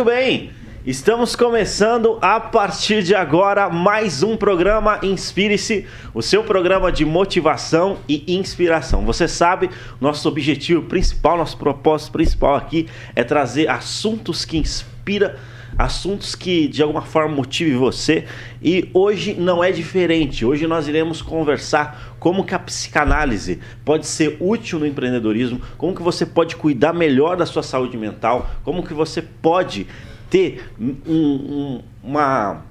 Muito 0.00 0.12
bem, 0.12 0.50
estamos 0.86 1.36
começando 1.36 2.18
a 2.22 2.40
partir 2.40 3.02
de 3.02 3.14
agora 3.14 3.68
mais 3.68 4.22
um 4.22 4.34
programa 4.34 4.98
Inspire-se, 5.02 5.86
o 6.14 6.22
seu 6.22 6.42
programa 6.42 6.90
de 6.90 7.04
motivação 7.04 7.98
e 8.08 8.24
inspiração. 8.26 9.04
Você 9.04 9.28
sabe, 9.28 9.68
nosso 10.00 10.26
objetivo 10.26 10.84
principal, 10.84 11.36
nosso 11.36 11.58
propósito 11.58 12.12
principal 12.12 12.54
aqui 12.54 12.88
é 13.14 13.22
trazer 13.22 13.68
assuntos 13.68 14.46
que 14.46 14.56
inspiram 14.56 15.32
assuntos 15.80 16.34
que 16.34 16.68
de 16.68 16.82
alguma 16.82 17.00
forma 17.00 17.34
motive 17.34 17.74
você 17.74 18.26
e 18.62 18.90
hoje 18.92 19.34
não 19.34 19.64
é 19.64 19.72
diferente. 19.72 20.44
Hoje 20.44 20.66
nós 20.66 20.86
iremos 20.86 21.22
conversar 21.22 22.16
como 22.20 22.44
que 22.44 22.54
a 22.54 22.58
psicanálise 22.58 23.60
pode 23.84 24.06
ser 24.06 24.36
útil 24.40 24.78
no 24.78 24.86
empreendedorismo, 24.86 25.60
como 25.78 25.94
que 25.94 26.02
você 26.02 26.26
pode 26.26 26.56
cuidar 26.56 26.92
melhor 26.92 27.36
da 27.36 27.46
sua 27.46 27.62
saúde 27.62 27.96
mental, 27.96 28.50
como 28.62 28.82
que 28.82 28.92
você 28.92 29.22
pode 29.22 29.86
ter 30.28 30.64
um, 30.78 30.96
um, 31.06 31.82
uma, 32.02 32.62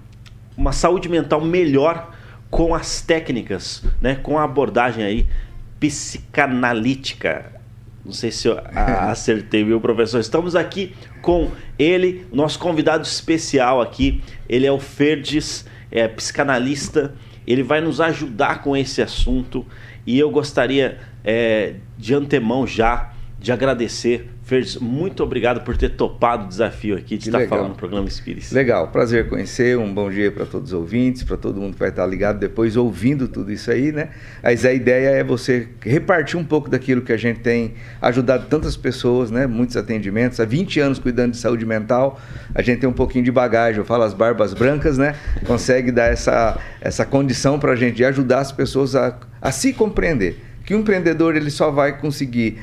uma 0.55 0.71
saúde 0.71 1.10
mental 1.10 1.41
melhor 1.41 2.13
com 2.49 2.76
as 2.76 3.02
técnicas, 3.02 3.84
né, 4.02 4.16
com 4.16 4.38
a 4.38 4.44
abordagem 4.44 5.04
aí 5.04 5.27
psicanalítica 5.80 7.60
não 8.10 8.13
sei 8.13 8.32
se 8.32 8.48
eu 8.48 8.60
acertei, 8.74 9.63
viu, 9.63 9.80
professor? 9.80 10.20
Estamos 10.20 10.55
aqui 10.55 10.96
com 11.21 11.51
ele, 11.77 12.25
nosso 12.31 12.59
convidado 12.59 13.03
especial 13.03 13.81
aqui. 13.81 14.23
Ele 14.48 14.65
é 14.65 14.71
o 14.71 14.79
Ferdes, 14.79 15.65
é 15.91 16.07
psicanalista. 16.07 17.13
Ele 17.45 17.63
vai 17.63 17.81
nos 17.81 17.99
ajudar 17.99 18.62
com 18.62 18.75
esse 18.75 19.01
assunto. 19.01 19.65
E 20.05 20.17
eu 20.17 20.29
gostaria, 20.29 20.99
é, 21.23 21.75
de 21.97 22.13
antemão 22.13 22.65
já, 22.65 23.13
de 23.40 23.51
agradecer 23.51 24.29
Ferdes, 24.50 24.78
muito 24.78 25.24
obrigado 25.24 25.62
por 25.62 25.78
ter 25.78 25.90
topado 25.90 26.46
o 26.46 26.48
desafio 26.48 26.96
aqui 26.96 27.18
de 27.18 27.18
que 27.18 27.30
estar 27.30 27.38
legal. 27.38 27.60
falando 27.60 27.70
no 27.70 27.78
programa 27.78 28.08
Espírito. 28.08 28.52
Legal, 28.52 28.88
prazer 28.88 29.30
conhecer, 29.30 29.78
um 29.78 29.94
bom 29.94 30.10
dia 30.10 30.32
para 30.32 30.44
todos 30.44 30.74
os 30.74 30.74
ouvintes, 30.74 31.22
para 31.22 31.38
todo 31.38 31.62
mundo 31.62 31.74
que 31.74 31.80
vai 31.80 31.90
estar 31.90 32.04
ligado 32.08 32.40
depois 32.40 32.76
ouvindo 32.76 33.27
tudo 33.27 33.52
isso 33.52 33.70
aí, 33.70 33.92
né? 33.92 34.10
Mas 34.42 34.66
a 34.66 34.74
ideia 34.74 35.10
é 35.10 35.24
você 35.24 35.68
repartir 35.82 36.36
um 36.36 36.44
pouco 36.44 36.68
daquilo 36.68 37.04
que 37.04 37.14
a 37.14 37.18
gente 37.18 37.42
tem 37.42 37.76
ajudado 38.02 38.48
tantas 38.48 38.76
pessoas, 38.76 39.30
né? 39.30 39.46
Muitos 39.46 39.77
atendimentos, 39.77 40.40
há 40.40 40.46
20 40.46 40.80
anos 40.80 40.98
cuidando 40.98 41.34
de 41.34 41.38
saúde 41.38 41.64
mental, 41.64 42.20
a 42.55 42.64
gente 42.64 42.80
tem 42.80 42.90
um 42.90 42.94
pouquinho 42.94 43.24
de 43.24 43.32
bagagem, 43.32 43.77
eu 43.77 43.86
falo 43.86 44.02
as 44.02 44.16
barbas 44.16 44.55
brancas, 44.55 44.98
né? 44.98 45.16
Consegue 45.46 45.92
dar 45.92 46.12
essa, 46.12 46.60
essa 46.82 47.05
condição 47.05 47.60
para 47.60 47.74
a 47.74 47.76
gente 47.76 47.98
de 47.98 48.05
ajudar 48.05 48.40
as 48.40 48.52
pessoas 48.52 48.96
a, 48.96 49.16
a 49.40 49.52
se 49.52 49.74
compreender 49.74 50.50
que 50.70 50.76
o 50.76 50.77
empreendedor 50.77 51.36
ele 51.36 51.50
só 51.50 51.72
vai 51.72 51.98
conseguir 51.98 52.60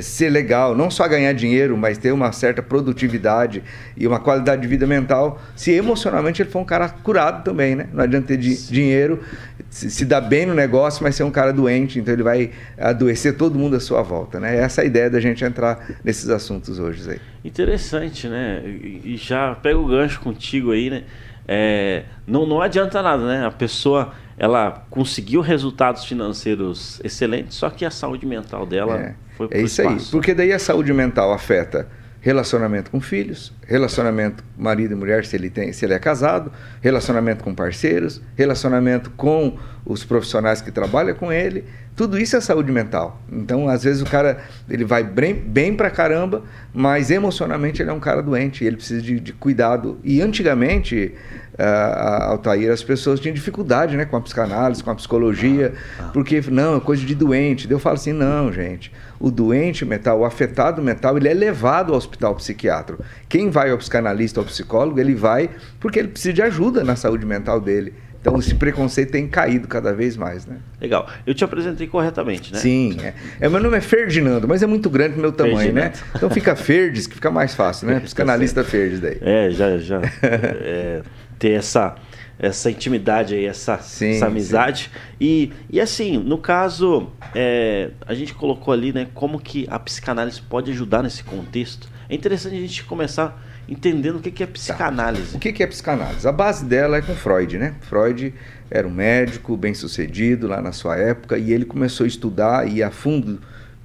ser 0.00 0.30
legal, 0.30 0.74
não 0.74 0.90
só 0.90 1.06
ganhar 1.08 1.32
dinheiro, 1.32 1.76
mas 1.76 1.98
ter 1.98 2.12
uma 2.12 2.32
certa 2.32 2.62
produtividade 2.62 3.62
e 3.96 4.06
uma 4.06 4.20
qualidade 4.20 4.62
de 4.62 4.68
vida 4.68 4.86
mental, 4.86 5.40
se 5.56 5.72
emocionalmente 5.72 6.42
ele 6.42 6.50
for 6.50 6.60
um 6.60 6.64
cara 6.64 6.88
curado 6.88 7.44
também, 7.44 7.74
né? 7.74 7.88
Não 7.92 8.04
adianta 8.04 8.28
ter 8.28 8.36
dinheiro, 8.36 9.20
se, 9.68 9.90
se 9.90 10.04
dar 10.04 10.20
bem 10.20 10.46
no 10.46 10.54
negócio, 10.54 11.02
mas 11.02 11.14
ser 11.14 11.24
um 11.24 11.30
cara 11.30 11.52
doente, 11.52 11.98
então 11.98 12.14
ele 12.14 12.22
vai 12.22 12.50
adoecer 12.78 13.36
todo 13.36 13.58
mundo 13.58 13.76
à 13.76 13.80
sua 13.80 14.02
volta, 14.02 14.38
né? 14.38 14.56
Essa 14.56 14.82
é 14.82 14.84
a 14.84 14.86
ideia 14.86 15.10
da 15.10 15.20
gente 15.20 15.44
entrar 15.44 15.98
nesses 16.04 16.28
assuntos 16.28 16.78
hoje 16.78 17.10
aí. 17.10 17.20
Interessante, 17.44 18.28
né? 18.28 18.62
E 18.64 19.16
já 19.16 19.54
pega 19.54 19.78
o 19.78 19.86
gancho 19.86 20.20
contigo 20.20 20.72
aí, 20.72 20.90
né? 20.90 21.02
É, 21.48 22.04
não, 22.26 22.46
não 22.46 22.60
adianta 22.60 23.02
nada, 23.02 23.26
né? 23.26 23.44
A 23.44 23.50
pessoa 23.50 24.12
ela 24.40 24.86
conseguiu 24.88 25.42
resultados 25.42 26.06
financeiros 26.06 26.98
excelentes, 27.04 27.58
só 27.58 27.68
que 27.68 27.84
a 27.84 27.90
saúde 27.90 28.24
mental 28.24 28.64
dela 28.64 28.98
é. 28.98 29.14
Foi 29.36 29.48
é 29.50 29.60
isso 29.60 29.82
espaço. 29.82 30.06
aí. 30.06 30.10
Porque 30.10 30.32
daí 30.32 30.50
a 30.50 30.58
saúde 30.58 30.94
mental 30.94 31.30
afeta 31.30 31.86
relacionamento 32.22 32.90
com 32.90 33.02
filhos, 33.02 33.52
relacionamento 33.66 34.42
marido 34.56 34.92
e 34.92 34.96
mulher 34.96 35.26
se 35.26 35.36
ele 35.36 35.50
tem, 35.50 35.74
se 35.74 35.84
ele 35.84 35.92
é 35.92 35.98
casado, 35.98 36.50
relacionamento 36.80 37.44
com 37.44 37.54
parceiros, 37.54 38.20
relacionamento 38.34 39.10
com 39.10 39.58
os 39.84 40.04
profissionais 40.04 40.62
que 40.62 40.70
trabalham 40.70 41.14
com 41.14 41.30
ele, 41.30 41.64
tudo 41.96 42.18
isso 42.18 42.34
é 42.34 42.40
saúde 42.40 42.72
mental. 42.72 43.20
Então, 43.30 43.68
às 43.68 43.84
vezes 43.84 44.00
o 44.00 44.06
cara 44.06 44.42
ele 44.68 44.84
vai 44.84 45.02
bem, 45.02 45.34
bem 45.34 45.74
pra 45.74 45.90
caramba, 45.90 46.42
mas 46.72 47.10
emocionalmente 47.10 47.82
ele 47.82 47.90
é 47.90 47.92
um 47.92 48.00
cara 48.00 48.22
doente, 48.22 48.64
ele 48.64 48.76
precisa 48.76 49.02
de, 49.02 49.20
de 49.20 49.32
cuidado. 49.34 49.98
E 50.02 50.22
antigamente 50.22 51.14
uh, 51.60 52.30
Altair, 52.30 52.72
as 52.72 52.82
pessoas 52.82 53.20
tinham 53.20 53.34
dificuldade 53.34 53.96
né, 53.96 54.04
com 54.04 54.16
a 54.16 54.20
psicanálise, 54.20 54.82
com 54.82 54.90
a 54.90 54.94
psicologia, 54.94 55.74
porque, 56.12 56.42
não, 56.50 56.76
é 56.76 56.80
coisa 56.80 57.04
de 57.04 57.14
doente. 57.14 57.70
Eu 57.70 57.78
falo 57.78 57.96
assim, 57.96 58.12
não, 58.12 58.52
gente, 58.52 58.90
o 59.18 59.30
doente 59.30 59.84
mental, 59.84 60.20
o 60.20 60.24
afetado 60.24 60.82
mental, 60.82 61.16
ele 61.16 61.28
é 61.28 61.34
levado 61.34 61.92
ao 61.92 61.98
hospital 61.98 62.34
psiquiátrico. 62.34 63.04
Quem 63.28 63.50
vai 63.50 63.70
ao 63.70 63.78
psicanalista, 63.78 64.40
ao 64.40 64.46
psicólogo, 64.46 64.98
ele 64.98 65.14
vai 65.14 65.50
porque 65.78 65.98
ele 65.98 66.08
precisa 66.08 66.32
de 66.32 66.42
ajuda 66.42 66.82
na 66.82 66.96
saúde 66.96 67.26
mental 67.26 67.60
dele. 67.60 67.92
Então 68.20 68.38
esse 68.38 68.54
preconceito 68.54 69.12
tem 69.12 69.26
caído 69.26 69.66
cada 69.66 69.94
vez 69.94 70.14
mais, 70.14 70.44
né? 70.44 70.58
Legal. 70.78 71.08
Eu 71.26 71.34
te 71.34 71.42
apresentei 71.42 71.86
corretamente, 71.86 72.52
né? 72.52 72.58
Sim. 72.58 72.98
É. 73.02 73.14
é 73.40 73.48
meu 73.48 73.60
nome 73.60 73.78
é 73.78 73.80
Ferdinando, 73.80 74.46
mas 74.46 74.62
é 74.62 74.66
muito 74.66 74.90
grande 74.90 75.18
o 75.18 75.20
meu 75.20 75.32
tamanho, 75.32 75.72
né? 75.72 75.92
Então 76.14 76.28
fica 76.28 76.54
Ferdes, 76.54 77.06
que 77.06 77.14
fica 77.14 77.30
mais 77.30 77.54
fácil, 77.54 77.86
né? 77.86 77.98
Psicanalista 78.04 78.62
Ferdes 78.62 79.00
daí. 79.00 79.16
É, 79.22 79.50
já, 79.50 79.78
já. 79.78 80.02
é, 80.22 81.00
ter 81.40 81.52
essa 81.52 81.96
essa 82.42 82.70
intimidade 82.70 83.34
aí, 83.34 83.44
essa, 83.44 83.76
sim, 83.78 84.12
essa 84.12 84.26
amizade. 84.26 84.90
E, 85.20 85.52
e 85.68 85.78
assim, 85.78 86.16
no 86.16 86.38
caso, 86.38 87.10
é, 87.34 87.90
a 88.06 88.14
gente 88.14 88.32
colocou 88.32 88.72
ali, 88.72 88.94
né, 88.94 89.08
como 89.12 89.38
que 89.38 89.66
a 89.68 89.78
psicanálise 89.78 90.40
pode 90.40 90.70
ajudar 90.70 91.02
nesse 91.02 91.22
contexto. 91.22 91.86
É 92.08 92.14
interessante 92.14 92.56
a 92.56 92.60
gente 92.60 92.82
começar 92.84 93.46
entendendo 93.68 94.16
o 94.16 94.20
que 94.20 94.42
é 94.42 94.46
psicanálise. 94.46 95.32
Tá. 95.32 95.36
O 95.36 95.38
que 95.38 95.62
é 95.62 95.66
psicanálise? 95.66 96.26
A 96.26 96.32
base 96.32 96.64
dela 96.64 96.96
é 96.96 97.02
com 97.02 97.14
Freud, 97.14 97.58
né? 97.58 97.74
Freud 97.82 98.32
era 98.70 98.88
um 98.88 98.90
médico 98.90 99.54
bem 99.54 99.74
sucedido 99.74 100.48
lá 100.48 100.62
na 100.62 100.72
sua 100.72 100.96
época 100.96 101.36
e 101.36 101.52
ele 101.52 101.66
começou 101.66 102.04
a 102.04 102.08
estudar 102.08 102.66
e 102.66 102.82
a 102.82 102.90
fundo, 102.90 103.38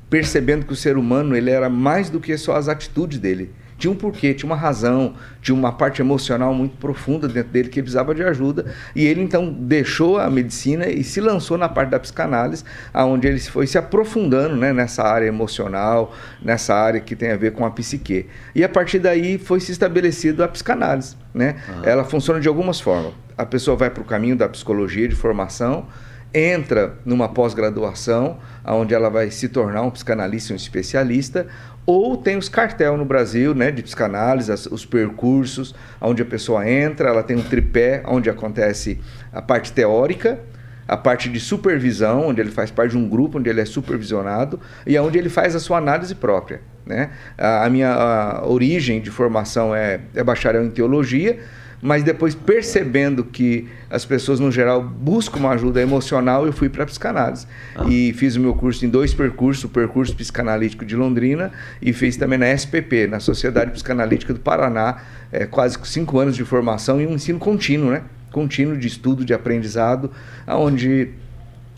percebendo 0.10 0.66
que 0.66 0.72
o 0.72 0.78
ser 0.78 0.96
humano 0.96 1.36
ele 1.36 1.52
era 1.52 1.70
mais 1.70 2.10
do 2.10 2.22
que 2.22 2.38
só 2.38 2.56
as 2.56 2.70
atitudes 2.70 3.20
dele 3.20 3.52
tinha 3.78 3.91
um 3.91 3.96
porquê, 3.96 4.34
tinha 4.34 4.50
uma 4.50 4.56
razão, 4.56 5.16
tinha 5.41 5.56
uma 5.56 5.72
parte 5.72 6.02
emocional 6.02 6.53
muito 6.53 6.78
profunda 6.78 7.28
dentro 7.28 7.52
dele 7.52 7.69
que 7.69 7.81
precisava 7.81 8.16
de 8.16 8.24
ajuda. 8.24 8.74
E 8.96 9.06
ele 9.06 9.22
então 9.22 9.52
deixou 9.52 10.18
a 10.18 10.30
medicina 10.30 10.88
e 10.88 11.03
se 11.03 11.19
lançou 11.19 11.58
na 11.58 11.68
parte 11.68 11.90
da 11.90 12.00
psicanálise, 12.00 12.64
aonde 12.94 13.28
ele 13.28 13.40
foi 13.40 13.68
se 13.68 13.78
aprofundando 13.78 14.56
né, 14.56 14.72
nessa 14.72 15.03
área 15.03 15.25
emocional, 15.25 16.14
nessa 16.41 16.74
área 16.74 17.02
que 17.02 17.16
tem 17.16 17.31
a 17.31 17.38
ver 17.38 17.52
com 17.52 17.66
a 17.66 17.72
psique. 17.72 18.28
E 18.53 18.64
a 18.64 18.69
partir 18.69 19.00
daí 19.00 19.38
foi 19.38 19.59
se 19.59 19.72
estabelecido 19.72 20.44
a 20.44 20.47
psicanálise. 20.47 21.18
Né? 21.34 21.56
Uhum. 21.68 21.84
Ela 21.84 22.06
funciona 22.06 22.40
de 22.40 22.47
algumas 22.47 22.80
formas. 22.80 23.14
A 23.38 23.46
pessoa 23.46 23.75
vai 23.75 23.90
para 23.90 24.02
o 24.02 24.06
caminho 24.06 24.38
da 24.38 24.47
psicologia 24.47 25.08
de 25.08 25.16
formação, 25.16 25.88
entra 26.34 26.97
numa 27.06 27.30
pós-graduação, 27.30 28.38
onde 28.66 28.94
ela 28.94 29.09
vai 29.09 29.31
se 29.31 29.47
tornar 29.47 29.84
um 29.84 29.90
psicanalista, 29.90 30.52
um 30.52 30.56
especialista, 30.56 31.47
ou 31.85 32.18
tem 32.18 32.38
os 32.38 32.50
cartel 32.50 32.97
no 32.97 33.06
Brasil, 33.06 33.53
né, 33.53 33.72
de 33.72 33.84
psicanálise, 33.84 34.51
os 34.72 34.85
percursos, 34.85 35.75
onde 36.01 36.22
a 36.22 36.25
pessoa 36.25 36.68
entra, 36.69 37.09
ela 37.09 37.22
tem 37.22 37.38
um 37.38 37.44
tripé 37.44 38.01
onde 38.06 38.29
acontece 38.29 39.00
a 39.31 39.41
parte 39.41 39.72
teórica, 39.72 40.40
a 40.88 40.97
parte 40.97 41.29
de 41.29 41.40
supervisão, 41.40 42.28
onde 42.28 42.41
ele 42.41 42.51
faz 42.51 42.69
parte 42.72 42.91
de 42.91 42.97
um 42.97 43.07
grupo, 43.07 43.40
onde 43.40 43.50
ele 43.50 43.62
é 43.62 43.66
supervisionado, 43.66 44.59
e 44.85 44.97
onde 44.97 45.17
ele 45.17 45.29
faz 45.29 45.55
a 45.55 45.59
sua 45.59 45.78
análise 45.78 46.14
própria. 46.16 46.61
Né? 46.85 47.09
A, 47.37 47.67
minha 47.70 47.91
a 47.91 48.47
origem 48.47 49.02
de 49.02 49.09
formação 49.09 49.76
é, 49.76 49.99
é 50.14 50.23
bacharel 50.23 50.64
em 50.64 50.70
teologia, 50.70 51.40
mas 51.85 52.02
depois 52.02 52.34
percebendo 52.34 53.23
que 53.23 53.67
as 53.91 54.03
pessoas 54.03 54.40
no 54.40 54.52
geral 54.52 54.82
buscam 54.82 55.37
uma 55.37 55.52
ajuda 55.52 55.79
emocional, 55.79 56.43
eu 56.47 56.52
fui 56.52 56.67
para 56.67 56.82
a 56.82 56.85
psicanálise. 56.87 57.46
Ah. 57.76 57.85
E 57.87 58.11
fiz 58.14 58.35
o 58.35 58.40
meu 58.40 58.55
curso 58.55 58.84
em 58.84 58.90
dois 58.90 59.14
percursos, 59.14 59.66
o 59.66 59.70
percurso 59.70 60.16
psicanalítico 60.16 60.84
de 60.84 60.96
Londrina 60.96 61.52
e 61.79 61.93
fiz 61.93 62.17
também 62.17 62.40
na 62.40 62.52
SPP, 62.52 63.05
na 63.08 63.20
Sociedade 63.20 63.70
Psicanalítica 63.70 64.34
do 64.34 64.40
Paraná, 64.40 64.97
é, 65.32 65.46
quase 65.46 65.78
cinco 65.84 66.17
anos 66.17 66.35
de 66.35 66.43
formação 66.43 66.99
e 66.99 67.05
um 67.05 67.14
ensino 67.14 67.37
contínuo, 67.37 67.91
né? 67.91 68.02
Contínuo 68.31 68.76
de 68.76 68.88
estudo, 68.88 69.23
de 69.23 69.35
aprendizado, 69.35 70.09
onde 70.47 71.11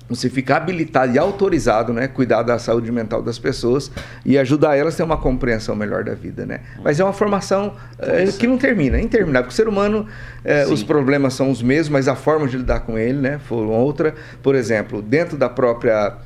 você 0.09 0.29
fica 0.29 0.55
habilitado 0.55 1.13
e 1.13 1.19
autorizado, 1.19 1.91
né, 1.91 2.07
cuidar 2.07 2.43
da 2.43 2.57
saúde 2.57 2.91
mental 2.91 3.21
das 3.21 3.37
pessoas 3.37 3.91
e 4.25 4.37
ajudar 4.37 4.75
elas 4.75 4.93
a 4.93 4.97
ter 4.97 5.03
uma 5.03 5.17
compreensão 5.17 5.75
melhor 5.75 6.03
da 6.03 6.13
vida, 6.13 6.45
né? 6.45 6.61
Mas 6.83 6.99
é 6.99 7.03
uma 7.03 7.13
formação 7.13 7.73
é, 7.99 8.25
que 8.27 8.47
não 8.47 8.57
termina, 8.57 8.97
é 8.97 9.01
interminável. 9.01 9.43
Porque 9.43 9.53
o 9.53 9.55
ser 9.55 9.67
humano, 9.67 10.07
é, 10.43 10.65
os 10.65 10.83
problemas 10.83 11.33
são 11.33 11.51
os 11.51 11.61
mesmos, 11.61 11.89
mas 11.89 12.07
a 12.07 12.15
forma 12.15 12.47
de 12.47 12.57
lidar 12.57 12.81
com 12.81 12.97
ele, 12.97 13.19
né, 13.19 13.39
foram 13.47 13.71
outra. 13.71 14.15
Por 14.41 14.55
exemplo, 14.55 15.01
dentro 15.01 15.37
da 15.37 15.49
própria 15.49 16.17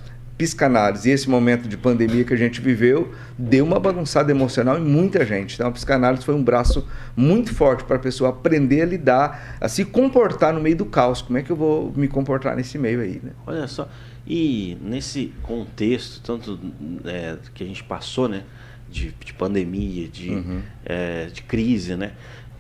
psicanálise 0.42 1.08
e 1.08 1.12
esse 1.12 1.30
momento 1.30 1.68
de 1.68 1.78
pandemia 1.78 2.24
que 2.24 2.34
a 2.34 2.38
gente 2.38 2.60
viveu 2.60 3.14
deu 3.38 3.64
uma 3.64 3.80
bagunçada 3.80 4.32
emocional 4.32 4.80
em 4.80 4.84
muita 4.84 5.24
gente. 5.24 5.54
Então 5.54 5.68
a 5.68 5.72
psicanálise 5.72 6.26
foi 6.26 6.34
um 6.34 6.44
braço 6.44 6.88
muito 7.16 7.54
forte 7.54 7.84
para 7.84 7.98
a 7.98 8.00
pessoa 8.00 8.32
aprender 8.32 8.82
a 8.82 8.86
lidar, 8.86 9.58
a 9.62 9.70
se 9.70 9.86
comportar 9.86 10.54
no 10.54 10.60
meio 10.60 10.76
do 10.76 10.86
caos. 10.86 11.22
Como 11.22 11.38
é 11.38 11.44
que 11.44 11.52
eu 11.52 11.56
vou 11.56 11.94
me 11.96 12.08
comportar 12.08 12.56
nesse 12.56 12.78
meio 12.78 13.02
aí? 13.02 13.22
Né? 13.24 13.32
Olha 13.46 13.68
só, 13.68 13.88
e 14.26 14.78
nesse 14.82 15.32
contexto, 15.44 16.22
tanto 16.22 16.60
é, 17.06 17.38
que 17.54 17.64
a 17.64 17.68
gente 17.68 17.84
passou, 17.84 18.28
né? 18.28 18.44
de, 18.92 19.16
de 19.24 19.34
pandemia, 19.34 20.08
de, 20.08 20.30
uhum. 20.30 20.62
é, 20.86 21.28
de 21.28 21.42
crise, 21.44 21.96
né? 21.96 22.12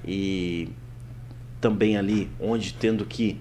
E 0.06 0.70
também 1.60 1.98
ali, 1.98 2.30
onde 2.40 2.74
tendo 2.74 3.06
que, 3.06 3.38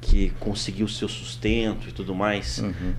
que 0.00 0.30
conseguir 0.40 0.82
o 0.82 0.88
seu 0.88 1.08
sustento 1.08 1.88
e 1.88 1.92
tudo 1.92 2.14
mais. 2.14 2.58
Uhum. 2.58 2.94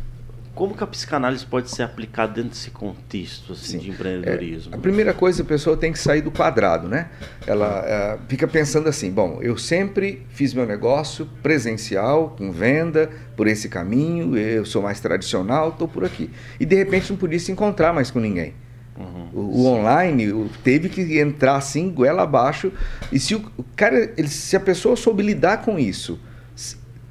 Como 0.58 0.76
que 0.76 0.84
a 0.84 0.88
psicanálise 0.88 1.46
pode 1.46 1.70
ser 1.70 1.84
aplicada 1.84 2.34
dentro 2.34 2.50
desse 2.50 2.72
contexto 2.72 3.54
assim, 3.54 3.78
de 3.78 3.92
empreendedorismo? 3.92 4.74
É, 4.74 4.76
a 4.76 4.80
primeira 4.80 5.14
coisa, 5.14 5.44
a 5.44 5.46
pessoa 5.46 5.78
tem 5.78 5.92
que 5.92 6.00
sair 6.00 6.22
do 6.22 6.32
quadrado, 6.32 6.88
né? 6.88 7.12
Ela 7.46 7.84
é, 7.86 8.18
fica 8.28 8.48
pensando 8.48 8.90
assim, 8.90 9.12
bom, 9.12 9.38
eu 9.40 9.56
sempre 9.56 10.26
fiz 10.30 10.56
meu 10.56 10.66
negócio 10.66 11.30
presencial, 11.44 12.36
com 12.36 12.52
venda, 12.52 13.08
por 13.36 13.46
esse 13.46 13.70
caminho, 13.70 14.36
eu 14.36 14.66
sou 14.66 14.82
mais 14.82 15.00
tradicional, 15.00 15.70
estou 15.70 15.88
por 15.88 16.04
aqui. 16.04 16.32
E 16.60 16.66
de 16.66 16.76
repente 16.76 17.12
não 17.12 17.18
podia 17.18 17.40
se 17.40 17.52
encontrar 17.52 17.94
mais 17.94 18.10
com 18.10 18.20
ninguém. 18.20 18.56
Uhum, 18.98 19.30
o, 19.32 19.40
o 19.40 19.66
online 19.68 20.50
teve 20.64 20.90
que 20.90 21.20
entrar 21.20 21.58
assim, 21.58 21.92
goela 21.92 22.24
abaixo. 22.24 22.74
E 23.12 23.20
se 23.20 23.36
o, 23.36 23.46
o 23.56 23.64
cara, 23.76 24.12
ele, 24.18 24.28
se 24.28 24.56
a 24.56 24.60
pessoa 24.60 24.96
soube 24.96 25.22
lidar 25.22 25.62
com 25.62 25.78
isso, 25.78 26.20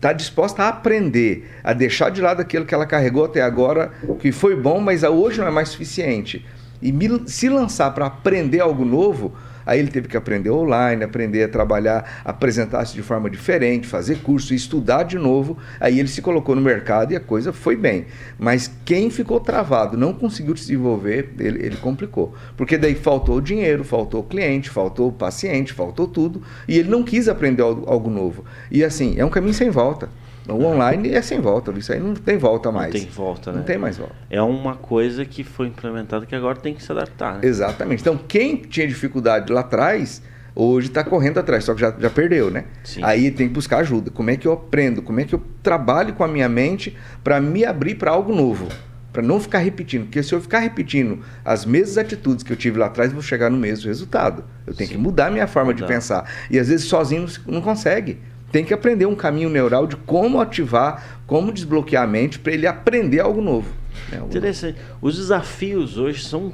está 0.06 0.12
disposta 0.12 0.62
a 0.62 0.68
aprender, 0.68 1.50
a 1.64 1.72
deixar 1.72 2.10
de 2.10 2.20
lado 2.20 2.40
aquilo 2.40 2.64
que 2.64 2.74
ela 2.74 2.86
carregou 2.86 3.24
até 3.24 3.42
agora, 3.42 3.90
que 4.20 4.30
foi 4.30 4.54
bom, 4.54 4.80
mas 4.80 5.02
hoje 5.02 5.40
não 5.40 5.48
é 5.48 5.50
mais 5.50 5.70
suficiente, 5.70 6.46
e 6.80 6.94
se 7.26 7.48
lançar 7.48 7.90
para 7.92 8.06
aprender 8.06 8.60
algo 8.60 8.84
novo, 8.84 9.34
Aí 9.66 9.80
ele 9.80 9.90
teve 9.90 10.06
que 10.06 10.16
aprender 10.16 10.50
online, 10.50 11.02
aprender 11.02 11.42
a 11.42 11.48
trabalhar, 11.48 12.22
apresentar-se 12.24 12.94
de 12.94 13.02
forma 13.02 13.28
diferente, 13.28 13.86
fazer 13.86 14.18
curso, 14.18 14.54
estudar 14.54 15.02
de 15.02 15.18
novo. 15.18 15.58
Aí 15.80 15.98
ele 15.98 16.08
se 16.08 16.22
colocou 16.22 16.54
no 16.54 16.62
mercado 16.62 17.12
e 17.12 17.16
a 17.16 17.20
coisa 17.20 17.52
foi 17.52 17.74
bem. 17.74 18.06
Mas 18.38 18.70
quem 18.84 19.10
ficou 19.10 19.40
travado, 19.40 19.96
não 19.96 20.12
conseguiu 20.12 20.54
desenvolver, 20.54 21.34
ele, 21.38 21.66
ele 21.66 21.76
complicou. 21.76 22.34
Porque 22.56 22.78
daí 22.78 22.94
faltou 22.94 23.40
dinheiro, 23.40 23.82
faltou 23.82 24.22
cliente, 24.22 24.70
faltou 24.70 25.10
paciente, 25.10 25.72
faltou 25.72 26.06
tudo. 26.06 26.40
E 26.68 26.78
ele 26.78 26.88
não 26.88 27.02
quis 27.02 27.28
aprender 27.28 27.62
algo 27.62 28.08
novo. 28.08 28.44
E 28.70 28.84
assim, 28.84 29.14
é 29.18 29.24
um 29.24 29.30
caminho 29.30 29.54
sem 29.54 29.68
volta. 29.68 30.08
O 30.48 30.64
online 30.64 31.10
é 31.10 31.20
sem 31.20 31.40
volta, 31.40 31.72
isso 31.76 31.92
aí 31.92 31.98
não 31.98 32.14
tem 32.14 32.38
volta 32.38 32.70
mais. 32.70 32.94
Não 32.94 33.00
tem 33.00 33.10
volta, 33.10 33.52
né? 33.52 33.58
Não 33.58 33.64
tem 33.64 33.78
mais 33.78 33.96
volta. 33.98 34.14
É 34.30 34.40
uma 34.40 34.76
coisa 34.76 35.24
que 35.24 35.42
foi 35.42 35.66
implementada 35.66 36.24
que 36.24 36.34
agora 36.34 36.58
tem 36.58 36.74
que 36.74 36.82
se 36.82 36.92
adaptar, 36.92 37.34
né? 37.34 37.40
Exatamente. 37.42 38.00
Então, 38.00 38.18
quem 38.28 38.56
tinha 38.56 38.86
dificuldade 38.86 39.52
lá 39.52 39.60
atrás, 39.60 40.22
hoje 40.54 40.88
está 40.88 41.02
correndo 41.02 41.38
atrás, 41.38 41.64
só 41.64 41.74
que 41.74 41.80
já, 41.80 41.94
já 41.98 42.10
perdeu, 42.10 42.50
né? 42.50 42.64
Sim. 42.84 43.02
Aí 43.02 43.30
tem 43.30 43.48
que 43.48 43.54
buscar 43.54 43.78
ajuda. 43.78 44.10
Como 44.10 44.30
é 44.30 44.36
que 44.36 44.46
eu 44.46 44.52
aprendo? 44.52 45.02
Como 45.02 45.18
é 45.20 45.24
que 45.24 45.34
eu 45.34 45.42
trabalho 45.62 46.14
com 46.14 46.22
a 46.22 46.28
minha 46.28 46.48
mente 46.48 46.96
para 47.24 47.40
me 47.40 47.64
abrir 47.64 47.96
para 47.96 48.12
algo 48.12 48.34
novo? 48.34 48.68
Para 49.12 49.22
não 49.22 49.40
ficar 49.40 49.58
repetindo. 49.58 50.04
Porque 50.04 50.22
se 50.22 50.34
eu 50.34 50.40
ficar 50.40 50.60
repetindo 50.60 51.20
as 51.44 51.64
mesmas 51.64 51.98
atitudes 51.98 52.44
que 52.44 52.52
eu 52.52 52.56
tive 52.56 52.78
lá 52.78 52.86
atrás, 52.86 53.12
vou 53.12 53.22
chegar 53.22 53.50
no 53.50 53.56
mesmo 53.56 53.88
resultado. 53.88 54.44
Eu 54.66 54.74
tenho 54.74 54.88
Sim. 54.88 54.96
que 54.96 55.00
mudar 55.00 55.28
a 55.28 55.30
minha 55.30 55.46
forma 55.46 55.72
mudar. 55.72 55.86
de 55.86 55.92
pensar. 55.92 56.30
E 56.50 56.58
às 56.58 56.68
vezes 56.68 56.86
sozinho 56.86 57.26
não 57.46 57.60
consegue 57.62 58.18
tem 58.50 58.64
que 58.64 58.72
aprender 58.72 59.06
um 59.06 59.14
caminho 59.14 59.48
neural 59.48 59.86
de 59.86 59.96
como 59.96 60.40
ativar, 60.40 61.20
como 61.26 61.52
desbloquear 61.52 62.04
a 62.04 62.06
mente 62.06 62.38
para 62.38 62.52
ele 62.52 62.66
aprender 62.66 63.20
algo 63.20 63.40
novo. 63.40 63.70
Né? 64.10 64.18
Interessante. 64.24 64.78
Os 65.00 65.16
desafios 65.16 65.98
hoje 65.98 66.22
são 66.24 66.52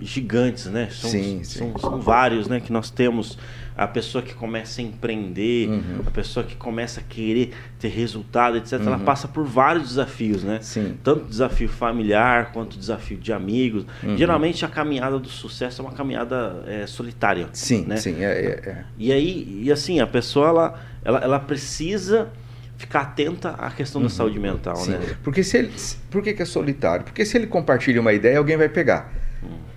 gigantes, 0.00 0.66
né? 0.66 0.88
São, 0.90 1.10
sim, 1.10 1.42
sim. 1.42 1.58
São, 1.58 1.78
são, 1.78 2.00
vários, 2.00 2.48
né? 2.48 2.60
Que 2.60 2.72
nós 2.72 2.90
temos 2.90 3.38
a 3.76 3.86
pessoa 3.86 4.22
que 4.22 4.34
começa 4.34 4.80
a 4.80 4.84
empreender, 4.84 5.68
uhum. 5.68 6.02
a 6.04 6.10
pessoa 6.10 6.44
que 6.44 6.56
começa 6.56 7.00
a 7.00 7.02
querer 7.02 7.54
ter 7.78 7.88
resultado, 7.88 8.56
etc. 8.56 8.72
Uhum. 8.72 8.86
Ela 8.88 8.98
passa 8.98 9.28
por 9.28 9.44
vários 9.44 9.90
desafios, 9.90 10.42
né? 10.42 10.58
Sim. 10.60 10.96
Tanto 11.02 11.26
desafio 11.26 11.68
familiar 11.68 12.50
quanto 12.52 12.76
desafio 12.76 13.16
de 13.16 13.32
amigos. 13.32 13.86
Uhum. 14.02 14.16
Geralmente 14.16 14.64
a 14.64 14.68
caminhada 14.68 15.18
do 15.18 15.28
sucesso 15.28 15.80
é 15.80 15.84
uma 15.84 15.92
caminhada 15.92 16.64
é, 16.66 16.86
solitária. 16.88 17.48
Sim, 17.52 17.84
né? 17.86 17.96
sim. 17.98 18.16
É, 18.22 18.26
é, 18.26 18.68
é. 18.68 18.84
E 18.98 19.12
aí, 19.12 19.62
e 19.62 19.70
assim, 19.70 20.00
a 20.00 20.06
pessoa 20.06 20.48
ela, 20.48 20.80
ela, 21.04 21.18
ela 21.18 21.40
precisa 21.40 22.30
ficar 22.76 23.00
atenta 23.00 23.50
à 23.50 23.70
questão 23.70 24.00
da 24.00 24.06
uhum. 24.06 24.10
saúde 24.10 24.38
mental, 24.38 24.76
Sim. 24.76 24.92
né? 24.92 25.16
Porque 25.22 25.42
se 25.42 25.58
ele, 25.58 25.72
por 26.10 26.22
que, 26.22 26.32
que, 26.32 26.42
é 26.42 26.44
solitário? 26.44 27.04
Porque 27.04 27.24
se 27.24 27.36
ele 27.36 27.46
compartilha 27.46 28.00
uma 28.00 28.12
ideia, 28.12 28.38
alguém 28.38 28.56
vai 28.56 28.68
pegar. 28.68 29.12
Hum 29.42 29.68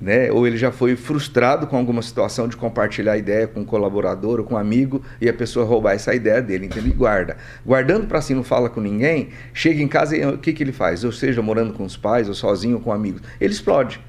né? 0.00 0.30
Ou 0.30 0.46
ele 0.46 0.56
já 0.56 0.70
foi 0.70 0.96
frustrado 0.96 1.66
com 1.66 1.76
alguma 1.76 2.02
situação 2.02 2.48
de 2.48 2.56
compartilhar 2.56 3.16
ideia 3.16 3.46
com 3.46 3.60
um 3.60 3.64
colaborador 3.64 4.38
ou 4.38 4.44
com 4.44 4.54
um 4.54 4.58
amigo 4.58 5.02
e 5.20 5.28
a 5.28 5.32
pessoa 5.32 5.66
roubar 5.66 5.94
essa 5.94 6.14
ideia 6.14 6.40
dele, 6.40 6.66
entendeu? 6.66 6.90
E 6.90 6.94
guarda. 6.94 7.36
Guardando 7.66 8.06
para 8.06 8.20
si, 8.20 8.34
não 8.34 8.44
fala 8.44 8.70
com 8.70 8.80
ninguém, 8.80 9.30
chega 9.52 9.82
em 9.82 9.88
casa 9.88 10.16
e 10.16 10.24
o 10.24 10.38
que, 10.38 10.52
que 10.52 10.62
ele 10.62 10.72
faz? 10.72 11.04
Ou 11.04 11.12
seja, 11.12 11.42
morando 11.42 11.72
com 11.72 11.84
os 11.84 11.96
pais, 11.96 12.28
ou 12.28 12.34
sozinho, 12.34 12.76
ou 12.76 12.82
com 12.82 12.92
amigos. 12.92 13.22
Ele 13.40 13.52
explode. 13.52 14.00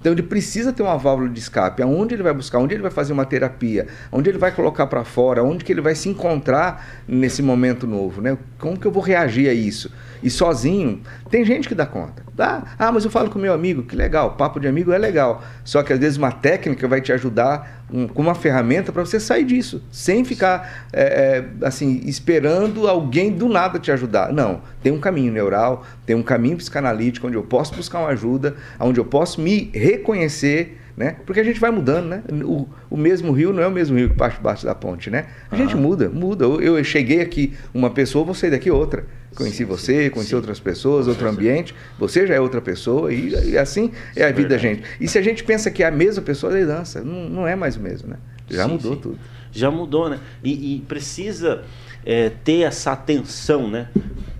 Então 0.00 0.12
ele 0.12 0.22
precisa 0.22 0.72
ter 0.72 0.82
uma 0.82 0.96
válvula 0.96 1.28
de 1.28 1.38
escape. 1.38 1.82
Aonde 1.82 2.14
ele 2.14 2.22
vai 2.22 2.32
buscar? 2.32 2.58
Onde 2.58 2.74
ele 2.74 2.82
vai 2.82 2.90
fazer 2.90 3.12
uma 3.12 3.26
terapia? 3.26 3.86
Onde 4.10 4.30
ele 4.30 4.38
vai 4.38 4.50
colocar 4.50 4.86
para 4.86 5.04
fora? 5.04 5.44
Onde 5.44 5.62
que 5.64 5.72
ele 5.72 5.82
vai 5.82 5.94
se 5.94 6.08
encontrar 6.08 7.02
nesse 7.06 7.42
momento 7.42 7.86
novo? 7.86 8.22
Né? 8.22 8.38
Como 8.58 8.78
que 8.78 8.86
eu 8.86 8.90
vou 8.90 9.02
reagir 9.02 9.48
a 9.48 9.52
isso? 9.52 9.92
E 10.22 10.30
sozinho, 10.30 11.00
tem 11.30 11.44
gente 11.44 11.68
que 11.68 11.74
dá 11.74 11.86
conta. 11.86 12.22
Dá. 12.34 12.62
Ah, 12.78 12.92
mas 12.92 13.04
eu 13.04 13.10
falo 13.10 13.30
com 13.30 13.38
meu 13.38 13.52
amigo, 13.52 13.82
que 13.82 13.96
legal. 13.96 14.32
Papo 14.32 14.60
de 14.60 14.68
amigo 14.68 14.92
é 14.92 14.98
legal. 14.98 15.42
Só 15.64 15.82
que 15.82 15.92
às 15.92 15.98
vezes 15.98 16.18
uma 16.18 16.32
técnica 16.32 16.86
vai 16.86 17.00
te 17.00 17.12
ajudar 17.12 17.84
um, 17.92 18.06
com 18.06 18.22
uma 18.22 18.34
ferramenta 18.34 18.92
para 18.92 19.04
você 19.04 19.18
sair 19.18 19.44
disso, 19.44 19.82
sem 19.90 20.24
ficar 20.24 20.88
é, 20.92 21.02
é, 21.02 21.66
assim 21.66 22.00
esperando 22.04 22.88
alguém 22.88 23.32
do 23.32 23.48
nada 23.48 23.78
te 23.78 23.90
ajudar. 23.90 24.32
Não, 24.32 24.62
tem 24.82 24.92
um 24.92 25.00
caminho 25.00 25.32
neural, 25.32 25.84
tem 26.06 26.16
um 26.16 26.22
caminho 26.22 26.56
psicanalítico 26.56 27.26
onde 27.26 27.36
eu 27.36 27.42
posso 27.42 27.74
buscar 27.74 28.00
uma 28.00 28.08
ajuda, 28.08 28.56
onde 28.78 29.00
eu 29.00 29.04
posso 29.04 29.40
me 29.40 29.70
reconhecer 29.74 30.78
né? 31.00 31.16
Porque 31.24 31.40
a 31.40 31.44
gente 31.44 31.58
vai 31.58 31.70
mudando, 31.70 32.08
né? 32.08 32.22
O, 32.44 32.68
o 32.90 32.96
mesmo 32.96 33.32
rio 33.32 33.54
não 33.54 33.62
é 33.62 33.66
o 33.66 33.70
mesmo 33.70 33.96
rio 33.96 34.10
que 34.10 34.16
passa 34.16 34.36
debaixo 34.36 34.66
da 34.66 34.74
ponte, 34.74 35.08
né? 35.08 35.28
A 35.50 35.56
gente 35.56 35.74
muda, 35.74 36.10
muda. 36.10 36.44
Eu, 36.44 36.60
eu, 36.60 36.84
cheguei 36.84 37.22
aqui 37.22 37.54
uma 37.72 37.88
pessoa, 37.88 38.22
vou 38.22 38.34
sair 38.34 38.50
daqui 38.50 38.70
outra. 38.70 39.06
Conheci 39.34 39.58
sim, 39.58 39.64
você, 39.64 40.04
sim, 40.04 40.10
conheci 40.10 40.30
sim. 40.30 40.36
outras 40.36 40.58
pessoas, 40.58 41.06
outro 41.06 41.28
ambiente. 41.28 41.74
Você 41.98 42.26
já 42.26 42.34
é 42.34 42.40
outra 42.40 42.60
pessoa 42.60 43.12
e, 43.12 43.50
e 43.50 43.58
assim 43.58 43.92
é 44.16 44.24
a 44.24 44.32
vida 44.32 44.50
da 44.50 44.58
gente. 44.58 44.82
E 45.00 45.06
se 45.06 45.18
a 45.18 45.22
gente 45.22 45.44
pensa 45.44 45.70
que 45.70 45.82
é 45.82 45.86
a 45.86 45.90
mesma 45.90 46.22
pessoa, 46.22 46.52
ele 46.56 46.66
dança. 46.66 47.02
Não, 47.02 47.28
não 47.28 47.46
é 47.46 47.54
mais 47.54 47.76
o 47.76 47.80
mesmo, 47.80 48.08
né? 48.08 48.16
Já 48.48 48.66
mudou 48.66 48.96
tudo. 48.96 49.18
Já 49.52 49.70
mudou, 49.70 50.08
né? 50.08 50.18
E, 50.42 50.76
e 50.76 50.80
precisa 50.80 51.64
é, 52.04 52.30
ter 52.44 52.62
essa 52.62 52.92
atenção, 52.92 53.68
né? 53.70 53.88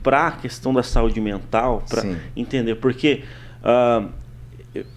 Para 0.03 0.29
a 0.29 0.33
questão 0.33 0.75
da 0.75 0.83
saúde 0.83 1.21
mental, 1.21 1.85
para 1.89 2.05
entender. 2.37 2.75
Porque... 2.77 3.23
Uh, 3.63 4.21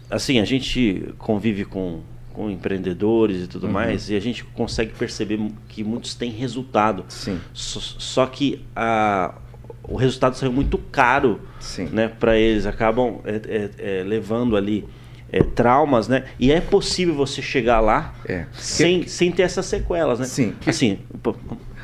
assim, 0.10 0.40
a 0.40 0.46
gente 0.46 1.14
convive 1.18 1.66
com, 1.66 2.02
com 2.32 2.50
empreendedores 2.50 3.44
e 3.44 3.48
tudo 3.48 3.68
uhum. 3.68 3.74
mais, 3.74 4.10
e 4.10 4.16
a 4.16 4.20
gente 4.20 4.44
consegue 4.44 4.94
perceber 4.94 5.40
que 5.68 5.84
muitos 5.84 6.16
têm 6.16 6.32
resultado. 6.32 7.06
Sim. 7.10 7.40
Só, 7.54 7.80
só 7.80 8.26
que 8.26 8.64
a, 8.76 9.36
o 9.84 9.96
resultado 9.96 10.36
saiu 10.36 10.52
muito 10.52 10.78
caro 10.78 11.40
né, 11.92 12.08
para 12.08 12.38
eles, 12.38 12.66
acabam 12.66 13.20
é, 13.26 13.42
é, 13.46 14.00
é, 14.00 14.04
levando 14.04 14.56
ali 14.56 14.88
é, 15.32 15.42
traumas, 15.42 16.08
né? 16.08 16.26
E 16.40 16.52
é 16.52 16.62
possível 16.62 17.16
você 17.16 17.42
chegar 17.42 17.80
lá 17.80 18.14
é. 18.26 18.46
sem, 18.54 19.02
que... 19.02 19.10
sem 19.10 19.32
ter 19.32 19.44
essas 19.44 19.66
sequelas, 19.66 20.20
né? 20.20 20.26
Sim. 20.26 20.54
Assim, 20.66 21.00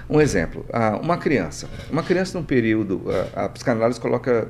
um 0.10 0.22
exemplo, 0.22 0.66
uma 1.02 1.18
criança. 1.18 1.68
Uma 1.92 2.04
criança 2.04 2.38
num 2.38 2.46
período, 2.46 3.04
a, 3.36 3.46
a 3.46 3.50
psicanálise 3.50 4.00
coloca 4.00 4.48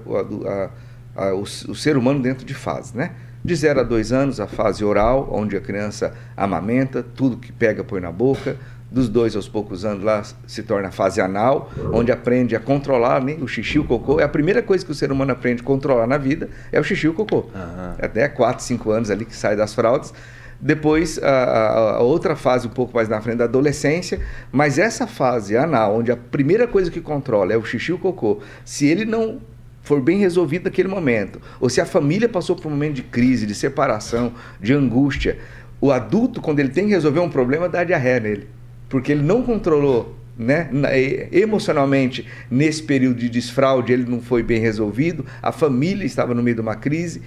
a, 1.16 1.24
a, 1.24 1.34
o, 1.34 1.42
o 1.42 1.76
ser 1.76 1.98
humano 1.98 2.22
dentro 2.22 2.46
de 2.46 2.54
fases, 2.54 2.94
né? 2.94 3.12
De 3.44 3.56
0 3.56 3.80
a 3.80 3.84
2 3.84 4.12
anos, 4.12 4.40
a 4.42 4.48
fase 4.48 4.84
oral, 4.84 5.30
onde 5.32 5.56
a 5.56 5.62
criança 5.62 6.14
amamenta, 6.36 7.02
tudo 7.02 7.38
que 7.38 7.54
pega 7.54 7.86
põe 7.86 8.02
na 8.02 8.12
boca. 8.12 8.58
Dos 8.92 9.08
dois 9.08 9.36
aos 9.36 9.48
poucos 9.48 9.86
anos, 9.86 10.04
lá 10.04 10.24
se 10.48 10.64
torna 10.64 10.88
a 10.88 10.92
fase 10.92 11.22
anal, 11.22 11.72
onde 11.94 12.12
aprende 12.12 12.56
a 12.56 12.60
controlar 12.60 13.24
né, 13.24 13.38
o 13.40 13.48
xixi 13.48 13.78
e 13.78 13.80
o 13.80 13.84
cocô. 13.84 14.20
É 14.20 14.24
a 14.24 14.28
primeira 14.28 14.64
coisa 14.64 14.84
que 14.84 14.92
o 14.92 14.96
ser 14.96 15.12
humano 15.12 15.32
aprende 15.32 15.62
a 15.62 15.66
controlar 15.66 16.08
na 16.08 16.18
vida, 16.18 16.50
é 16.72 16.80
o 16.80 16.84
xixi 16.84 17.06
e 17.06 17.10
o 17.10 17.14
cocô. 17.14 17.38
Uhum. 17.54 17.94
Até 18.02 18.28
4, 18.28 18.64
5 18.64 18.92
anos 18.92 19.12
ali 19.12 19.26
que 19.26 19.36
sai 19.36 19.56
das 19.56 19.76
fraldas. 19.76 20.12
Depois, 20.62 21.18
a, 21.24 21.96
a, 21.98 22.00
outra 22.02 22.36
fase 22.36 22.68
um 22.68 22.72
pouco 22.72 22.94
mais 22.96 23.08
na 23.08 23.22
frente 23.22 23.38
da 23.38 23.46
adolescência, 23.46 24.20
mas 24.52 24.78
essa 24.78 25.08
fase 25.08 25.56
anal, 25.56 25.96
onde 25.96 26.12
a 26.12 26.18
primeira 26.18 26.68
coisa 26.68 26.92
que 26.92 27.00
controla 27.00 27.54
é 27.54 27.58
o 27.58 27.64
xixi 27.64 27.92
e 27.92 27.94
o 27.94 27.98
cocô, 27.98 28.40
se 28.66 28.86
ele 28.86 29.06
não 29.06 29.40
for 29.82 30.02
bem 30.02 30.18
resolvido 30.18 30.66
naquele 30.66 30.90
momento, 30.90 31.40
ou 31.62 31.70
se 31.70 31.80
a 31.80 31.86
família 31.86 32.28
passou 32.28 32.56
por 32.56 32.68
um 32.68 32.72
momento 32.72 32.96
de 32.96 33.04
crise, 33.04 33.46
de 33.46 33.56
separação, 33.56 34.34
de 34.60 34.74
angústia, 34.74 35.38
o 35.80 35.92
adulto, 35.92 36.42
quando 36.42 36.60
ele 36.60 36.70
tem 36.70 36.88
que 36.88 36.92
resolver 36.92 37.22
um 37.22 37.30
problema, 37.30 37.70
dá 37.70 37.84
diarreia 37.84 38.20
nele. 38.20 38.50
Porque 38.90 39.12
ele 39.12 39.22
não 39.22 39.44
controlou 39.44 40.20
né, 40.40 40.70
emocionalmente 41.32 42.26
nesse 42.50 42.82
período 42.82 43.20
de 43.20 43.30
desfraude, 43.30 43.92
ele 43.92 44.06
não 44.10 44.22
foi 44.22 44.42
bem 44.42 44.60
resolvido, 44.60 45.26
a 45.42 45.52
família 45.52 46.06
estava 46.06 46.34
no 46.34 46.42
meio 46.42 46.56
de 46.56 46.62
uma 46.62 46.76
crise. 46.76 47.22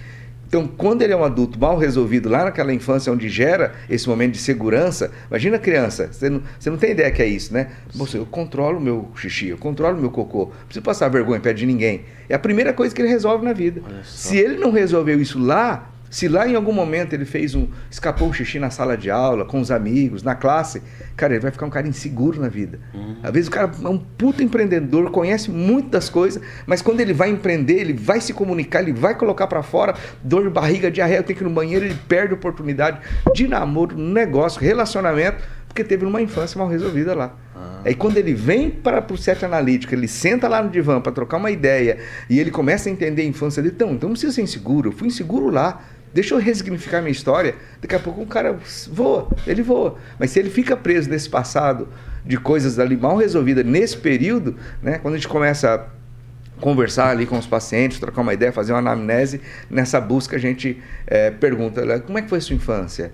Então, 0.47 0.67
quando 0.67 1.01
ele 1.01 1.13
é 1.13 1.15
um 1.15 1.23
adulto 1.23 1.59
mal 1.59 1.77
resolvido 1.77 2.29
lá 2.29 2.45
naquela 2.45 2.71
infância 2.71 3.11
onde 3.11 3.27
gera 3.27 3.73
esse 3.89 4.07
momento 4.07 4.33
de 4.33 4.37
segurança, 4.37 5.11
imagina 5.27 5.55
a 5.55 5.59
criança, 5.59 6.09
você 6.11 6.29
não, 6.29 6.43
você 6.59 6.69
não 6.69 6.77
tem 6.77 6.91
ideia 6.91 7.09
que 7.11 7.23
é 7.23 7.27
isso, 7.27 7.51
né? 7.51 7.69
Moça, 7.95 8.17
eu 8.17 8.25
controlo 8.25 8.77
o 8.77 8.81
meu 8.81 9.11
xixi, 9.15 9.47
eu 9.47 9.57
controlo 9.57 9.97
o 9.97 10.01
meu 10.01 10.11
cocô, 10.11 10.45
não 10.45 10.65
preciso 10.65 10.83
passar 10.83 11.09
vergonha 11.09 11.39
perto 11.39 11.57
de 11.57 11.65
ninguém. 11.65 12.01
É 12.29 12.35
a 12.35 12.39
primeira 12.39 12.71
coisa 12.71 12.93
que 12.93 13.01
ele 13.01 13.09
resolve 13.09 13.43
na 13.43 13.53
vida. 13.53 13.81
Se 14.03 14.37
ele 14.37 14.57
não 14.57 14.71
resolveu 14.71 15.19
isso 15.19 15.39
lá, 15.39 15.91
Se 16.13 16.27
lá 16.27 16.47
em 16.47 16.53
algum 16.53 16.71
momento 16.71 17.13
ele 17.13 17.25
fez 17.25 17.55
um. 17.55 17.67
escapou 17.89 18.29
um 18.29 18.33
xixi 18.33 18.59
na 18.59 18.69
sala 18.69 18.95
de 18.95 19.09
aula, 19.09 19.45
com 19.45 19.59
os 19.59 19.71
amigos, 19.71 20.21
na 20.21 20.35
classe, 20.35 20.79
cara, 21.17 21.33
ele 21.33 21.39
vai 21.39 21.49
ficar 21.49 21.65
um 21.65 21.71
cara 21.71 21.87
inseguro 21.87 22.39
na 22.39 22.49
vida. 22.49 22.79
Uhum. 22.93 23.15
Às 23.23 23.31
vezes 23.31 23.47
o 23.47 23.51
cara 23.51 23.71
é 23.83 23.87
um 23.87 23.97
puto 23.97 24.43
empreendedor, 24.43 25.09
conhece 25.09 25.49
muito 25.49 25.89
das 25.89 26.11
coisas, 26.11 26.39
mas 26.67 26.83
quando 26.83 26.99
ele 26.99 27.13
vai 27.13 27.31
empreender, 27.31 27.79
ele 27.79 27.93
vai 27.93 28.21
se 28.21 28.31
comunicar, 28.31 28.83
ele 28.83 28.93
vai 28.93 29.15
colocar 29.15 29.47
para 29.47 29.63
fora, 29.63 29.95
dor 30.23 30.43
de 30.43 30.51
barriga, 30.51 30.91
diarreia, 30.91 31.23
tem 31.23 31.35
que 31.35 31.41
ir 31.41 31.45
no 31.45 31.49
banheiro, 31.49 31.83
ele 31.83 31.97
perde 32.07 32.35
oportunidade 32.35 32.99
de 33.33 33.47
namoro, 33.47 33.97
negócio, 33.97 34.61
relacionamento, 34.61 35.41
porque 35.67 35.83
teve 35.83 36.05
uma 36.05 36.21
infância 36.21 36.59
mal 36.59 36.67
resolvida 36.67 37.15
lá. 37.15 37.35
Ah. 37.55 37.81
Aí 37.85 37.95
quando 37.95 38.17
ele 38.17 38.35
vem 38.35 38.69
para 38.69 39.03
o 39.11 39.17
set 39.17 39.43
analítico, 39.43 39.95
ele 39.95 40.07
senta 40.07 40.47
lá 40.47 40.61
no 40.61 40.69
divã 40.69 41.01
para 41.01 41.11
trocar 41.11 41.37
uma 41.37 41.49
ideia 41.49 41.97
e 42.29 42.39
ele 42.39 42.51
começa 42.51 42.87
a 42.87 42.91
entender 42.91 43.23
a 43.23 43.25
infância 43.25 43.63
dele, 43.63 43.73
então, 43.75 43.93
então 43.93 44.09
não 44.09 44.13
precisa 44.13 44.31
ser 44.31 44.43
inseguro, 44.43 44.89
eu 44.89 44.93
fui 44.93 45.07
inseguro 45.07 45.49
lá 45.49 45.81
deixa 46.13 46.35
eu 46.35 46.39
ressignificar 46.39 47.01
minha 47.01 47.11
história. 47.11 47.55
Daqui 47.81 47.95
a 47.95 47.99
pouco 47.99 48.21
o 48.21 48.27
cara 48.27 48.57
voa, 48.91 49.27
ele 49.47 49.61
voa. 49.61 49.97
Mas 50.19 50.31
se 50.31 50.39
ele 50.39 50.49
fica 50.49 50.77
preso 50.77 51.09
nesse 51.09 51.29
passado 51.29 51.87
de 52.25 52.37
coisas 52.37 52.79
ali 52.79 52.95
mal 52.95 53.17
resolvidas 53.17 53.65
nesse 53.65 53.97
período, 53.97 54.55
né, 54.81 54.99
quando 54.99 55.15
a 55.15 55.17
gente 55.17 55.27
começa 55.27 55.73
a 55.73 56.61
conversar 56.61 57.09
ali 57.09 57.25
com 57.25 57.37
os 57.37 57.47
pacientes, 57.47 57.99
trocar 57.99 58.21
uma 58.21 58.33
ideia, 58.33 58.51
fazer 58.51 58.71
uma 58.73 58.79
anamnese, 58.79 59.41
nessa 59.69 59.99
busca 59.99 60.35
a 60.35 60.39
gente 60.39 60.81
é, 61.07 61.31
pergunta, 61.31 61.99
como 62.01 62.17
é 62.17 62.21
que 62.21 62.29
foi 62.29 62.37
a 62.37 62.41
sua 62.41 62.55
infância? 62.55 63.11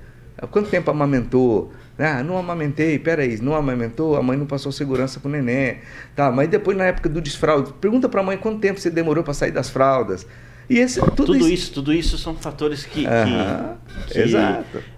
Quanto 0.52 0.70
tempo 0.70 0.90
amamentou? 0.90 1.72
Ah, 1.98 2.24
não 2.24 2.38
amamentei, 2.38 2.98
peraí, 2.98 3.38
não 3.42 3.54
amamentou, 3.54 4.16
a 4.16 4.24
mãe 4.24 4.38
não 4.38 4.46
passou 4.46 4.72
segurança 4.72 5.20
pro 5.20 5.30
neném. 5.30 5.80
Tá, 6.16 6.32
mas 6.32 6.48
depois 6.48 6.78
na 6.78 6.86
época 6.86 7.10
do 7.10 7.20
desfraude, 7.20 7.74
pergunta 7.74 8.08
para 8.08 8.22
a 8.22 8.24
mãe 8.24 8.38
quanto 8.38 8.60
tempo 8.60 8.80
você 8.80 8.90
demorou 8.90 9.22
para 9.24 9.34
sair 9.34 9.52
das 9.52 9.70
fraldas. 9.70 10.26
E 10.70 10.78
esse, 10.78 11.00
tudo, 11.00 11.16
tudo 11.16 11.38
isso, 11.38 11.50
isso, 11.50 11.74
tudo 11.74 11.92
isso 11.92 12.18
são 12.18 12.36
fatores 12.36 12.86
que, 12.86 13.04
que, 13.04 14.14
que 14.14 14.36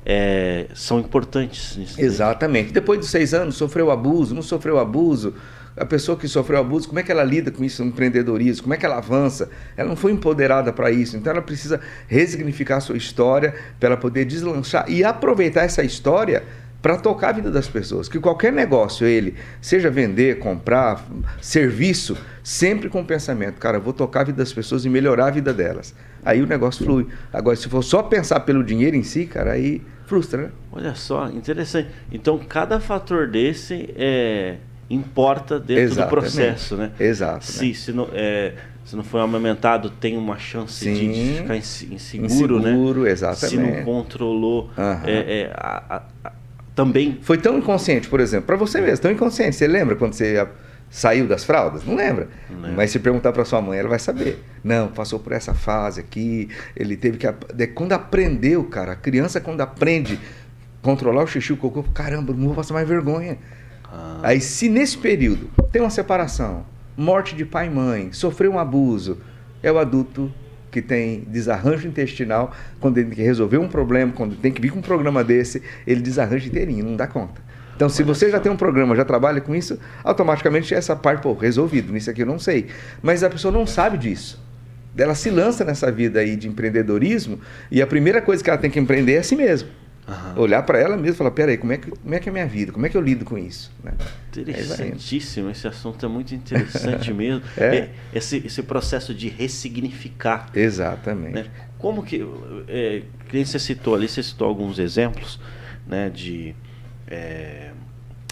é, 0.06 0.68
são 0.76 1.00
importantes. 1.00 1.78
Nisso 1.78 2.02
Exatamente. 2.02 2.74
Depois 2.74 3.00
de 3.00 3.08
seis 3.08 3.34
anos, 3.34 3.56
sofreu 3.56 3.90
abuso, 3.90 4.36
não 4.36 4.42
sofreu 4.42 4.78
abuso. 4.78 5.34
A 5.78 5.86
pessoa 5.86 6.18
que 6.18 6.28
sofreu 6.28 6.60
abuso, 6.60 6.90
como 6.90 7.00
é 7.00 7.04
que 7.04 7.12
ela 7.12 7.24
lida 7.24 7.50
com 7.50 7.64
isso 7.64 7.82
no 7.82 7.90
empreendedorismo? 7.90 8.64
Como 8.64 8.74
é 8.74 8.78
que 8.78 8.86
ela 8.86 8.98
avança? 8.98 9.50
Ela 9.78 9.88
não 9.88 9.96
foi 9.96 10.12
empoderada 10.12 10.74
para 10.74 10.92
isso. 10.92 11.16
Então 11.16 11.32
ela 11.32 11.42
precisa 11.42 11.80
resignificar 12.10 12.78
a 12.78 12.82
sua 12.82 12.98
história 12.98 13.56
para 13.80 13.88
ela 13.88 13.98
poder 13.98 14.26
deslanchar 14.26 14.84
e 14.90 15.06
aproveitar 15.06 15.64
essa 15.64 15.82
história 15.82 16.44
para 16.82 16.98
tocar 16.98 17.30
a 17.30 17.32
vida 17.34 17.52
das 17.52 17.68
pessoas. 17.68 18.10
Que 18.10 18.20
qualquer 18.20 18.52
negócio, 18.52 19.06
ele, 19.06 19.36
seja 19.62 19.90
vender, 19.90 20.40
comprar, 20.40 21.06
serviço, 21.42 22.18
sempre 22.44 22.90
com 22.90 23.02
o 23.02 23.06
pensamento, 23.06 23.60
cara, 23.60 23.80
vou 23.80 23.94
tocar 23.94 24.22
a 24.22 24.24
vida 24.26 24.38
das 24.38 24.52
pessoas 24.52 24.84
e 24.84 24.90
melhorar 24.90 25.28
a 25.28 25.32
vida 25.32 25.54
delas. 25.54 25.94
Aí 26.24 26.42
o 26.42 26.48
negócio 26.48 26.84
flui. 26.84 27.08
Agora, 27.32 27.56
se 27.56 27.68
for 27.68 27.84
só 27.84 28.04
pensar 28.04 28.42
pelo 28.42 28.64
dinheiro 28.64 28.96
em 28.96 29.04
si, 29.04 29.26
cara, 29.26 29.54
aí 29.54 29.82
frustra, 30.06 30.44
né? 30.44 30.50
Olha 30.72 30.94
só, 30.94 31.30
interessante. 31.30 31.90
Então, 32.12 32.38
cada 32.38 32.80
fator 32.80 33.28
desse 33.28 33.94
é, 33.96 34.58
importa 34.90 35.60
dentro 35.60 35.84
Exatamente. 35.84 36.10
do 36.10 36.20
processo, 36.20 36.76
né? 36.76 36.92
Exato. 37.00 37.46
Se, 37.46 37.68
né? 37.68 37.74
se, 37.74 37.92
não, 37.94 38.10
é, 38.14 38.54
se 38.84 38.96
não 38.96 39.04
foi 39.04 39.22
amamentado, 39.22 39.90
tem 39.90 40.18
uma 40.18 40.38
chance 40.38 40.84
Sim, 40.84 41.12
de, 41.12 41.38
ficar 41.38 41.56
inseguro, 41.56 41.96
inseguro, 41.96 42.60
né? 42.60 42.72
Inseguro, 42.72 43.08
exatamente. 43.08 43.50
Se 43.50 43.58
não 43.58 43.84
controlou 43.84 44.70
uhum. 44.78 45.00
é, 45.06 45.42
é, 45.42 45.52
a, 45.56 46.04
a, 46.26 46.32
também. 46.86 47.20
Foi 47.22 47.38
tão 47.38 47.58
inconsciente, 47.58 48.10
por 48.10 48.20
exemplo, 48.20 48.48
para 48.48 48.56
você 48.56 48.82
mesmo, 48.82 49.04
tão 49.04 49.12
inconsciente. 49.12 49.56
Você 49.56 49.68
lembra 49.68 49.96
quando 49.96 50.14
você 50.14 50.48
saiu 50.90 51.28
das 51.28 51.44
fraldas? 51.44 51.86
Não 51.86 51.96
lembra. 51.96 52.28
Não 52.50 52.74
Mas 52.74 52.92
se 52.92 53.00
perguntar 53.00 53.32
para 53.32 53.46
sua 53.46 53.62
mãe, 53.62 53.80
ela 53.80 53.90
vai 53.90 54.00
saber. 54.00 54.44
Não, 54.64 54.88
passou 54.88 55.20
por 55.20 55.32
essa 55.32 55.54
fase 55.54 56.00
aqui, 56.00 56.50
ele 56.76 56.98
teve 56.98 57.18
que. 57.18 57.28
Quando 57.68 57.94
aprendeu, 57.94 58.64
cara, 58.64 58.94
a 58.94 58.96
criança, 58.96 59.40
quando 59.40 59.62
aprende 59.62 60.20
controlar 60.82 61.24
o 61.24 61.28
xixi, 61.28 61.54
o 61.54 61.58
cocô, 61.58 61.84
caramba, 61.84 62.34
não 62.34 62.48
vou 62.48 62.56
passar 62.56 62.74
mais 62.74 62.88
vergonha. 62.88 63.38
Ah. 63.86 64.20
Aí, 64.24 64.42
se 64.42 64.68
nesse 64.68 64.98
período 64.98 65.50
tem 65.72 65.82
uma 65.82 65.92
separação, 65.92 66.66
morte 66.98 67.36
de 67.36 67.46
pai 67.46 67.68
e 67.68 67.70
mãe, 67.70 68.12
sofreu 68.12 68.52
um 68.52 68.60
abuso, 68.60 69.20
é 69.62 69.72
o 69.72 69.78
adulto 69.78 70.34
que 70.72 70.82
tem 70.82 71.26
desarranjo 71.28 71.88
intestinal, 71.88 72.54
quando 72.80 72.98
ele 72.98 73.08
tem 73.08 73.18
que 73.18 73.24
resolver 73.24 73.58
um 73.58 73.68
problema, 73.68 74.14
quando 74.14 74.36
tem 74.36 74.52
que 74.52 74.62
vir 74.62 74.72
com 74.72 74.80
um 74.80 74.82
programa 74.82 75.24
desse, 75.24 75.62
ele 75.86 76.02
desarranja 76.02 76.48
inteirinho, 76.48 76.86
não 76.86 76.96
dá 76.96 77.06
conta. 77.06 77.42
Então, 77.76 77.90
se 77.90 78.04
você 78.04 78.30
já 78.30 78.40
tem 78.40 78.52
um 78.52 78.56
programa, 78.56 78.96
já 78.96 79.04
trabalha 79.04 79.42
com 79.42 79.56
isso, 79.56 79.80
automaticamente 80.04 80.74
essa 80.74 80.96
parte, 80.96 81.22
pô, 81.22 81.34
resolvido, 81.34 81.92
nisso 81.92 82.10
aqui 82.10 82.22
eu 82.22 82.28
não 82.28 82.40
sei. 82.40 82.68
Mas 83.02 83.24
a 83.24 83.30
pessoa 83.30 83.52
não 83.52 83.66
sabe 83.66 83.98
disso. 83.98 84.42
Ela 84.96 85.16
se 85.16 85.30
lança 85.30 85.64
nessa 85.66 85.92
vida 85.92 86.20
aí 86.20 86.36
de 86.36 86.48
empreendedorismo 86.48 87.40
e 87.72 87.82
a 87.82 87.88
primeira 87.88 88.22
coisa 88.22 88.44
que 88.44 88.50
ela 88.50 88.60
tem 88.60 88.70
que 88.70 88.80
empreender 88.80 89.14
é 89.14 89.18
a 89.20 89.24
si 89.24 89.36
mesma. 89.36 89.70
Uhum. 90.08 90.42
Olhar 90.42 90.64
para 90.64 90.80
ela 90.80 90.98
mesma 90.98 91.14
e 91.14 91.18
falar, 91.18 91.32
peraí, 91.32 91.58
como 91.58 91.72
é, 91.72 91.78
que, 91.78 91.92
como 91.92 92.16
é 92.16 92.20
que 92.20 92.28
é 92.28 92.32
a 92.32 92.34
minha 92.34 92.48
vida? 92.48 92.72
Como 92.72 92.86
é 92.86 92.90
que 92.90 92.98
eu 92.98 93.02
lido 93.02 93.24
com 93.24 93.38
isso? 93.38 93.72
Né? 93.84 93.94
Interessantíssimo, 94.36 95.50
esse 95.50 95.68
assunto 95.68 96.06
é 96.06 96.10
muito 96.10 96.34
interessante 96.34 97.14
mesmo. 97.14 97.44
é. 97.58 97.76
É, 97.76 97.90
esse, 98.14 98.38
esse 98.46 98.64
processo 98.64 99.14
de 99.14 99.30
ressignificar. 99.30 100.50
Exatamente. 100.54 101.34
Né? 101.34 101.46
Como 101.78 102.04
que, 102.04 102.26
é, 102.68 103.04
que 103.30 103.46
você 103.46 103.60
citou 103.60 103.96
ali, 103.96 104.08
você 104.08 104.22
citou 104.22 104.48
alguns 104.48 104.80
exemplos 104.80 105.40
né, 105.88 106.10
de, 106.10 106.56
é, 107.08 107.72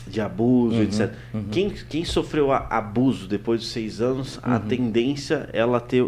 de 0.08 0.20
abuso, 0.20 0.76
uhum, 0.76 0.84
etc. 0.84 1.14
Uhum. 1.34 1.46
Quem, 1.52 1.70
quem 1.70 2.06
sofreu 2.06 2.52
abuso 2.52 3.28
depois 3.28 3.62
de 3.62 3.68
seis 3.68 4.02
anos, 4.02 4.38
uhum. 4.38 4.54
a 4.54 4.60
tendência 4.60 5.50
é 5.54 5.60
ela 5.60 5.80
ter 5.80 6.06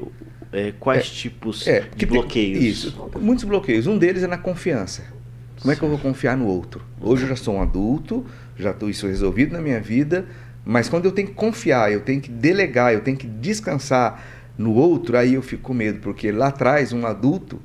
é, 0.51 0.73
quais 0.79 1.09
tipos 1.09 1.65
de 1.95 2.05
bloqueios? 2.05 2.59
Tem, 2.59 2.67
isso, 2.67 3.11
muitos 3.19 3.43
bloqueios. 3.45 3.87
Um 3.87 3.97
deles 3.97 4.23
é 4.23 4.27
na 4.27 4.37
confiança. 4.37 5.03
Como 5.61 5.71
é 5.71 5.75
que 5.75 5.83
eu 5.83 5.89
vou 5.89 5.99
confiar 5.99 6.35
no 6.35 6.47
outro? 6.47 6.81
Hoje 6.99 7.21
eu 7.21 7.29
já 7.29 7.35
sou 7.35 7.53
um 7.53 7.61
adulto, 7.61 8.25
já 8.57 8.71
estou 8.71 8.89
isso 8.89 9.05
resolvido 9.05 9.53
na 9.53 9.61
minha 9.61 9.79
vida, 9.79 10.25
mas 10.65 10.89
quando 10.89 11.05
eu 11.05 11.11
tenho 11.11 11.27
que 11.27 11.35
confiar, 11.35 11.91
eu 11.91 12.01
tenho 12.01 12.19
que 12.19 12.31
delegar, 12.31 12.91
eu 12.91 13.01
tenho 13.01 13.15
que 13.15 13.27
descansar 13.27 14.23
no 14.57 14.73
outro, 14.73 15.15
aí 15.15 15.35
eu 15.35 15.41
fico 15.43 15.61
com 15.61 15.73
medo, 15.75 15.99
porque 15.99 16.31
lá 16.31 16.47
atrás 16.47 16.91
um 16.91 17.05
adulto 17.05 17.61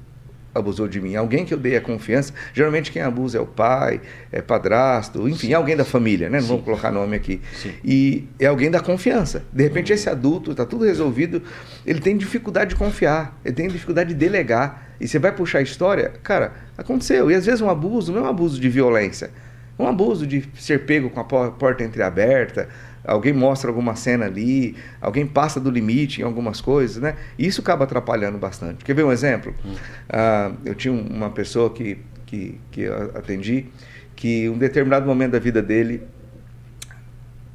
abusou 0.57 0.89
de 0.89 1.01
mim, 1.01 1.15
alguém 1.15 1.45
que 1.45 1.55
eu 1.55 1.59
dei 1.59 1.77
a 1.77 1.81
confiança. 1.81 2.33
Geralmente 2.53 2.91
quem 2.91 3.03
abusa 3.03 3.39
é 3.39 3.41
o 3.41 3.47
pai, 3.47 4.01
é 4.33 4.41
padrasto, 4.41 5.29
enfim, 5.29 5.49
Sim. 5.49 5.55
alguém 5.55 5.77
da 5.77 5.85
família, 5.85 6.29
né? 6.29 6.39
Não 6.39 6.43
Sim. 6.43 6.49
vamos 6.49 6.65
colocar 6.65 6.91
nome 6.91 7.17
aqui. 7.17 7.41
Sim. 7.55 7.73
E 7.85 8.29
é 8.39 8.47
alguém 8.47 8.71
da 8.71 8.81
confiança. 8.81 9.45
De 9.53 9.63
repente 9.63 9.93
esse 9.93 10.09
adulto 10.09 10.51
está 10.51 10.65
tudo 10.65 10.85
resolvido, 10.85 11.43
ele 11.85 12.01
tem 12.01 12.17
dificuldade 12.17 12.71
de 12.71 12.77
confiar, 12.77 13.39
ele 13.45 13.55
tem 13.55 13.69
dificuldade 13.69 14.11
de 14.11 14.15
delegar. 14.15 14.85
E 14.99 15.07
você 15.07 15.19
vai 15.19 15.31
puxar 15.31 15.59
a 15.59 15.63
história, 15.63 16.15
cara, 16.23 16.55
aconteceu. 16.77 17.31
E 17.31 17.35
às 17.35 17.45
vezes 17.45 17.61
um 17.61 17.69
abuso 17.69 18.13
não 18.13 18.21
é 18.21 18.23
um 18.25 18.31
abuso 18.31 18.59
de 18.59 18.69
violência, 18.69 19.31
é 19.79 19.83
um 19.83 19.87
abuso 19.87 20.27
de 20.27 20.49
ser 20.59 20.87
pego 20.87 21.11
com 21.11 21.21
a 21.21 21.25
porta 21.25 21.85
entreaberta, 21.85 22.69
alguém 23.07 23.33
mostra 23.33 23.71
alguma 23.71 23.95
cena 23.95 24.27
ali, 24.27 24.77
alguém 25.01 25.27
passa 25.27 25.61
do 25.61 25.71
limite 25.71 26.21
em 26.21 26.25
algumas 26.25 26.61
coisas, 26.61 27.01
né? 27.01 27.17
E 27.39 27.47
isso 27.47 27.61
acaba 27.61 27.85
atrapalhando 27.85 28.37
bastante. 28.37 28.85
Quer 28.85 28.95
ver 28.95 29.05
um 29.05 29.13
exemplo? 29.13 29.55
Hum. 29.65 29.75
Ah, 30.09 30.53
eu 30.65 30.75
tinha 30.75 30.93
uma 30.93 31.31
pessoa 31.31 31.71
que, 31.71 31.99
que, 32.27 32.61
que 32.71 32.83
eu 32.83 33.13
atendi, 33.15 33.67
que 34.15 34.49
um 34.49 34.59
determinado 34.59 35.07
momento 35.07 35.33
da 35.33 35.39
vida 35.39 35.63
dele, 35.63 36.03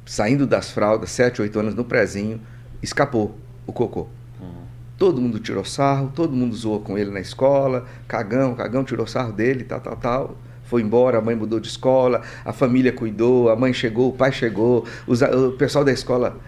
saindo 0.06 0.46
das 0.46 0.70
fraldas, 0.70 1.10
7, 1.10 1.42
8 1.42 1.58
anos 1.60 1.74
no 1.74 1.84
prezinho, 1.84 2.40
escapou 2.82 3.38
o 3.66 3.72
cocô. 3.72 4.08
Hum. 4.40 4.64
Todo 4.96 5.20
mundo 5.20 5.38
tirou 5.38 5.64
sarro, 5.64 6.10
todo 6.14 6.34
mundo 6.34 6.54
zoou 6.56 6.80
com 6.80 6.96
ele 6.96 7.10
na 7.10 7.20
escola, 7.20 7.86
cagão, 8.08 8.54
cagão 8.54 8.84
tirou 8.84 9.06
sarro 9.06 9.32
dele, 9.32 9.64
tal, 9.64 9.80
tal, 9.80 9.96
tal 9.96 10.36
foi 10.72 10.80
embora, 10.80 11.18
a 11.18 11.20
mãe 11.20 11.36
mudou 11.36 11.60
de 11.60 11.68
escola, 11.68 12.22
a 12.42 12.50
família 12.50 12.90
cuidou, 12.90 13.50
a 13.50 13.54
mãe 13.54 13.74
chegou, 13.74 14.08
o 14.08 14.12
pai 14.12 14.32
chegou, 14.32 14.86
os, 15.06 15.20
o 15.20 15.52
pessoal 15.52 15.84
da 15.84 15.92
escola. 15.92 16.40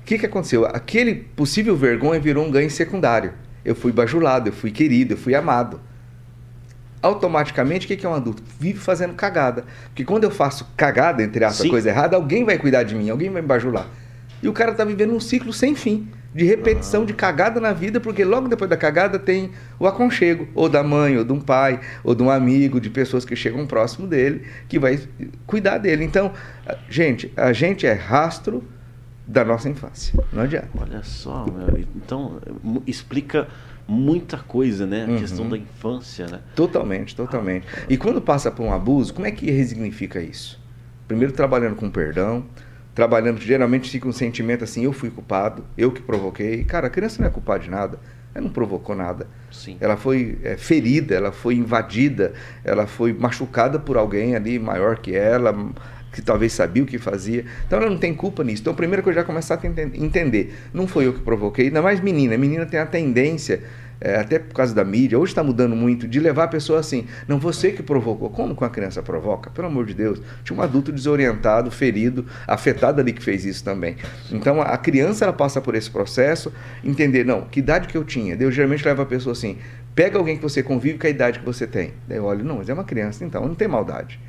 O 0.00 0.06
que, 0.06 0.18
que 0.18 0.24
aconteceu? 0.24 0.64
Aquele 0.64 1.14
possível 1.14 1.76
vergonha 1.76 2.18
virou 2.18 2.46
um 2.46 2.50
ganho 2.50 2.70
secundário. 2.70 3.34
Eu 3.62 3.74
fui 3.74 3.92
bajulado, 3.92 4.48
eu 4.48 4.52
fui 4.54 4.70
querido, 4.70 5.12
eu 5.12 5.18
fui 5.18 5.34
amado. 5.34 5.78
Automaticamente, 7.02 7.84
o 7.84 7.88
que, 7.88 7.96
que 7.98 8.06
é 8.06 8.08
um 8.08 8.14
adulto? 8.14 8.42
Vive 8.58 8.78
fazendo 8.78 9.12
cagada. 9.12 9.66
Porque 9.88 10.06
quando 10.06 10.24
eu 10.24 10.30
faço 10.30 10.66
cagada, 10.74 11.22
entre 11.22 11.44
aspas, 11.44 11.68
coisa 11.68 11.90
errada, 11.90 12.16
alguém 12.16 12.46
vai 12.46 12.56
cuidar 12.56 12.82
de 12.82 12.94
mim, 12.94 13.10
alguém 13.10 13.28
vai 13.28 13.42
me 13.42 13.48
bajular. 13.48 13.86
E 14.42 14.48
o 14.48 14.54
cara 14.54 14.70
está 14.70 14.86
vivendo 14.86 15.12
um 15.12 15.20
ciclo 15.20 15.52
sem 15.52 15.74
fim 15.74 16.08
de 16.36 16.44
repetição 16.44 17.06
de 17.06 17.14
cagada 17.14 17.58
na 17.58 17.72
vida, 17.72 17.98
porque 17.98 18.22
logo 18.22 18.46
depois 18.46 18.68
da 18.68 18.76
cagada 18.76 19.18
tem 19.18 19.52
o 19.78 19.86
aconchego, 19.86 20.46
ou 20.54 20.68
da 20.68 20.82
mãe, 20.82 21.16
ou 21.16 21.24
de 21.24 21.32
um 21.32 21.40
pai, 21.40 21.80
ou 22.04 22.14
de 22.14 22.22
um 22.22 22.30
amigo, 22.30 22.78
de 22.78 22.90
pessoas 22.90 23.24
que 23.24 23.34
chegam 23.34 23.66
próximo 23.66 24.06
dele, 24.06 24.42
que 24.68 24.78
vai 24.78 25.00
cuidar 25.46 25.78
dele. 25.78 26.04
Então, 26.04 26.32
gente, 26.90 27.32
a 27.34 27.54
gente 27.54 27.86
é 27.86 27.94
rastro 27.94 28.62
da 29.26 29.46
nossa 29.46 29.70
infância. 29.70 30.12
Não 30.30 30.42
adianta. 30.42 30.68
Olha 30.78 31.02
só, 31.02 31.46
meu, 31.46 31.82
então 31.96 32.38
explica 32.86 33.48
muita 33.88 34.36
coisa, 34.36 34.86
né? 34.86 35.06
A 35.06 35.08
uhum. 35.08 35.18
questão 35.18 35.48
da 35.48 35.56
infância, 35.56 36.26
né? 36.26 36.40
Totalmente, 36.54 37.16
totalmente. 37.16 37.66
E 37.88 37.96
quando 37.96 38.20
passa 38.20 38.50
por 38.50 38.62
um 38.62 38.74
abuso, 38.74 39.14
como 39.14 39.26
é 39.26 39.30
que 39.30 39.50
resignifica 39.50 40.20
isso? 40.20 40.60
Primeiro 41.08 41.32
trabalhando 41.32 41.76
com 41.76 41.88
perdão, 41.88 42.44
trabalhando, 42.96 43.38
geralmente 43.38 43.90
fica 43.90 44.08
um 44.08 44.12
sentimento 44.12 44.64
assim, 44.64 44.84
eu 44.84 44.92
fui 44.92 45.10
culpado, 45.10 45.62
eu 45.76 45.92
que 45.92 46.00
provoquei. 46.00 46.64
Cara, 46.64 46.86
a 46.86 46.90
criança 46.90 47.20
não 47.20 47.28
é 47.28 47.30
culpada 47.30 47.62
de 47.62 47.70
nada. 47.70 48.00
Ela 48.34 48.44
não 48.44 48.50
provocou 48.50 48.96
nada. 48.96 49.26
Sim. 49.52 49.76
Ela 49.80 49.98
foi 49.98 50.38
é, 50.42 50.56
ferida, 50.56 51.14
ela 51.14 51.30
foi 51.30 51.56
invadida, 51.56 52.32
ela 52.64 52.86
foi 52.86 53.12
machucada 53.12 53.78
por 53.78 53.98
alguém 53.98 54.34
ali 54.34 54.58
maior 54.58 54.96
que 54.96 55.14
ela, 55.14 55.54
que 56.10 56.22
talvez 56.22 56.54
sabia 56.54 56.82
o 56.82 56.86
que 56.86 56.96
fazia. 56.96 57.44
Então 57.66 57.78
ela 57.78 57.90
não 57.90 57.98
tem 57.98 58.14
culpa 58.14 58.42
nisso. 58.42 58.62
Então 58.62 58.72
a 58.72 58.76
primeira 58.76 59.02
coisa 59.02 59.20
é 59.20 59.22
já 59.22 59.26
começar 59.26 59.60
a 59.62 59.66
entender. 59.66 60.54
Não 60.72 60.86
foi 60.86 61.06
eu 61.06 61.12
que 61.12 61.20
provoquei, 61.20 61.66
ainda 61.66 61.82
mais 61.82 62.00
menina. 62.00 62.36
Menina 62.38 62.64
tem 62.64 62.80
a 62.80 62.86
tendência 62.86 63.62
é, 64.00 64.16
até 64.16 64.38
por 64.38 64.54
causa 64.54 64.74
da 64.74 64.84
mídia, 64.84 65.18
hoje 65.18 65.32
está 65.32 65.42
mudando 65.42 65.74
muito, 65.74 66.06
de 66.06 66.20
levar 66.20 66.44
a 66.44 66.48
pessoa 66.48 66.80
assim, 66.80 67.06
não 67.26 67.38
você 67.38 67.72
que 67.72 67.82
provocou. 67.82 68.30
Como 68.30 68.54
que 68.54 68.62
uma 68.62 68.70
criança 68.70 69.02
provoca? 69.02 69.50
Pelo 69.50 69.68
amor 69.68 69.86
de 69.86 69.94
Deus. 69.94 70.20
Tinha 70.44 70.58
um 70.58 70.62
adulto 70.62 70.92
desorientado, 70.92 71.70
ferido, 71.70 72.26
afetado 72.46 73.00
ali 73.00 73.12
que 73.12 73.22
fez 73.22 73.44
isso 73.44 73.64
também. 73.64 73.96
Então 74.30 74.60
a 74.60 74.76
criança 74.76 75.24
ela 75.24 75.32
passa 75.32 75.60
por 75.60 75.74
esse 75.74 75.90
processo, 75.90 76.52
entender, 76.84 77.24
não, 77.24 77.42
que 77.42 77.60
idade 77.60 77.88
que 77.88 77.96
eu 77.96 78.04
tinha? 78.04 78.36
Deus 78.36 78.54
geralmente 78.54 78.84
leva 78.84 79.02
a 79.02 79.06
pessoa 79.06 79.32
assim, 79.32 79.58
pega 79.94 80.18
alguém 80.18 80.36
que 80.36 80.42
você 80.42 80.62
convive 80.62 80.98
com 80.98 81.06
a 81.06 81.10
idade 81.10 81.38
que 81.38 81.44
você 81.44 81.66
tem. 81.66 81.94
Daí 82.06 82.18
eu 82.18 82.24
olho, 82.24 82.44
não, 82.44 82.58
mas 82.58 82.68
é 82.68 82.74
uma 82.74 82.84
criança, 82.84 83.24
então 83.24 83.46
não 83.46 83.54
tem 83.54 83.66
maldade. 83.66 84.20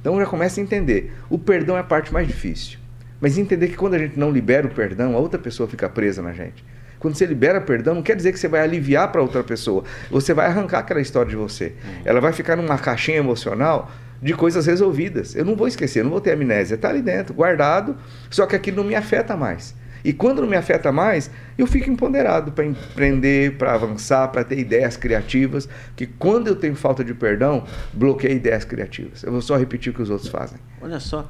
Então 0.00 0.18
já 0.18 0.26
começa 0.26 0.60
a 0.60 0.62
entender. 0.62 1.12
O 1.28 1.38
perdão 1.38 1.76
é 1.76 1.80
a 1.80 1.84
parte 1.84 2.12
mais 2.12 2.26
difícil. 2.26 2.78
Mas 3.20 3.36
entender 3.36 3.68
que 3.68 3.76
quando 3.76 3.94
a 3.94 3.98
gente 3.98 4.18
não 4.18 4.30
libera 4.30 4.66
o 4.66 4.70
perdão, 4.70 5.14
a 5.14 5.18
outra 5.18 5.38
pessoa 5.38 5.68
fica 5.68 5.88
presa 5.88 6.22
na 6.22 6.32
gente. 6.32 6.64
Quando 7.00 7.14
você 7.14 7.24
libera 7.24 7.60
perdão, 7.60 7.94
não 7.94 8.02
quer 8.02 8.14
dizer 8.14 8.30
que 8.30 8.38
você 8.38 8.46
vai 8.46 8.60
aliviar 8.60 9.10
para 9.10 9.22
outra 9.22 9.42
pessoa. 9.42 9.82
Você 10.10 10.34
vai 10.34 10.46
arrancar 10.46 10.80
aquela 10.80 11.00
história 11.00 11.30
de 11.30 11.36
você. 11.36 11.72
Uhum. 11.82 12.02
Ela 12.04 12.20
vai 12.20 12.32
ficar 12.32 12.56
numa 12.56 12.78
caixinha 12.78 13.16
emocional 13.16 13.90
de 14.22 14.34
coisas 14.34 14.66
resolvidas. 14.66 15.34
Eu 15.34 15.46
não 15.46 15.56
vou 15.56 15.66
esquecer, 15.66 16.04
não 16.04 16.10
vou 16.10 16.20
ter 16.20 16.32
amnésia. 16.32 16.74
Está 16.74 16.90
ali 16.90 17.00
dentro, 17.00 17.32
guardado, 17.32 17.96
só 18.28 18.44
que 18.44 18.54
aquilo 18.54 18.76
não 18.76 18.84
me 18.84 18.94
afeta 18.94 19.34
mais. 19.34 19.74
E 20.04 20.12
quando 20.12 20.42
não 20.42 20.48
me 20.48 20.56
afeta 20.56 20.92
mais, 20.92 21.30
eu 21.58 21.66
fico 21.66 21.90
empoderado 21.90 22.52
para 22.52 22.64
empreender, 22.64 23.56
para 23.56 23.74
avançar, 23.74 24.28
para 24.28 24.44
ter 24.44 24.58
ideias 24.58 24.96
criativas. 24.96 25.68
Que 25.96 26.06
quando 26.06 26.48
eu 26.48 26.56
tenho 26.56 26.74
falta 26.74 27.02
de 27.02 27.14
perdão, 27.14 27.64
bloqueio 27.94 28.34
ideias 28.34 28.64
criativas. 28.64 29.22
Eu 29.22 29.32
vou 29.32 29.40
só 29.40 29.56
repetir 29.56 29.90
o 29.90 29.94
que 29.94 30.02
os 30.02 30.10
outros 30.10 30.30
fazem. 30.30 30.58
Olha 30.80 31.00
só, 31.00 31.28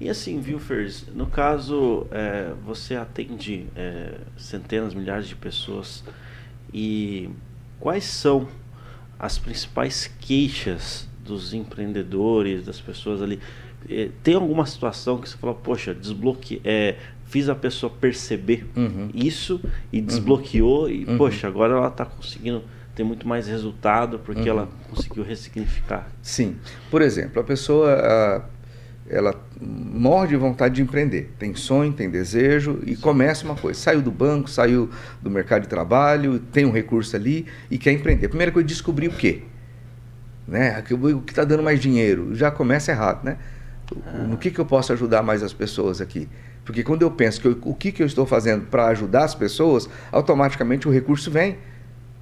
e 0.00 0.08
assim, 0.08 0.40
viu, 0.40 0.58
Fers? 0.60 1.06
No 1.12 1.26
caso, 1.26 2.06
é, 2.12 2.52
você 2.64 2.94
atende 2.94 3.66
é, 3.74 4.14
centenas, 4.36 4.94
milhares 4.94 5.26
de 5.26 5.34
pessoas 5.34 6.04
e 6.72 7.28
quais 7.80 8.04
são 8.04 8.46
as 9.18 9.38
principais 9.38 10.08
queixas 10.20 11.08
dos 11.24 11.52
empreendedores, 11.52 12.64
das 12.64 12.80
pessoas 12.80 13.20
ali? 13.20 13.40
É, 13.90 14.10
tem 14.22 14.34
alguma 14.34 14.66
situação 14.66 15.18
que 15.18 15.28
você 15.28 15.36
fala, 15.36 15.54
poxa, 15.54 15.92
desbloque, 15.92 16.60
é, 16.64 16.96
fiz 17.26 17.48
a 17.48 17.54
pessoa 17.54 17.92
perceber 17.92 18.66
uhum. 18.76 19.10
isso 19.12 19.60
e 19.92 20.00
desbloqueou 20.00 20.84
uhum. 20.84 20.90
e, 20.90 21.04
uhum. 21.06 21.18
poxa, 21.18 21.48
agora 21.48 21.74
ela 21.74 21.88
está 21.88 22.04
conseguindo 22.04 22.62
ter 22.94 23.02
muito 23.02 23.26
mais 23.26 23.48
resultado 23.48 24.20
porque 24.20 24.42
uhum. 24.42 24.46
ela 24.46 24.68
conseguiu 24.88 25.24
ressignificar. 25.24 26.08
Sim. 26.22 26.56
Por 26.88 27.02
exemplo, 27.02 27.40
a 27.40 27.44
pessoa... 27.44 28.48
Ela 29.10 29.34
morre 29.60 30.28
de 30.28 30.36
vontade 30.36 30.76
de 30.76 30.82
empreender. 30.82 31.30
Tem 31.38 31.54
sonho, 31.54 31.92
tem 31.92 32.10
desejo 32.10 32.80
e 32.84 32.94
começa 32.94 33.44
uma 33.44 33.54
coisa. 33.54 33.78
Saiu 33.78 34.02
do 34.02 34.10
banco, 34.10 34.50
saiu 34.50 34.90
do 35.22 35.30
mercado 35.30 35.62
de 35.62 35.68
trabalho, 35.68 36.38
tem 36.38 36.66
um 36.66 36.70
recurso 36.70 37.16
ali 37.16 37.46
e 37.70 37.78
quer 37.78 37.92
empreender. 37.92 38.28
Primeira 38.28 38.52
coisa 38.52 38.66
é 38.66 38.68
descobrir 38.68 39.08
o 39.08 39.12
quê? 39.12 39.42
Né? 40.46 40.82
O 40.90 41.20
que 41.20 41.32
está 41.32 41.44
dando 41.44 41.62
mais 41.62 41.80
dinheiro? 41.80 42.34
Já 42.34 42.50
começa 42.50 42.90
errado, 42.90 43.24
né? 43.24 43.38
No 44.28 44.36
que, 44.36 44.50
que 44.50 44.58
eu 44.58 44.66
posso 44.66 44.92
ajudar 44.92 45.22
mais 45.22 45.42
as 45.42 45.52
pessoas 45.52 46.00
aqui? 46.00 46.28
Porque 46.64 46.82
quando 46.82 47.00
eu 47.00 47.10
penso 47.10 47.40
que 47.40 47.48
eu, 47.48 47.58
o 47.62 47.74
que, 47.74 47.90
que 47.90 48.02
eu 48.02 48.06
estou 48.06 48.26
fazendo 48.26 48.66
para 48.66 48.88
ajudar 48.88 49.24
as 49.24 49.34
pessoas, 49.34 49.88
automaticamente 50.12 50.86
o 50.86 50.90
recurso 50.90 51.30
vem. 51.30 51.56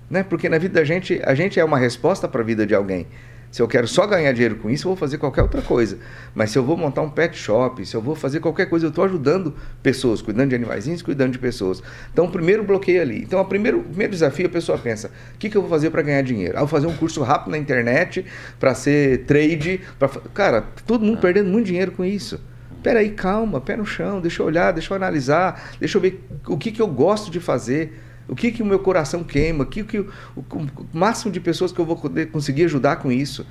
Né? 0.09 0.23
Porque 0.23 0.49
na 0.49 0.59
vida 0.59 0.75
da 0.75 0.85
gente, 0.85 1.21
a 1.25 1.35
gente 1.35 1.59
é 1.59 1.65
uma 1.65 1.79
resposta 1.79 2.29
para 2.29 2.43
a 2.43 2.45
vida 2.45 2.65
de 2.65 2.73
alguém. 2.73 3.09
Se 3.57 3.62
eu 3.62 3.66
quero 3.66 3.88
só 3.88 4.07
ganhar 4.07 4.31
dinheiro 4.33 4.57
com 4.57 4.69
isso, 4.69 4.87
eu 4.87 4.90
vou 4.90 4.97
fazer 4.97 5.16
qualquer 5.16 5.40
outra 5.40 5.62
coisa. 5.62 5.97
Mas 6.35 6.51
se 6.51 6.59
eu 6.59 6.62
vou 6.62 6.77
montar 6.77 7.01
um 7.01 7.09
pet 7.09 7.35
shop, 7.35 7.87
se 7.87 7.97
eu 7.97 8.03
vou 8.03 8.14
fazer 8.14 8.38
qualquer 8.38 8.66
coisa, 8.66 8.85
eu 8.85 8.90
estou 8.90 9.03
ajudando 9.03 9.55
pessoas, 9.83 10.21
cuidando 10.21 10.51
de 10.51 10.57
animaizinhos, 10.57 11.01
cuidando 11.01 11.33
de 11.33 11.38
pessoas. 11.38 11.83
Então, 12.12 12.27
o 12.27 12.31
primeiro 12.31 12.62
bloqueio 12.62 13.01
ali. 13.01 13.23
Então, 13.23 13.40
o 13.40 13.45
primeiro, 13.47 13.81
primeiro 13.81 14.12
desafio, 14.12 14.45
a 14.45 14.51
pessoa 14.51 14.77
pensa: 14.77 15.11
o 15.35 15.38
que, 15.38 15.49
que 15.49 15.57
eu 15.57 15.62
vou 15.62 15.71
fazer 15.71 15.88
para 15.88 16.03
ganhar 16.03 16.21
dinheiro? 16.21 16.53
Ah, 16.55 16.61
vou 16.61 16.69
fazer 16.69 16.87
um 16.87 16.95
curso 16.95 17.23
rápido 17.23 17.53
na 17.53 17.57
internet 17.57 18.27
para 18.61 18.75
ser 18.75 19.25
trade. 19.25 19.81
Pra... 19.99 20.11
Cara, 20.35 20.62
todo 20.87 21.03
mundo 21.03 21.16
ah. 21.16 21.23
perdendo 21.23 21.49
muito 21.49 21.64
dinheiro 21.64 21.92
com 21.92 22.05
isso. 22.05 22.38
Peraí, 22.83 23.09
calma, 23.09 23.59
pé 23.59 23.75
no 23.75 23.87
chão, 23.87 24.21
deixa 24.21 24.42
eu 24.42 24.47
olhar, 24.47 24.71
deixa 24.71 24.92
eu 24.92 24.97
analisar, 24.99 25.71
deixa 25.81 25.97
eu 25.97 26.03
ver 26.03 26.23
o 26.47 26.59
que, 26.59 26.71
que 26.71 26.83
eu 26.83 26.88
gosto 26.88 27.31
de 27.31 27.40
fazer. 27.40 28.03
O 28.29 28.35
que, 28.35 28.51
que 28.51 28.62
o 28.62 28.67
meu 28.67 28.79
coração 28.79 29.23
queima? 29.23 29.65
O 29.65 29.67
que, 29.67 29.85
que 29.85 29.99
o, 29.99 30.11
o, 30.37 30.43
o 30.43 30.69
máximo 30.93 31.33
de 31.33 31.41
pessoas 31.41 31.73
que 31.73 31.79
eu 31.79 31.85
vou 31.85 31.97
poder 31.97 32.27
conseguir 32.27 32.65
ajudar 32.65 32.97
com 32.97 33.11
isso? 33.11 33.47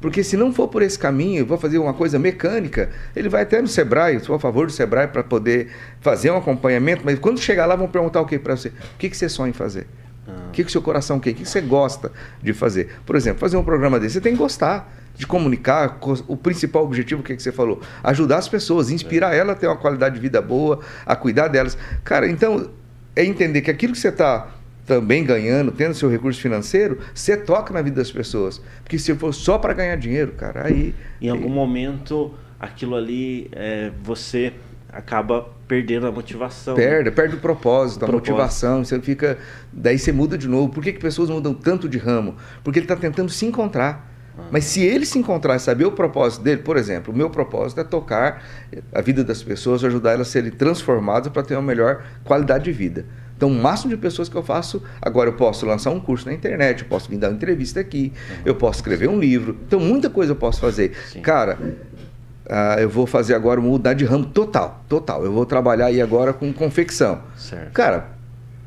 Porque 0.00 0.24
se 0.24 0.36
não 0.36 0.52
for 0.52 0.68
por 0.68 0.82
esse 0.82 0.98
caminho, 0.98 1.40
eu 1.40 1.46
vou 1.46 1.58
fazer 1.58 1.78
uma 1.78 1.92
coisa 1.92 2.18
mecânica, 2.18 2.90
ele 3.14 3.28
vai 3.28 3.42
até 3.42 3.60
no 3.60 3.68
Sebrae, 3.68 4.14
eu 4.14 4.20
sou 4.20 4.34
a 4.34 4.40
favor 4.40 4.66
do 4.66 4.72
Sebrae 4.72 5.06
para 5.06 5.22
poder 5.22 5.68
fazer 6.00 6.30
um 6.30 6.38
acompanhamento, 6.38 7.02
mas 7.04 7.18
quando 7.18 7.38
chegar 7.38 7.66
lá 7.66 7.76
vão 7.76 7.86
perguntar 7.86 8.20
o 8.20 8.26
que 8.26 8.38
para 8.38 8.56
você? 8.56 8.68
O 8.68 8.98
que, 8.98 9.10
que 9.10 9.16
você 9.16 9.28
sonha 9.28 9.50
em 9.50 9.52
fazer? 9.52 9.86
Ah. 10.26 10.46
O 10.48 10.50
que, 10.52 10.64
que 10.64 10.68
o 10.68 10.72
seu 10.72 10.80
coração 10.80 11.20
quer? 11.20 11.30
O 11.30 11.34
que, 11.34 11.42
que 11.42 11.48
você 11.48 11.60
gosta 11.60 12.10
de 12.42 12.54
fazer? 12.54 12.96
Por 13.04 13.14
exemplo, 13.14 13.40
fazer 13.40 13.58
um 13.58 13.64
programa 13.64 14.00
desse, 14.00 14.14
você 14.14 14.20
tem 14.22 14.32
que 14.32 14.38
gostar 14.38 14.90
de 15.16 15.26
comunicar. 15.26 15.98
O 16.26 16.36
principal 16.36 16.84
objetivo, 16.84 17.20
o 17.20 17.24
que, 17.24 17.36
que 17.36 17.42
você 17.42 17.52
falou? 17.52 17.82
Ajudar 18.02 18.38
as 18.38 18.48
pessoas, 18.48 18.90
inspirar 18.90 19.34
é. 19.34 19.38
ela 19.38 19.52
a 19.52 19.54
ter 19.54 19.66
uma 19.66 19.76
qualidade 19.76 20.14
de 20.14 20.20
vida 20.20 20.40
boa, 20.40 20.80
a 21.04 21.14
cuidar 21.14 21.48
delas. 21.48 21.76
Cara, 22.02 22.26
então 22.26 22.70
é 23.14 23.24
entender 23.24 23.60
que 23.60 23.70
aquilo 23.70 23.92
que 23.92 23.98
você 23.98 24.08
está 24.08 24.48
também 24.86 25.24
ganhando, 25.24 25.70
tendo 25.70 25.94
seu 25.94 26.08
recurso 26.08 26.40
financeiro, 26.40 26.98
você 27.14 27.36
toca 27.36 27.72
na 27.72 27.80
vida 27.80 27.96
das 27.96 28.10
pessoas. 28.10 28.60
Porque 28.82 28.98
se 28.98 29.14
for 29.14 29.32
só 29.32 29.58
para 29.58 29.72
ganhar 29.72 29.96
dinheiro, 29.96 30.32
cara, 30.32 30.66
aí. 30.66 30.94
Em 31.20 31.28
algum 31.28 31.44
aí... 31.44 31.50
momento, 31.50 32.34
aquilo 32.58 32.96
ali, 32.96 33.48
é, 33.52 33.92
você 34.02 34.52
acaba 34.92 35.48
perdendo 35.68 36.06
a 36.06 36.12
motivação. 36.12 36.74
Perde, 36.74 37.10
perde 37.12 37.36
o 37.36 37.38
propósito, 37.38 38.02
o 38.02 38.04
a 38.04 38.08
propósito. 38.08 38.32
motivação. 38.32 38.84
Você 38.84 39.00
fica. 39.00 39.38
Daí 39.72 39.98
você 39.98 40.10
muda 40.10 40.36
de 40.36 40.48
novo. 40.48 40.72
Por 40.72 40.82
que, 40.82 40.92
que 40.92 40.98
pessoas 40.98 41.30
mudam 41.30 41.54
tanto 41.54 41.88
de 41.88 41.96
ramo? 41.96 42.34
Porque 42.64 42.80
ele 42.80 42.84
está 42.84 42.96
tentando 42.96 43.30
se 43.30 43.46
encontrar. 43.46 44.09
Ah. 44.38 44.42
Mas 44.50 44.64
se 44.64 44.82
ele 44.82 45.04
se 45.04 45.18
encontrar 45.18 45.56
e 45.56 45.58
saber 45.58 45.84
o 45.84 45.92
propósito 45.92 46.42
dele, 46.42 46.62
por 46.62 46.76
exemplo, 46.76 47.12
o 47.12 47.16
meu 47.16 47.30
propósito 47.30 47.80
é 47.80 47.84
tocar 47.84 48.42
a 48.92 49.00
vida 49.00 49.24
das 49.24 49.42
pessoas, 49.42 49.84
ajudar 49.84 50.12
elas 50.12 50.28
a 50.28 50.30
serem 50.30 50.50
transformadas 50.50 51.32
para 51.32 51.42
ter 51.42 51.54
uma 51.54 51.62
melhor 51.62 52.04
qualidade 52.24 52.64
de 52.64 52.72
vida. 52.72 53.04
Então, 53.40 53.48
o 53.48 53.54
máximo 53.54 53.88
de 53.88 53.96
pessoas 53.96 54.28
que 54.28 54.36
eu 54.36 54.42
faço, 54.42 54.82
agora 55.00 55.30
eu 55.30 55.32
posso 55.32 55.64
lançar 55.64 55.90
um 55.90 55.98
curso 55.98 56.26
na 56.26 56.34
internet, 56.34 56.82
eu 56.82 56.88
posso 56.88 57.08
vir 57.08 57.16
dar 57.16 57.28
uma 57.28 57.36
entrevista 57.36 57.80
aqui, 57.80 58.12
uhum. 58.30 58.36
eu 58.44 58.54
posso 58.54 58.80
escrever 58.80 59.08
um 59.08 59.18
livro. 59.18 59.56
Então, 59.66 59.80
muita 59.80 60.10
coisa 60.10 60.32
eu 60.32 60.36
posso 60.36 60.60
fazer. 60.60 60.94
Sim. 61.10 61.22
Cara, 61.22 61.58
uh, 61.58 62.78
eu 62.78 62.90
vou 62.90 63.06
fazer 63.06 63.34
agora 63.34 63.58
mudar 63.58 63.94
de 63.94 64.04
ramo 64.04 64.26
total, 64.26 64.84
total. 64.86 65.24
Eu 65.24 65.32
vou 65.32 65.46
trabalhar 65.46 65.86
aí 65.86 66.02
agora 66.02 66.34
com 66.34 66.52
confecção. 66.52 67.22
Certo. 67.34 67.72
Cara, 67.72 68.08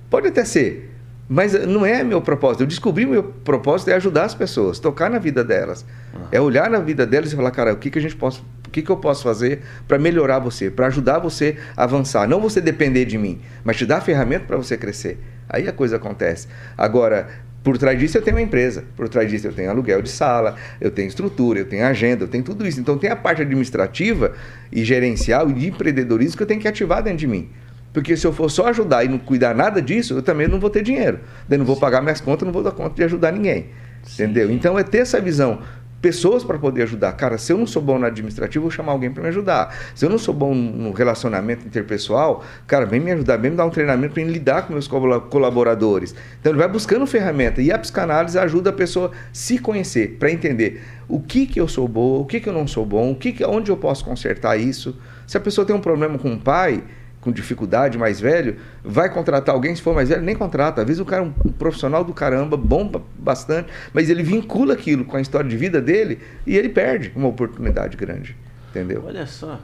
pode 0.10 0.30
até 0.30 0.44
ser, 0.44 0.93
mas 1.34 1.54
não 1.66 1.84
é 1.84 2.04
meu 2.04 2.22
propósito. 2.22 2.62
Eu 2.62 2.68
descobri 2.68 3.08
meu 3.08 3.24
propósito 3.24 3.90
é 3.90 3.96
ajudar 3.96 4.26
as 4.26 4.36
pessoas, 4.36 4.78
tocar 4.78 5.10
na 5.10 5.18
vida 5.18 5.44
delas. 5.44 5.84
Uhum. 6.14 6.22
É 6.32 6.40
olhar 6.40 6.70
na 6.70 6.80
vida 6.80 7.08
delas 7.08 7.34
e 7.34 7.36
falar, 7.36 7.50
cara, 7.50 7.74
o 7.74 7.78
que, 7.78 7.90
que 7.90 7.98
a 7.98 8.02
gente 8.02 8.16
pode 8.16 8.44
que, 8.74 8.82
que 8.82 8.90
eu 8.90 8.98
posso 8.98 9.24
fazer 9.24 9.62
para 9.88 9.98
melhorar 9.98 10.40
você, 10.40 10.70
para 10.70 10.88
ajudar 10.88 11.20
você 11.20 11.58
a 11.78 11.84
avançar? 11.84 12.28
Não 12.28 12.42
você 12.42 12.60
depender 12.60 13.06
de 13.06 13.18
mim, 13.18 13.40
mas 13.64 13.78
te 13.78 13.86
dar 13.86 14.02
ferramenta 14.02 14.46
para 14.46 14.58
você 14.58 14.76
crescer. 14.76 15.18
Aí 15.48 15.68
a 15.68 15.72
coisa 15.72 15.96
acontece. 15.96 16.48
Agora, 16.78 17.30
por 17.64 17.78
trás 17.78 17.98
disso 17.98 18.18
eu 18.18 18.22
tenho 18.22 18.36
uma 18.36 18.42
empresa, 18.42 18.84
por 18.96 19.08
trás 19.08 19.30
disso 19.30 19.48
eu 19.48 19.54
tenho 19.54 19.70
aluguel 19.70 20.02
de 20.02 20.10
sala, 20.10 20.56
eu 20.82 20.92
tenho 20.92 21.08
estrutura, 21.08 21.60
eu 21.60 21.66
tenho 21.66 21.86
agenda, 21.86 22.24
eu 22.24 22.28
tenho 22.28 22.44
tudo 22.44 22.68
isso. 22.68 22.80
Então 22.80 22.98
tem 22.98 23.10
a 23.10 23.16
parte 23.16 23.42
administrativa 23.42 24.34
e 24.72 24.84
gerencial 24.84 25.50
e 25.50 25.54
de 25.54 25.68
empreendedorismo 25.70 26.36
que 26.36 26.44
eu 26.44 26.48
tenho 26.48 26.60
que 26.60 26.68
ativar 26.68 27.02
dentro 27.02 27.20
de 27.20 27.28
mim. 27.28 27.50
Porque 27.94 28.18
se 28.18 28.26
eu 28.26 28.34
for 28.34 28.50
só 28.50 28.68
ajudar 28.68 29.06
e 29.06 29.08
não 29.08 29.20
cuidar 29.20 29.54
nada 29.54 29.82
disso, 29.82 30.16
eu 30.16 30.24
também 30.24 30.48
não 30.48 30.60
vou 30.60 30.70
ter 30.70 30.82
dinheiro. 30.82 31.20
Daí 31.48 31.58
não 31.58 31.66
vou 31.66 31.78
pagar 31.78 32.02
minhas 32.02 32.20
contas, 32.20 32.46
não 32.46 32.52
vou 32.52 32.64
dar 32.64 32.72
conta 32.72 32.96
de 32.96 33.04
ajudar 33.04 33.32
ninguém. 33.32 33.68
Sim. 34.04 34.24
Entendeu? 34.24 34.52
Então 34.52 34.78
é 34.78 34.84
ter 34.84 34.98
essa 34.98 35.22
visão 35.22 35.60
pessoas 36.04 36.44
para 36.44 36.60
poder 36.60 36.84
ajudar. 36.84 37.14
Cara, 37.14 37.38
se 37.38 37.54
eu 37.54 37.58
não 37.58 37.66
sou 37.66 37.82
bom 37.82 37.98
no 37.98 38.06
administrativo, 38.06 38.64
vou 38.64 38.72
chamar 38.72 38.92
alguém 38.92 39.10
para 39.10 39.24
me 39.24 39.30
ajudar. 39.30 39.74
Se 39.96 40.06
eu 40.06 40.10
não 40.10 40.18
sou 40.18 40.34
bom 40.34 40.54
no 40.54 40.92
relacionamento 40.92 41.66
interpessoal, 41.66 42.44
cara, 42.68 42.86
vem 42.86 43.00
me 43.00 43.10
ajudar, 43.14 43.38
vem 43.38 43.52
me 43.52 43.56
dar 43.56 43.66
um 43.66 43.70
treinamento 43.70 44.14
para 44.14 44.24
lidar 44.24 44.68
com 44.68 44.74
meus 44.74 44.86
colaboradores. 44.86 46.14
Então 46.42 46.52
ele 46.52 46.60
vai 46.60 46.68
buscando 46.68 47.08
ferramenta 47.08 47.62
e 47.62 47.72
a 47.72 47.80
psicanálise 47.80 48.38
ajuda 48.38 48.72
a 48.72 48.74
pessoa 48.74 49.12
a 49.14 49.18
se 49.32 49.58
conhecer, 49.58 50.18
para 50.20 50.30
entender 50.30 50.84
o 51.08 51.22
que 51.22 51.46
que 51.46 51.62
eu 51.62 51.70
sou 51.70 51.88
boa, 51.88 52.20
o 52.20 52.26
que 52.26 52.42
que 52.42 52.50
eu 52.50 52.54
não 52.54 52.68
sou 52.68 52.86
bom, 52.86 53.12
o 53.12 53.16
que, 53.16 53.32
que 53.32 53.46
onde 53.46 53.72
eu 53.72 53.78
posso 53.78 54.04
consertar 54.04 54.58
isso. 54.58 55.00
Se 55.26 55.38
a 55.38 55.40
pessoa 55.40 55.66
tem 55.66 55.74
um 55.74 55.80
problema 55.80 56.20
com 56.20 56.34
o 56.34 56.38
pai, 56.38 56.84
com 57.24 57.32
dificuldade, 57.32 57.98
mais 57.98 58.20
velho, 58.20 58.58
vai 58.84 59.10
contratar 59.10 59.56
alguém, 59.56 59.74
se 59.74 59.82
for 59.82 59.96
mais 59.96 60.10
velho, 60.10 60.22
nem 60.22 60.36
contrata. 60.36 60.82
Às 60.82 60.88
vezes 60.88 61.00
o 61.00 61.06
cara 61.06 61.24
é 61.24 61.26
um 61.26 61.32
profissional 61.32 62.04
do 62.04 62.14
caramba, 62.14 62.58
bom 62.58 62.92
bastante, 63.18 63.70
mas 63.94 64.10
ele 64.10 64.22
vincula 64.22 64.74
aquilo 64.74 65.06
com 65.06 65.16
a 65.16 65.22
história 65.22 65.50
de 65.50 65.56
vida 65.56 65.82
dele 65.82 66.20
e 66.46 66.58
ele 66.58 66.70
perde 66.70 67.12
uma 67.16 67.30
oportunidade 67.30 67.96
grande. 67.96 68.36
Entendeu? 68.70 69.04
Olha 69.06 69.26
só, 69.26 69.60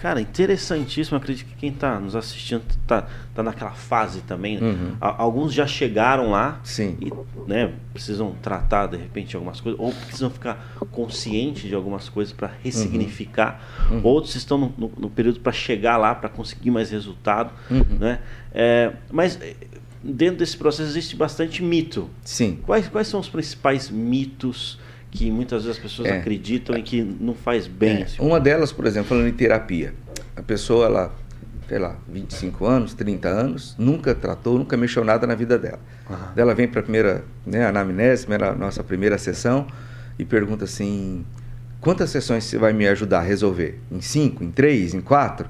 Cara, 0.00 0.20
interessantíssimo. 0.20 1.16
Acredito 1.18 1.46
que 1.46 1.56
quem 1.56 1.70
está 1.70 2.00
nos 2.00 2.16
assistindo 2.16 2.62
está 2.68 3.06
tá 3.34 3.42
naquela 3.42 3.72
fase 3.72 4.22
também. 4.22 4.58
Né? 4.58 4.66
Uhum. 4.66 4.96
Alguns 5.00 5.52
já 5.52 5.66
chegaram 5.66 6.30
lá 6.30 6.58
Sim. 6.64 6.96
e 7.00 7.12
né, 7.46 7.72
precisam 7.92 8.34
tratar 8.40 8.86
de 8.86 8.96
repente 8.96 9.36
algumas 9.36 9.60
coisas, 9.60 9.78
ou 9.78 9.92
precisam 9.92 10.30
ficar 10.30 10.74
conscientes 10.90 11.68
de 11.68 11.74
algumas 11.74 12.08
coisas 12.08 12.32
para 12.32 12.50
ressignificar. 12.62 13.60
Uhum. 13.90 13.96
Uhum. 13.98 14.02
Outros 14.04 14.34
estão 14.34 14.56
no, 14.56 14.74
no, 14.76 14.92
no 14.96 15.10
período 15.10 15.40
para 15.40 15.52
chegar 15.52 15.98
lá, 15.98 16.14
para 16.14 16.30
conseguir 16.30 16.70
mais 16.70 16.90
resultado. 16.90 17.52
Uhum. 17.70 17.84
Né? 17.98 18.20
É, 18.54 18.92
mas 19.12 19.38
eh, 19.42 19.54
dentro 20.02 20.38
desse 20.38 20.56
processo 20.56 20.88
existe 20.88 21.14
bastante 21.14 21.62
mito. 21.62 22.08
Sim. 22.24 22.58
Quais, 22.64 22.88
quais 22.88 23.06
são 23.06 23.20
os 23.20 23.28
principais 23.28 23.90
mitos? 23.90 24.78
Que 25.10 25.30
muitas 25.30 25.64
vezes 25.64 25.76
as 25.76 25.82
pessoas 25.82 26.08
é. 26.08 26.18
acreditam 26.18 26.76
e 26.76 26.82
que 26.82 27.02
não 27.02 27.34
faz 27.34 27.66
bem. 27.66 28.02
É. 28.02 28.06
Uma 28.18 28.38
delas, 28.38 28.72
por 28.72 28.86
exemplo, 28.86 29.08
falando 29.08 29.26
em 29.26 29.32
terapia. 29.32 29.92
A 30.36 30.42
pessoa, 30.42 30.86
ela, 30.86 31.14
sei 31.68 31.78
lá, 31.78 31.96
25 32.08 32.64
anos, 32.64 32.94
30 32.94 33.28
anos, 33.28 33.74
nunca 33.78 34.14
tratou, 34.14 34.58
nunca 34.58 34.76
mexeu 34.76 35.04
nada 35.04 35.26
na 35.26 35.34
vida 35.34 35.58
dela. 35.58 35.80
Uhum. 36.08 36.16
Ela 36.36 36.54
vem 36.54 36.68
para 36.68 36.80
a 36.80 36.82
primeira 36.82 37.24
né, 37.44 37.66
anamnese, 37.66 38.26
a 38.32 38.54
nossa 38.54 38.84
primeira 38.84 39.18
sessão, 39.18 39.66
e 40.18 40.24
pergunta 40.24 40.64
assim: 40.64 41.24
quantas 41.80 42.10
sessões 42.10 42.44
você 42.44 42.56
vai 42.56 42.72
me 42.72 42.86
ajudar 42.86 43.18
a 43.18 43.22
resolver? 43.22 43.80
Em 43.90 44.00
cinco, 44.00 44.44
em 44.44 44.50
três, 44.50 44.94
em 44.94 45.00
quatro? 45.00 45.48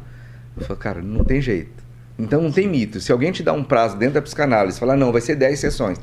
Eu 0.57 0.65
falo, 0.65 0.79
cara, 0.79 1.03
não 1.03 1.25
tem 1.25 1.41
jeito. 1.41 1.81
Então 2.19 2.43
não 2.43 2.53
tem 2.53 2.69
mito. 2.69 3.01
Se 3.01 3.13
alguém 3.13 3.33
te 3.33 3.43
dá 3.43 3.53
um 3.53 3.65
prazo 3.65 3.97
dentro 3.97 4.15
da 4.15 4.23
psicanálise, 4.23 4.79
falar, 4.79 4.97
não, 4.97 5.11
vai 5.11 5.21
ser 5.21 5.37
10 5.37 5.59
sessões. 5.59 5.99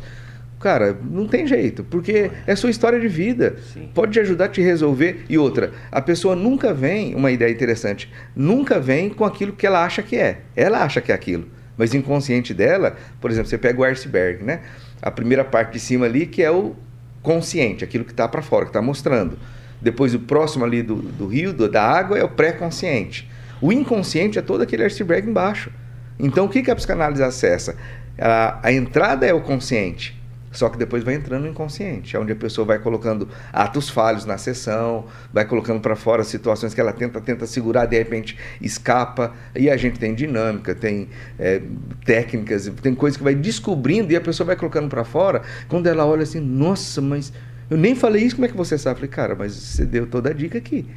Cara, 0.59 0.97
não 1.03 1.27
tem 1.27 1.45
jeito, 1.45 1.83
porque 1.83 2.31
é 2.47 2.55
sua 2.55 2.71
história 2.71 2.99
de 2.99 3.07
vida. 3.07 3.57
Sim. 3.73 3.89
Pode 3.93 4.13
te 4.13 4.19
ajudar 4.19 4.45
a 4.45 4.49
te 4.49 4.61
resolver. 4.61 5.25
E 5.29 5.37
outra, 5.37 5.71
a 5.91 6.01
pessoa 6.01 6.35
nunca 6.35 6.73
vem, 6.73 7.13
uma 7.13 7.31
ideia 7.31 7.51
interessante, 7.51 8.11
nunca 8.35 8.79
vem 8.79 9.09
com 9.09 9.23
aquilo 9.23 9.53
que 9.53 9.67
ela 9.67 9.85
acha 9.85 10.01
que 10.01 10.15
é. 10.15 10.39
Ela 10.55 10.83
acha 10.83 10.99
que 10.99 11.11
é 11.11 11.15
aquilo. 11.15 11.47
Mas 11.77 11.93
inconsciente 11.93 12.55
dela, 12.55 12.97
por 13.21 13.29
exemplo, 13.29 13.49
você 13.49 13.57
pega 13.57 13.79
o 13.79 13.83
iceberg, 13.83 14.43
né? 14.43 14.61
A 14.99 15.11
primeira 15.11 15.45
parte 15.45 15.73
de 15.73 15.79
cima 15.79 16.07
ali 16.07 16.25
que 16.25 16.41
é 16.41 16.49
o 16.49 16.75
consciente, 17.21 17.83
aquilo 17.83 18.03
que 18.03 18.11
está 18.11 18.27
para 18.27 18.41
fora, 18.41 18.65
que 18.65 18.69
está 18.69 18.81
mostrando. 18.81 19.37
Depois 19.79 20.15
o 20.15 20.19
próximo 20.19 20.65
ali 20.65 20.81
do, 20.81 20.95
do 20.95 21.27
rio, 21.27 21.53
do, 21.53 21.69
da 21.69 21.83
água, 21.83 22.17
é 22.17 22.23
o 22.23 22.29
pré-consciente. 22.29 23.29
O 23.61 23.71
inconsciente 23.71 24.39
é 24.39 24.41
todo 24.41 24.61
aquele 24.63 24.83
iceberg 24.83 25.29
embaixo. 25.29 25.71
Então 26.19 26.45
o 26.45 26.49
que, 26.49 26.63
que 26.63 26.71
a 26.71 26.75
psicanálise 26.75 27.21
acessa? 27.21 27.75
A, 28.17 28.59
a 28.63 28.71
entrada 28.71 29.23
é 29.25 29.33
o 29.33 29.41
consciente. 29.41 30.17
Só 30.57 30.69
que 30.69 30.77
depois 30.77 31.03
vai 31.03 31.13
entrando 31.13 31.43
no 31.43 31.49
inconsciente, 31.49 32.15
é 32.15 32.19
onde 32.19 32.31
a 32.31 32.35
pessoa 32.35 32.65
vai 32.65 32.79
colocando 32.79 33.29
atos 33.53 33.89
falhos 33.89 34.25
na 34.25 34.39
sessão, 34.39 35.05
vai 35.31 35.45
colocando 35.45 35.79
para 35.79 35.95
fora 35.95 36.23
situações 36.23 36.73
que 36.73 36.81
ela 36.81 36.91
tenta 36.91 37.21
tenta 37.21 37.45
segurar, 37.45 37.85
de 37.85 37.95
repente 37.95 38.35
escapa. 38.59 39.35
E 39.55 39.69
a 39.69 39.77
gente 39.77 39.99
tem 39.99 40.15
dinâmica, 40.15 40.73
tem 40.73 41.09
é, 41.37 41.61
técnicas, 42.03 42.71
tem 42.81 42.95
coisas 42.95 43.17
que 43.17 43.23
vai 43.23 43.35
descobrindo 43.35 44.11
e 44.11 44.15
a 44.15 44.21
pessoa 44.21 44.47
vai 44.47 44.55
colocando 44.55 44.89
para 44.89 45.03
fora. 45.03 45.43
Quando 45.67 45.85
ela 45.85 46.03
olha 46.07 46.23
assim, 46.23 46.39
nossa, 46.39 46.99
mas 47.01 47.31
eu 47.69 47.77
nem 47.77 47.93
falei 47.93 48.23
isso, 48.23 48.35
como 48.37 48.47
é 48.47 48.49
que 48.49 48.57
você 48.57 48.79
sabe? 48.79 48.95
Eu 48.95 48.95
falei, 49.01 49.09
cara, 49.11 49.35
mas 49.35 49.53
você 49.53 49.85
deu 49.85 50.07
toda 50.07 50.31
a 50.31 50.33
dica 50.33 50.57
aqui. 50.57 50.87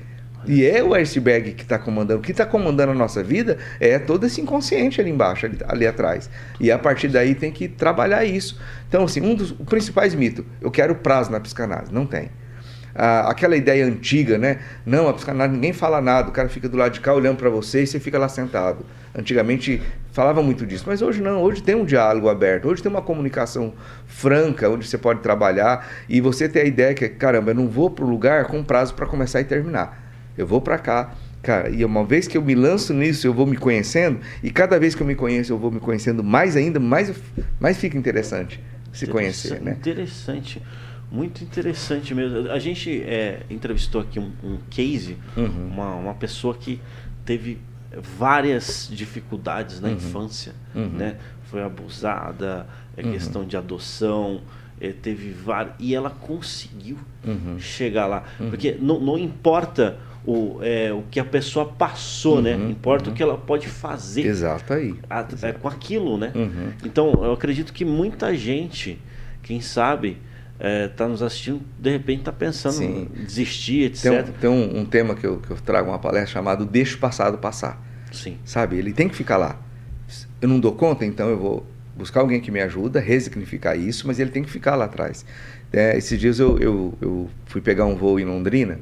E 0.46 0.64
é 0.64 0.82
o 0.82 0.94
iceberg 0.94 1.52
que 1.52 1.62
está 1.62 1.78
comandando. 1.78 2.20
O 2.20 2.22
que 2.22 2.32
está 2.32 2.46
comandando 2.46 2.92
a 2.92 2.94
nossa 2.94 3.22
vida 3.22 3.58
é 3.78 3.98
todo 3.98 4.26
esse 4.26 4.40
inconsciente 4.40 5.00
ali 5.00 5.10
embaixo, 5.10 5.46
ali, 5.46 5.58
ali, 5.66 5.86
atrás. 5.86 6.30
E 6.58 6.70
a 6.70 6.78
partir 6.78 7.08
daí 7.08 7.34
tem 7.34 7.52
que 7.52 7.68
trabalhar 7.68 8.24
isso. 8.24 8.58
Então, 8.88 9.04
assim, 9.04 9.20
um 9.20 9.34
dos 9.34 9.52
principais 9.52 10.14
mitos, 10.14 10.44
eu 10.60 10.70
quero 10.70 10.94
prazo 10.94 11.30
na 11.30 11.40
psicanálise. 11.40 11.92
Não 11.92 12.06
tem. 12.06 12.30
Ah, 12.94 13.30
aquela 13.30 13.56
ideia 13.56 13.86
antiga, 13.86 14.36
né? 14.36 14.58
Não, 14.84 15.08
a 15.08 15.12
psicanálise 15.12 15.54
ninguém 15.54 15.72
fala 15.72 16.00
nada, 16.00 16.28
o 16.28 16.32
cara 16.32 16.48
fica 16.48 16.68
do 16.68 16.76
lado 16.76 16.92
de 16.92 17.00
cá 17.00 17.14
olhando 17.14 17.36
para 17.36 17.48
você 17.48 17.82
e 17.82 17.86
você 17.86 18.00
fica 18.00 18.18
lá 18.18 18.28
sentado. 18.28 18.84
Antigamente 19.14 19.80
falava 20.12 20.42
muito 20.42 20.66
disso, 20.66 20.84
mas 20.86 21.00
hoje 21.00 21.22
não. 21.22 21.40
Hoje 21.42 21.62
tem 21.62 21.74
um 21.74 21.84
diálogo 21.84 22.28
aberto, 22.28 22.66
hoje 22.66 22.82
tem 22.82 22.90
uma 22.90 23.02
comunicação 23.02 23.74
franca 24.06 24.68
onde 24.68 24.88
você 24.88 24.98
pode 24.98 25.20
trabalhar 25.20 25.88
e 26.08 26.20
você 26.20 26.48
tem 26.48 26.62
a 26.62 26.64
ideia 26.64 26.94
que, 26.94 27.08
caramba, 27.08 27.52
eu 27.52 27.54
não 27.54 27.68
vou 27.68 27.90
para 27.90 28.04
o 28.04 28.08
lugar 28.08 28.46
com 28.46 28.62
prazo 28.64 28.94
para 28.94 29.06
começar 29.06 29.40
e 29.40 29.44
terminar 29.44 29.99
eu 30.36 30.46
vou 30.46 30.60
para 30.60 30.78
cá. 30.78 31.14
Cara, 31.42 31.70
e 31.70 31.84
uma 31.84 32.04
vez 32.04 32.28
que 32.28 32.36
eu 32.36 32.42
me 32.42 32.54
lanço 32.54 32.92
nisso, 32.92 33.26
eu 33.26 33.32
vou 33.32 33.46
me 33.46 33.56
conhecendo, 33.56 34.20
e 34.42 34.50
cada 34.50 34.78
vez 34.78 34.94
que 34.94 35.02
eu 35.02 35.06
me 35.06 35.14
conheço, 35.14 35.52
eu 35.52 35.58
vou 35.58 35.70
me 35.70 35.80
conhecendo 35.80 36.22
mais 36.22 36.54
ainda, 36.54 36.78
mais, 36.78 37.14
mais 37.58 37.78
fica 37.78 37.96
interessante 37.96 38.60
se 38.92 39.04
interessante, 39.04 39.12
conhecer, 39.12 39.60
né? 39.60 39.72
Interessante. 39.72 40.62
Muito 41.10 41.42
interessante 41.42 42.14
mesmo. 42.14 42.50
A 42.50 42.58
gente 42.58 43.02
é, 43.02 43.40
entrevistou 43.50 44.00
aqui 44.00 44.18
um, 44.18 44.32
um 44.44 44.58
case, 44.68 45.16
uhum. 45.36 45.68
uma, 45.72 45.94
uma 45.94 46.14
pessoa 46.14 46.54
que 46.54 46.80
teve 47.24 47.58
várias 48.16 48.88
dificuldades 48.92 49.80
na 49.80 49.88
uhum. 49.88 49.94
infância, 49.94 50.52
uhum. 50.74 50.88
né? 50.88 51.16
Foi 51.44 51.62
abusada, 51.62 52.66
é 52.96 53.04
uhum. 53.04 53.12
questão 53.12 53.44
de 53.44 53.56
adoção, 53.56 54.40
é, 54.80 54.92
teve 54.92 55.32
várias... 55.32 55.74
E 55.80 55.94
ela 55.94 56.10
conseguiu 56.10 56.98
uhum. 57.24 57.58
chegar 57.58 58.06
lá. 58.06 58.22
Uhum. 58.38 58.50
Porque 58.50 58.76
não, 58.80 59.00
não 59.00 59.18
importa 59.18 59.98
o, 60.24 60.58
é, 60.62 60.92
o 60.92 61.02
que 61.10 61.18
a 61.18 61.24
pessoa 61.24 61.66
passou, 61.66 62.42
né? 62.42 62.54
uhum, 62.54 62.64
né? 62.64 62.70
Importa 62.70 63.06
uhum. 63.06 63.12
o 63.12 63.16
que 63.16 63.22
ela 63.22 63.38
pode 63.38 63.68
fazer. 63.68 64.26
Exato 64.26 64.72
aí. 64.72 64.94
A, 65.08 65.26
é, 65.42 65.52
com 65.52 65.68
aquilo, 65.68 66.18
né? 66.18 66.32
Uhum. 66.34 66.72
Então, 66.84 67.12
eu 67.22 67.32
acredito 67.32 67.72
que 67.72 67.84
muita 67.84 68.34
gente, 68.34 69.00
quem 69.42 69.60
sabe, 69.60 70.18
está 70.58 71.04
é, 71.04 71.08
nos 71.08 71.22
assistindo, 71.22 71.62
de 71.78 71.90
repente 71.90 72.20
está 72.20 72.32
pensando 72.32 72.74
Sim. 72.74 73.08
em 73.14 73.24
desistir, 73.24 73.84
etc. 73.84 74.02
Tem, 74.02 74.10
um, 74.12 74.24
tem 74.24 74.50
um, 74.50 74.80
um, 74.80 74.84
tema 74.84 75.14
que 75.14 75.26
eu, 75.26 75.38
que 75.38 75.50
eu 75.50 75.56
trago 75.56 75.88
uma 75.88 75.98
palestra 75.98 76.32
chamado 76.32 76.66
Deixa 76.66 76.96
o 76.96 76.98
Passado 76.98 77.38
Passar. 77.38 77.82
Sim. 78.12 78.36
Sabe? 78.44 78.76
Ele 78.76 78.92
tem 78.92 79.08
que 79.08 79.16
ficar 79.16 79.38
lá. 79.38 79.58
Eu 80.40 80.48
não 80.48 80.60
dou 80.60 80.72
conta, 80.72 81.06
então 81.06 81.30
eu 81.30 81.38
vou 81.38 81.66
buscar 81.96 82.20
alguém 82.20 82.40
que 82.40 82.50
me 82.50 82.60
ajuda 82.60 82.98
a 82.98 83.02
resignificar 83.02 83.76
isso, 83.76 84.06
mas 84.06 84.18
ele 84.18 84.30
tem 84.30 84.42
que 84.42 84.50
ficar 84.50 84.74
lá 84.74 84.84
atrás. 84.84 85.24
É, 85.72 85.96
esses 85.96 86.18
dias 86.18 86.38
eu, 86.38 86.58
eu, 86.58 86.94
eu 87.00 87.30
fui 87.46 87.60
pegar 87.60 87.86
um 87.86 87.94
voo 87.94 88.18
em 88.18 88.24
Londrina 88.24 88.80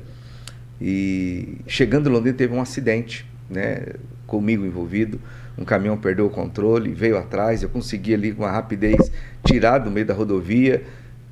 e 0.80 1.58
chegando 1.66 2.08
em 2.08 2.12
Londrina 2.12 2.36
teve 2.36 2.54
um 2.54 2.60
acidente, 2.60 3.26
né, 3.50 3.82
comigo 4.26 4.64
envolvido. 4.64 5.20
Um 5.56 5.64
caminhão 5.64 5.96
perdeu 5.96 6.26
o 6.26 6.30
controle, 6.30 6.92
veio 6.92 7.18
atrás, 7.18 7.62
eu 7.62 7.68
consegui 7.68 8.14
ali 8.14 8.32
com 8.32 8.44
uma 8.44 8.50
rapidez 8.52 9.10
tirar 9.44 9.78
do 9.78 9.90
meio 9.90 10.06
da 10.06 10.14
rodovia, 10.14 10.84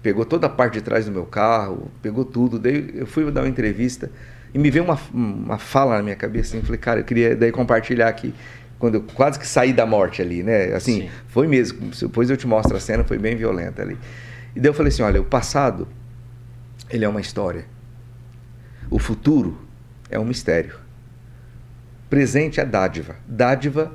pegou 0.02 0.24
toda 0.24 0.48
a 0.48 0.50
parte 0.50 0.74
de 0.74 0.80
trás 0.80 1.06
do 1.06 1.12
meu 1.12 1.24
carro, 1.24 1.88
pegou 2.02 2.24
tudo. 2.24 2.59
Daí 2.59 2.90
eu 2.94 3.06
fui 3.06 3.30
dar 3.30 3.42
uma 3.42 3.48
entrevista 3.48 4.11
e 4.52 4.59
me 4.59 4.68
veio 4.68 4.85
uma, 4.85 4.98
uma 5.12 5.59
fala 5.59 5.96
na 5.96 6.02
minha 6.02 6.16
cabeça, 6.16 6.56
assim, 6.56 6.64
falei, 6.64 6.78
cara, 6.78 7.00
eu 7.00 7.04
queria 7.04 7.37
daí 7.37 7.52
compartilhar 7.52 8.09
aqui 8.09 8.35
quando 8.78 8.96
eu 8.96 9.02
quase 9.14 9.38
que 9.38 9.46
saí 9.46 9.72
da 9.72 9.87
morte 9.87 10.20
ali, 10.20 10.42
né? 10.42 10.74
Assim, 10.74 11.02
Sim. 11.02 11.09
foi 11.28 11.46
mesmo. 11.46 11.90
Depois 11.98 12.28
eu 12.28 12.37
te 12.37 12.46
mostro 12.46 12.76
a 12.76 12.80
cena, 12.80 13.04
foi 13.04 13.18
bem 13.18 13.37
violenta 13.37 13.82
ali. 13.82 13.96
E 14.54 14.61
daí 14.61 14.70
eu 14.70 14.74
falei 14.74 14.92
assim, 14.92 15.02
olha, 15.02 15.20
o 15.20 15.24
passado 15.24 15.87
ele 16.90 17.04
é 17.04 17.09
uma 17.09 17.20
história. 17.20 17.64
O 18.90 18.99
futuro 18.99 19.59
é 20.11 20.18
um 20.18 20.25
mistério. 20.25 20.77
Presente 22.09 22.61
é 22.61 22.64
dádiva. 22.64 23.16
Dádiva 23.27 23.92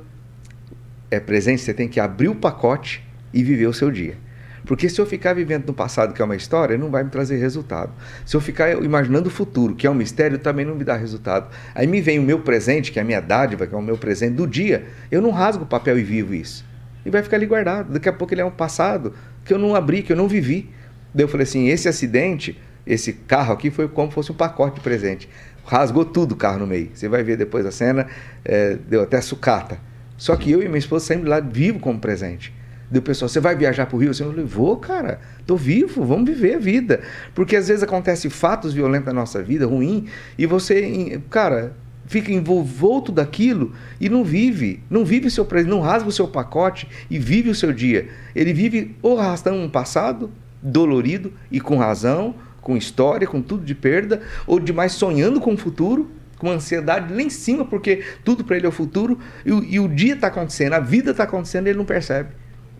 é 1.10 1.18
presente, 1.18 1.62
você 1.62 1.72
tem 1.72 1.88
que 1.88 1.98
abrir 1.98 2.28
o 2.28 2.34
pacote 2.34 3.02
e 3.32 3.42
viver 3.42 3.66
o 3.66 3.72
seu 3.72 3.90
dia. 3.90 4.16
Porque 4.64 4.88
se 4.88 5.00
eu 5.00 5.06
ficar 5.06 5.34
vivendo 5.34 5.66
no 5.66 5.74
passado, 5.74 6.14
que 6.14 6.22
é 6.22 6.24
uma 6.24 6.36
história, 6.36 6.78
não 6.78 6.90
vai 6.90 7.02
me 7.02 7.10
trazer 7.10 7.36
resultado. 7.36 7.90
Se 8.24 8.36
eu 8.36 8.40
ficar 8.40 8.82
imaginando 8.82 9.28
o 9.28 9.30
futuro, 9.30 9.74
que 9.74 9.86
é 9.86 9.90
um 9.90 9.94
mistério, 9.94 10.38
também 10.38 10.64
não 10.64 10.74
me 10.74 10.84
dá 10.84 10.96
resultado. 10.96 11.50
Aí 11.74 11.86
me 11.86 12.00
vem 12.00 12.18
o 12.18 12.22
meu 12.22 12.40
presente, 12.40 12.92
que 12.92 12.98
é 12.98 13.02
a 13.02 13.04
minha 13.04 13.20
dádiva, 13.20 13.66
que 13.66 13.74
é 13.74 13.78
o 13.78 13.82
meu 13.82 13.98
presente 13.98 14.34
do 14.34 14.46
dia, 14.46 14.86
eu 15.10 15.20
não 15.20 15.30
rasgo 15.30 15.64
o 15.64 15.66
papel 15.66 15.98
e 15.98 16.02
vivo 16.02 16.34
isso. 16.34 16.64
E 17.04 17.10
vai 17.10 17.22
ficar 17.22 17.36
ali 17.36 17.46
guardado. 17.46 17.92
Daqui 17.92 18.08
a 18.08 18.12
pouco 18.12 18.32
ele 18.32 18.40
é 18.40 18.44
um 18.44 18.50
passado 18.50 19.12
que 19.44 19.52
eu 19.52 19.58
não 19.58 19.74
abri, 19.74 20.02
que 20.02 20.12
eu 20.12 20.16
não 20.16 20.28
vivi. 20.28 20.70
Daí 21.12 21.24
eu 21.24 21.28
falei 21.28 21.42
assim: 21.44 21.68
esse 21.68 21.88
acidente 21.88 22.56
esse 22.86 23.12
carro 23.12 23.52
aqui 23.52 23.70
foi 23.70 23.88
como 23.88 24.08
se 24.08 24.14
fosse 24.14 24.32
um 24.32 24.34
pacote 24.34 24.76
de 24.76 24.80
presente. 24.80 25.28
Rasgou 25.64 26.04
tudo 26.04 26.32
o 26.32 26.36
carro 26.36 26.58
no 26.58 26.66
meio. 26.66 26.90
Você 26.92 27.08
vai 27.08 27.22
ver 27.22 27.36
depois 27.36 27.64
a 27.64 27.70
cena, 27.70 28.06
é, 28.44 28.76
deu 28.88 29.02
até 29.02 29.20
sucata. 29.20 29.78
Só 30.16 30.36
que 30.36 30.50
eu 30.50 30.62
e 30.62 30.66
minha 30.66 30.78
esposa 30.78 31.06
saímos 31.06 31.28
lá 31.28 31.40
vivo 31.40 31.78
como 31.78 31.98
presente. 31.98 32.52
Deu 32.90 33.00
pessoal, 33.00 33.28
você 33.28 33.40
vai 33.40 33.56
viajar 33.56 33.86
para 33.86 33.96
o 33.96 33.98
Rio? 33.98 34.10
Eu 34.10 34.14
falei, 34.14 34.44
vou, 34.44 34.76
cara, 34.76 35.18
tô 35.46 35.56
vivo, 35.56 36.04
vamos 36.04 36.28
viver 36.28 36.56
a 36.56 36.58
vida. 36.58 37.00
Porque 37.34 37.56
às 37.56 37.68
vezes 37.68 37.82
acontece 37.82 38.28
fatos 38.28 38.74
violentos 38.74 39.06
na 39.06 39.14
nossa 39.14 39.42
vida, 39.42 39.66
ruim, 39.66 40.08
e 40.36 40.44
você, 40.44 41.20
cara, 41.30 41.74
fica 42.06 42.30
envolto 42.30 43.10
daquilo 43.10 43.72
e 43.98 44.10
não 44.10 44.22
vive, 44.22 44.82
não 44.90 45.04
vive 45.04 45.28
o 45.28 45.30
seu 45.30 45.44
presente, 45.46 45.70
não 45.70 45.80
rasga 45.80 46.08
o 46.08 46.12
seu 46.12 46.28
pacote 46.28 46.86
e 47.10 47.18
vive 47.18 47.48
o 47.48 47.54
seu 47.54 47.72
dia. 47.72 48.08
Ele 48.34 48.52
vive 48.52 48.94
ou 49.00 49.18
arrastando 49.18 49.56
um 49.56 49.70
passado 49.70 50.30
dolorido 50.62 51.32
e 51.50 51.60
com 51.60 51.78
razão, 51.78 52.34
com 52.62 52.76
história, 52.76 53.26
com 53.26 53.42
tudo 53.42 53.64
de 53.64 53.74
perda, 53.74 54.22
ou 54.46 54.58
demais 54.58 54.92
sonhando 54.92 55.40
com 55.40 55.52
o 55.52 55.56
futuro, 55.58 56.10
com 56.38 56.50
ansiedade 56.50 57.12
lá 57.12 57.20
em 57.20 57.28
cima, 57.28 57.64
porque 57.64 58.02
tudo 58.24 58.44
para 58.44 58.56
ele 58.56 58.66
é 58.66 58.68
o 58.68 58.72
futuro, 58.72 59.18
e, 59.44 59.50
e 59.50 59.80
o 59.80 59.88
dia 59.88 60.14
está 60.14 60.28
acontecendo, 60.28 60.72
a 60.72 60.80
vida 60.80 61.10
está 61.10 61.24
acontecendo 61.24 61.66
e 61.66 61.70
ele 61.70 61.78
não 61.78 61.84
percebe. 61.84 62.30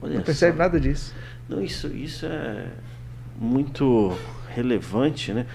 Olha 0.01 0.15
não 0.15 0.23
percebe 0.23 0.57
só. 0.57 0.59
nada 0.63 0.81
disso. 0.81 1.15
Não, 1.49 1.63
isso, 1.63 1.89
isso 1.89 2.27
é 2.27 2.67
muito 3.39 4.17
relevante, 4.49 5.33
né? 5.33 5.47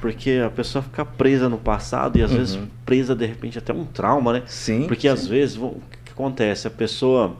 Porque 0.00 0.42
a 0.44 0.50
pessoa 0.50 0.82
fica 0.82 1.04
presa 1.04 1.48
no 1.48 1.58
passado 1.58 2.18
e 2.18 2.22
às 2.22 2.30
uhum. 2.30 2.38
vezes 2.38 2.58
presa 2.84 3.14
de 3.14 3.24
repente 3.24 3.58
até 3.58 3.72
um 3.72 3.84
trauma, 3.84 4.32
né? 4.32 4.42
Sim. 4.46 4.86
Porque 4.86 5.02
sim. 5.02 5.08
às 5.08 5.26
vezes 5.26 5.56
o 5.56 5.76
que 6.04 6.12
acontece? 6.12 6.66
A 6.66 6.70
pessoa 6.70 7.36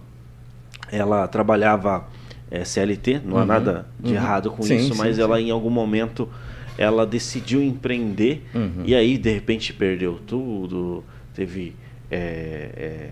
ela 0.90 1.26
trabalhava 1.26 2.04
é, 2.50 2.64
CLT, 2.64 3.22
não 3.24 3.36
uhum. 3.36 3.42
há 3.42 3.46
nada 3.46 3.86
de 3.98 4.10
uhum. 4.10 4.16
errado 4.16 4.50
com 4.50 4.62
sim, 4.62 4.76
isso, 4.76 4.92
sim, 4.92 4.98
mas 4.98 5.18
ela 5.18 5.40
em 5.40 5.50
algum 5.50 5.70
momento 5.70 6.28
ela 6.76 7.06
decidiu 7.06 7.62
empreender 7.62 8.46
uhum. 8.54 8.82
e 8.84 8.94
aí 8.94 9.18
de 9.18 9.32
repente 9.32 9.72
perdeu 9.72 10.20
tudo, 10.26 11.04
teve 11.34 11.74
é, 12.10 12.70
é, 12.76 13.10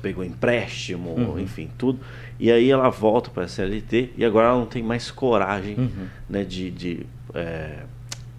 pegou 0.00 0.24
empréstimo, 0.24 1.10
uhum. 1.10 1.38
enfim, 1.38 1.68
tudo. 1.76 2.00
E 2.38 2.50
aí 2.50 2.70
ela 2.70 2.88
volta 2.88 3.30
para 3.30 3.44
a 3.44 3.48
CLT 3.48 4.12
e 4.16 4.24
agora 4.24 4.48
ela 4.48 4.58
não 4.58 4.66
tem 4.66 4.82
mais 4.82 5.10
coragem 5.10 5.76
uhum. 5.76 6.06
né, 6.28 6.44
de, 6.44 6.70
de 6.70 7.06
é, 7.34 7.80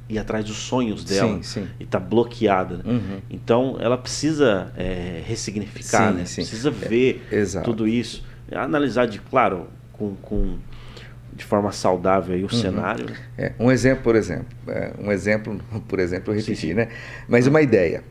ir 0.09 0.17
atrás 0.17 0.45
dos 0.45 0.57
sonhos 0.57 1.03
dela 1.03 1.35
sim, 1.35 1.43
sim. 1.43 1.67
e 1.79 1.83
está 1.83 1.99
bloqueada. 1.99 2.77
Né? 2.77 2.83
Uhum. 2.85 3.19
Então 3.29 3.77
ela 3.79 3.97
precisa 3.97 4.71
é, 4.77 5.21
ressignificar, 5.25 6.11
sim, 6.11 6.17
né? 6.17 6.23
precisa 6.23 6.71
ver 6.71 7.27
é, 7.31 7.43
tudo 7.61 7.87
isso, 7.87 8.23
analisar 8.51 9.05
de 9.05 9.19
claro 9.19 9.67
com, 9.97 10.15
com 10.15 10.57
de 11.33 11.45
forma 11.45 11.71
saudável 11.71 12.35
aí 12.35 12.41
o 12.41 12.43
uhum. 12.43 12.49
cenário. 12.49 13.15
É, 13.37 13.53
um 13.59 13.71
exemplo, 13.71 14.03
por 14.03 14.15
exemplo, 14.15 14.47
é, 14.67 14.91
um 14.99 15.11
exemplo, 15.11 15.59
por 15.87 15.99
exemplo, 15.99 16.33
eu 16.33 16.37
repeti, 16.37 16.73
né? 16.73 16.89
Mas 17.27 17.47
uma 17.47 17.61
ideia. 17.61 18.03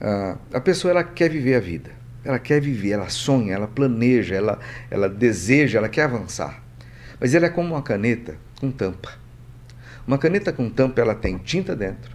Uh, 0.00 0.38
a 0.52 0.60
pessoa 0.60 0.90
ela 0.90 1.02
quer 1.02 1.30
viver 1.30 1.54
a 1.54 1.60
vida, 1.60 1.90
ela 2.22 2.38
quer 2.38 2.60
viver, 2.60 2.90
ela 2.90 3.08
sonha, 3.08 3.54
ela 3.54 3.66
planeja, 3.66 4.34
ela, 4.34 4.58
ela 4.90 5.08
deseja, 5.08 5.78
ela 5.78 5.88
quer 5.88 6.02
avançar. 6.02 6.62
Mas 7.18 7.34
ela 7.34 7.46
é 7.46 7.48
como 7.48 7.74
uma 7.74 7.82
caneta 7.82 8.36
com 8.60 8.70
tampa. 8.70 9.10
Uma 10.06 10.18
caneta 10.18 10.52
com 10.52 10.68
tampa 10.68 11.00
ela 11.00 11.14
tem 11.14 11.38
tinta 11.38 11.74
dentro, 11.74 12.14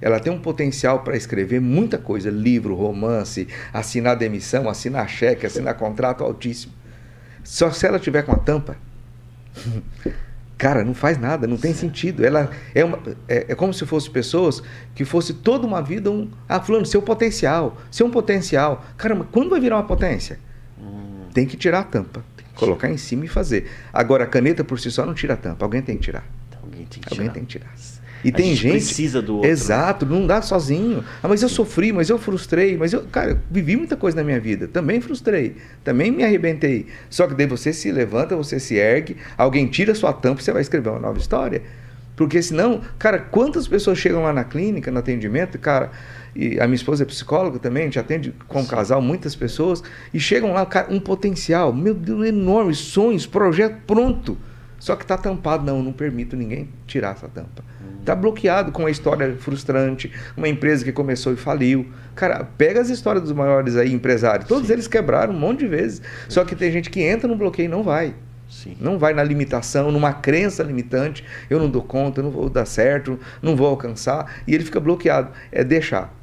ela 0.00 0.18
tem 0.20 0.32
um 0.32 0.40
potencial 0.40 1.00
para 1.00 1.16
escrever 1.16 1.60
muita 1.60 1.98
coisa, 1.98 2.30
livro, 2.30 2.74
romance, 2.74 3.46
assinar 3.72 4.16
demissão, 4.16 4.68
assinar 4.68 5.08
cheque, 5.08 5.44
assinar 5.44 5.74
contrato 5.74 6.24
altíssimo. 6.24 6.72
Só 7.48 7.70
se 7.70 7.86
ela 7.86 7.98
tiver 7.98 8.22
com 8.24 8.32
a 8.32 8.36
tampa, 8.36 8.76
Cara, 10.58 10.84
não 10.84 10.92
faz 10.92 11.16
nada, 11.16 11.46
não 11.46 11.56
tem 11.56 11.72
sentido. 11.72 12.26
Ela 12.26 12.50
é, 12.74 12.84
uma, 12.84 12.98
é, 13.26 13.46
é, 13.48 13.54
como 13.54 13.72
se 13.72 13.86
fosse 13.86 14.10
pessoas 14.10 14.62
que 14.94 15.04
fosse 15.04 15.32
toda 15.32 15.66
uma 15.66 15.80
vida 15.80 16.10
um. 16.10 16.28
Ah, 16.48 16.60
fulano, 16.60 16.84
seu 16.84 17.00
potencial, 17.00 17.78
seu 17.90 18.10
potencial. 18.10 18.84
Caramba, 18.96 19.26
quando 19.32 19.48
vai 19.50 19.60
virar 19.60 19.76
uma 19.76 19.86
potência? 19.86 20.38
Hum. 20.78 21.28
Tem 21.32 21.46
que 21.46 21.56
tirar 21.56 21.80
a 21.80 21.84
tampa, 21.84 22.22
colocar 22.54 22.90
em 22.90 22.98
cima 22.98 23.24
e 23.24 23.28
fazer. 23.28 23.70
Agora, 23.92 24.24
a 24.24 24.26
caneta 24.26 24.62
por 24.62 24.78
si 24.78 24.90
só 24.90 25.06
não 25.06 25.14
tira 25.14 25.34
a 25.34 25.36
tampa, 25.36 25.64
alguém 25.64 25.80
tem 25.80 25.96
que 25.96 26.02
tirar. 26.02 26.24
Alguém 26.60 26.84
tem 26.84 27.00
que 27.00 27.08
alguém 27.08 27.28
tirar. 27.28 27.34
Tem 27.34 27.44
que 27.44 27.50
tirar. 27.50 27.74
E 28.24 28.30
a 28.30 28.32
tem 28.32 28.54
gente, 28.54 28.60
gente 28.60 28.72
precisa 28.72 29.22
do 29.22 29.36
outro. 29.36 29.50
Exato, 29.50 30.04
não 30.04 30.26
dá 30.26 30.42
sozinho. 30.42 31.04
Ah, 31.22 31.28
mas 31.28 31.42
eu 31.42 31.48
sofri, 31.48 31.92
mas 31.92 32.10
eu 32.10 32.18
frustrei, 32.18 32.76
mas 32.76 32.92
eu, 32.92 33.04
cara, 33.04 33.40
vivi 33.50 33.76
muita 33.76 33.96
coisa 33.96 34.16
na 34.16 34.24
minha 34.24 34.40
vida. 34.40 34.66
Também 34.66 35.00
frustrei, 35.00 35.56
também 35.84 36.10
me 36.10 36.24
arrebentei. 36.24 36.86
Só 37.08 37.26
que 37.26 37.34
daí 37.34 37.46
você 37.46 37.72
se 37.72 37.90
levanta, 37.92 38.36
você 38.36 38.58
se 38.58 38.76
ergue, 38.76 39.16
alguém 39.36 39.66
tira 39.66 39.94
sua 39.94 40.12
tampa 40.12 40.40
e 40.40 40.44
você 40.44 40.52
vai 40.52 40.62
escrever 40.62 40.90
uma 40.90 41.00
nova 41.00 41.18
história. 41.18 41.62
Porque 42.18 42.42
senão, 42.42 42.80
cara, 42.98 43.20
quantas 43.20 43.68
pessoas 43.68 43.96
chegam 43.96 44.24
lá 44.24 44.32
na 44.32 44.42
clínica, 44.42 44.90
no 44.90 44.98
atendimento, 44.98 45.56
cara, 45.56 45.92
e 46.34 46.58
a 46.58 46.64
minha 46.66 46.74
esposa 46.74 47.04
é 47.04 47.06
psicóloga 47.06 47.60
também, 47.60 47.84
a 47.84 47.86
gente 47.86 47.98
atende 48.00 48.34
com 48.48 48.66
casal 48.66 49.00
muitas 49.00 49.36
pessoas, 49.36 49.84
e 50.12 50.18
chegam 50.18 50.52
lá, 50.52 50.66
cara, 50.66 50.92
um 50.92 50.98
potencial, 50.98 51.72
meu 51.72 51.94
Deus, 51.94 52.26
enorme, 52.26 52.74
sonhos, 52.74 53.24
projeto 53.24 53.76
pronto. 53.86 54.36
Só 54.80 54.96
que 54.96 55.02
está 55.02 55.16
tampado, 55.16 55.64
não, 55.64 55.80
não 55.80 55.92
permito 55.92 56.36
ninguém 56.36 56.68
tirar 56.88 57.12
essa 57.12 57.28
tampa. 57.28 57.64
Está 58.08 58.16
bloqueado 58.16 58.72
com 58.72 58.84
uma 58.84 58.90
história 58.90 59.36
frustrante, 59.38 60.10
uma 60.34 60.48
empresa 60.48 60.82
que 60.82 60.90
começou 60.90 61.30
e 61.34 61.36
faliu. 61.36 61.86
Cara, 62.14 62.42
pega 62.56 62.80
as 62.80 62.88
histórias 62.88 63.22
dos 63.22 63.32
maiores 63.32 63.76
aí 63.76 63.92
empresários, 63.92 64.48
todos 64.48 64.68
Sim. 64.68 64.72
eles 64.72 64.88
quebraram 64.88 65.34
um 65.34 65.38
monte 65.38 65.58
de 65.58 65.66
vezes. 65.66 66.00
Só 66.26 66.42
que 66.42 66.56
tem 66.56 66.72
gente 66.72 66.88
que 66.88 67.02
entra 67.02 67.28
no 67.28 67.36
bloqueio 67.36 67.66
e 67.66 67.68
não 67.68 67.82
vai. 67.82 68.14
Sim. 68.48 68.78
Não 68.80 68.98
vai 68.98 69.12
na 69.12 69.22
limitação, 69.22 69.92
numa 69.92 70.10
crença 70.10 70.62
limitante. 70.62 71.22
Eu 71.50 71.58
não 71.58 71.68
dou 71.68 71.82
conta, 71.82 72.20
eu 72.20 72.24
não 72.24 72.30
vou 72.30 72.48
dar 72.48 72.64
certo, 72.64 73.20
não 73.42 73.54
vou 73.54 73.66
alcançar. 73.66 74.40
E 74.46 74.54
ele 74.54 74.64
fica 74.64 74.80
bloqueado. 74.80 75.30
É 75.52 75.62
deixar. 75.62 76.17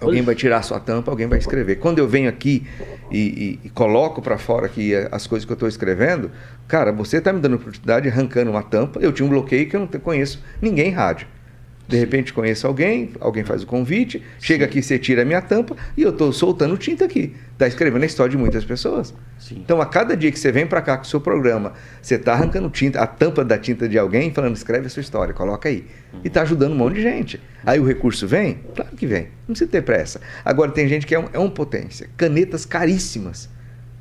Alguém 0.00 0.22
vai 0.22 0.34
tirar 0.34 0.58
a 0.58 0.62
sua 0.62 0.80
tampa, 0.80 1.10
alguém 1.10 1.26
vai 1.26 1.38
escrever. 1.38 1.76
Quando 1.76 1.98
eu 1.98 2.08
venho 2.08 2.28
aqui 2.28 2.66
e, 3.10 3.18
e, 3.18 3.66
e 3.66 3.70
coloco 3.70 4.22
para 4.22 4.38
fora 4.38 4.66
aqui 4.66 4.94
as 5.10 5.26
coisas 5.26 5.44
que 5.44 5.52
eu 5.52 5.54
estou 5.54 5.68
escrevendo, 5.68 6.30
cara, 6.66 6.90
você 6.92 7.18
está 7.18 7.32
me 7.32 7.40
dando 7.40 7.56
oportunidade, 7.56 8.08
arrancando 8.08 8.50
uma 8.50 8.62
tampa. 8.62 8.98
Eu 9.00 9.12
tinha 9.12 9.26
um 9.26 9.28
bloqueio 9.28 9.68
que 9.68 9.76
eu 9.76 9.80
não 9.80 9.86
conheço 9.86 10.42
ninguém 10.60 10.88
em 10.88 10.92
rádio. 10.92 11.26
De 11.90 11.98
repente 11.98 12.32
conheço 12.32 12.66
alguém, 12.66 13.10
alguém 13.20 13.44
faz 13.44 13.62
o 13.62 13.66
convite, 13.66 14.18
Sim. 14.18 14.24
chega 14.40 14.64
aqui, 14.64 14.82
você 14.82 14.98
tira 14.98 15.22
a 15.22 15.24
minha 15.24 15.42
tampa 15.42 15.76
e 15.96 16.02
eu 16.02 16.10
estou 16.10 16.32
soltando 16.32 16.76
tinta 16.76 17.04
aqui. 17.04 17.34
Está 17.52 17.66
escrevendo 17.66 18.02
a 18.02 18.06
história 18.06 18.30
de 18.30 18.38
muitas 18.38 18.64
pessoas. 18.64 19.12
Sim. 19.38 19.56
Então, 19.64 19.80
a 19.80 19.86
cada 19.86 20.16
dia 20.16 20.30
que 20.30 20.38
você 20.38 20.52
vem 20.52 20.66
para 20.66 20.80
cá 20.80 20.96
com 20.96 21.02
o 21.02 21.06
seu 21.06 21.20
programa, 21.20 21.72
você 22.00 22.14
está 22.14 22.32
arrancando 22.32 22.70
tinta, 22.70 23.00
a 23.00 23.06
tampa 23.06 23.44
da 23.44 23.58
tinta 23.58 23.88
de 23.88 23.98
alguém, 23.98 24.32
falando, 24.32 24.54
escreve 24.54 24.86
a 24.86 24.88
sua 24.88 25.00
história, 25.00 25.34
coloca 25.34 25.68
aí. 25.68 25.84
Uhum. 26.12 26.20
E 26.24 26.28
está 26.28 26.42
ajudando 26.42 26.72
um 26.72 26.76
monte 26.76 26.94
de 26.94 27.02
gente. 27.02 27.40
Aí 27.66 27.78
o 27.78 27.84
recurso 27.84 28.26
vem? 28.26 28.60
Claro 28.74 28.96
que 28.96 29.06
vem. 29.06 29.24
Não 29.46 29.48
precisa 29.48 29.70
ter 29.70 29.82
pressa. 29.82 30.20
Agora, 30.44 30.70
tem 30.70 30.88
gente 30.88 31.06
que 31.06 31.14
é 31.14 31.18
um, 31.18 31.28
é 31.32 31.38
um 31.38 31.50
potência. 31.50 32.08
Canetas 32.16 32.64
caríssimas 32.64 33.48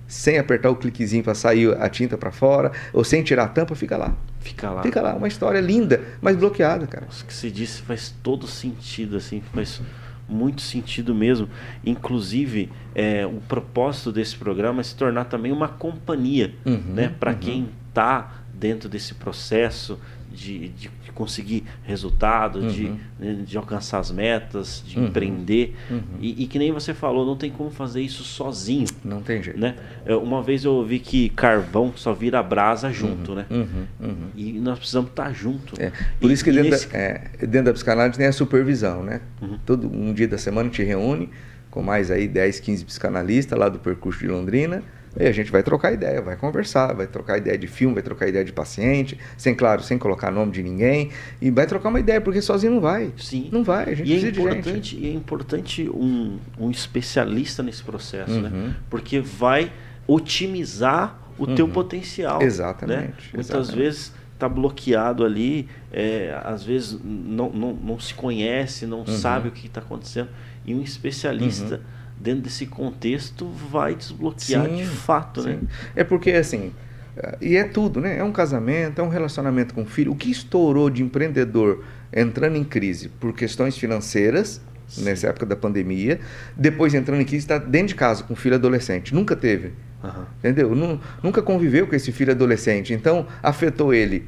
sem 0.10 0.40
apertar 0.40 0.72
o 0.72 0.76
cliquezinho 0.76 1.24
para 1.24 1.36
sair 1.36 1.72
a 1.80 1.88
tinta 1.88 2.18
para 2.18 2.32
fora, 2.32 2.72
ou 2.92 3.04
sem 3.04 3.24
tirar 3.24 3.44
a 3.44 3.48
tampa, 3.48 3.76
fica 3.76 3.96
lá. 3.96 4.16
Fica 4.40 4.72
lá. 4.72 4.82
Fica 4.82 5.02
lá, 5.02 5.16
uma 5.16 5.28
história 5.28 5.62
linda, 5.62 6.02
mas 6.20 6.36
bloqueada, 6.36 6.88
cara. 6.88 7.06
O 7.06 7.26
que 7.26 7.34
você 7.34 7.52
disse 7.52 7.84
faz 7.84 8.14
todo 8.24 8.48
sentido, 8.48 9.16
assim, 9.16 9.42
faz 9.54 9.82
muito 10.28 10.62
sentido 10.62 11.14
mesmo. 11.14 11.48
Inclusive, 11.86 12.72
é, 12.96 13.26
o 13.26 13.40
propósito 13.48 14.12
desse 14.12 14.36
programa 14.36 14.82
é 14.82 14.84
se 14.84 14.96
tornar 14.96 15.26
também 15.26 15.52
uma 15.52 15.68
companhia, 15.68 16.54
uhum, 16.66 16.82
né? 16.94 17.14
Para 17.20 17.32
uhum. 17.32 17.38
quem 17.38 17.70
está 17.90 18.34
dentro 18.54 18.90
desse 18.90 19.14
processo 19.14 20.00
de, 20.32 20.70
de 20.70 20.92
conseguir 21.20 21.66
resultado, 21.84 22.60
uhum. 22.60 22.68
de, 22.70 22.94
né, 23.20 23.44
de 23.46 23.58
alcançar 23.58 24.00
as 24.00 24.10
metas, 24.10 24.82
de 24.88 24.98
uhum. 24.98 25.08
empreender. 25.08 25.76
Uhum. 25.92 26.02
E, 26.22 26.44
e, 26.44 26.48
que 26.48 26.58
nem 26.58 26.72
você 26.72 26.94
falou, 26.94 27.26
não 27.26 27.36
tem 27.36 27.52
como 27.52 27.70
fazer 27.70 28.02
isso 28.02 28.24
sozinho. 28.24 28.88
Não 29.04 29.22
tem 29.22 29.44
jeito. 29.44 29.60
Né? 29.60 29.76
Uma 30.24 30.42
vez 30.42 30.64
eu 30.64 30.72
ouvi 30.72 30.98
que 30.98 31.28
carvão 31.28 31.92
só 31.94 32.14
vira 32.14 32.42
brasa 32.42 32.90
junto, 32.90 33.32
uhum. 33.32 33.38
né? 33.38 33.46
Uhum. 33.50 33.86
Uhum. 34.00 34.28
E 34.34 34.54
nós 34.54 34.80
precisamos 34.80 35.10
estar 35.10 35.34
junto. 35.34 35.74
É. 35.78 35.92
Por 36.22 36.32
e, 36.32 36.34
isso 36.34 36.44
que 36.44 36.54
dentro, 36.54 36.72
nesse... 36.72 36.88
da, 36.88 36.98
é, 36.98 37.32
dentro 37.42 37.66
da 37.66 37.74
psicanálise 37.74 38.18
tem 38.18 38.28
a 38.28 38.32
supervisão, 38.32 39.04
né? 39.04 39.20
Todo 39.66 39.94
um 39.94 40.14
dia 40.14 40.28
da 40.28 40.38
semana 40.38 40.70
te 40.70 40.84
reúne 40.84 41.30
com 41.70 41.84
mais 41.84 42.10
aí 42.10 42.30
10, 42.30 42.62
15 42.62 42.86
psicanalistas 42.86 43.60
lá 43.60 43.68
do 43.68 43.78
percurso 43.78 44.22
de 44.22 44.28
Londrina 44.28 44.82
e 45.18 45.26
a 45.26 45.32
gente 45.32 45.52
vai 45.52 45.64
trocar 45.64 45.92
ideia, 45.92 46.22
vai 46.22 46.36
conversar, 46.36 46.94
vai 46.94 47.08
trocar 47.08 47.38
ideia 47.38 47.58
de 47.58 47.68
filme, 47.68 47.96
vai 47.96 48.04
trocar 48.04 48.28
ideia 48.28 48.46
de 48.46 48.54
paciente, 48.54 49.18
sem, 49.38 49.56
claro, 49.56 49.82
sem 49.82 49.98
colocar 49.98 50.32
nome 50.32 50.52
de 50.52 50.62
ninguém. 50.62 51.10
E 51.42 51.50
vai 51.50 51.66
trocar 51.66 51.90
uma 51.90 52.00
ideia, 52.00 52.22
porque 52.22 52.42
sozinho 52.42 52.74
não 52.74 52.82
vai. 52.82 53.12
Sim. 53.18 53.50
Não 53.52 53.64
vai, 53.64 53.92
a 53.92 53.96
gente 53.96 54.08
e 54.08 54.16
é 54.16 54.20
precisa 54.20 54.28
é 54.28 54.30
importante, 54.30 54.64
de 54.64 54.74
gente. 54.74 54.98
E 54.98 55.10
é 55.10 55.14
importante 55.14 55.90
um, 55.90 56.38
um 56.60 56.70
especialista 56.70 57.64
nesse 57.64 57.84
processo, 57.84 58.40
né? 58.40 58.50
uhum. 58.50 58.68
né? 58.68 58.76
Porque 58.90 59.20
vai 59.20 59.72
otimizar 60.08 61.20
o 61.38 61.46
uhum. 61.46 61.56
teu 61.56 61.68
potencial. 61.68 62.42
Exatamente. 62.42 63.04
Né? 63.04 63.14
Muitas 63.34 63.72
vezes 63.72 64.14
está 64.34 64.48
bloqueado 64.48 65.26
ali, 65.26 65.68
é, 65.92 66.40
às 66.46 66.64
vezes 66.64 66.98
não, 67.04 67.50
não, 67.50 67.74
não 67.74 68.00
se 68.00 68.14
conhece, 68.14 68.86
não 68.86 69.00
uhum. 69.00 69.06
sabe 69.06 69.50
o 69.50 69.52
que 69.52 69.68
está 69.68 69.82
acontecendo. 69.82 70.30
E 70.66 70.74
um 70.74 70.82
especialista 70.82 71.76
uhum 71.76 71.99
dentro 72.20 72.42
desse 72.42 72.66
contexto 72.66 73.48
vai 73.48 73.96
desbloquear 73.96 74.68
sim, 74.68 74.76
de 74.76 74.86
fato, 74.86 75.42
né? 75.42 75.54
sim. 75.54 75.60
né? 75.62 75.68
É 75.96 76.04
porque 76.04 76.32
assim, 76.32 76.74
eh, 77.16 77.38
e 77.42 77.56
é 77.56 77.64
tudo, 77.64 78.02
né? 78.02 78.18
É 78.18 78.24
um 78.24 78.32
casamento, 78.32 79.00
é 79.00 79.04
um 79.04 79.10
relacionamento 79.10 79.74
com 79.74 79.84
o 79.84 79.86
filho. 79.86 80.12
O 80.12 80.16
que 80.16 80.30
estourou 80.30 80.90
de 80.90 81.02
empreendedor 81.02 81.84
entrando 82.12 82.56
em 82.56 82.64
crise 82.64 83.10
por 83.10 83.34
questões 83.34 83.78
financeiras, 83.78 84.62
sim. 84.88 85.04
nessa 85.04 85.28
época 85.28 85.46
da 85.46 85.56
pandemia, 85.56 86.20
depois 86.58 86.94
entrando 86.94 87.22
em 87.22 87.26
crise, 87.26 87.46
está 87.46 87.58
dentro 87.58 87.90
de 87.90 87.96
casa 87.96 88.24
com 88.24 88.36
filho 88.36 88.56
adolescente. 88.56 89.14
Nunca 89.14 89.36
teve. 89.36 89.74
Uhum. 90.04 90.26
Entendeu? 90.40 91.00
Nunca 91.22 91.42
conviveu 91.42 91.86
com 91.88 91.96
esse 91.96 92.12
filho 92.12 92.32
adolescente. 92.32 92.94
Então, 92.94 93.28
afetou 93.44 93.94
ele 93.94 94.28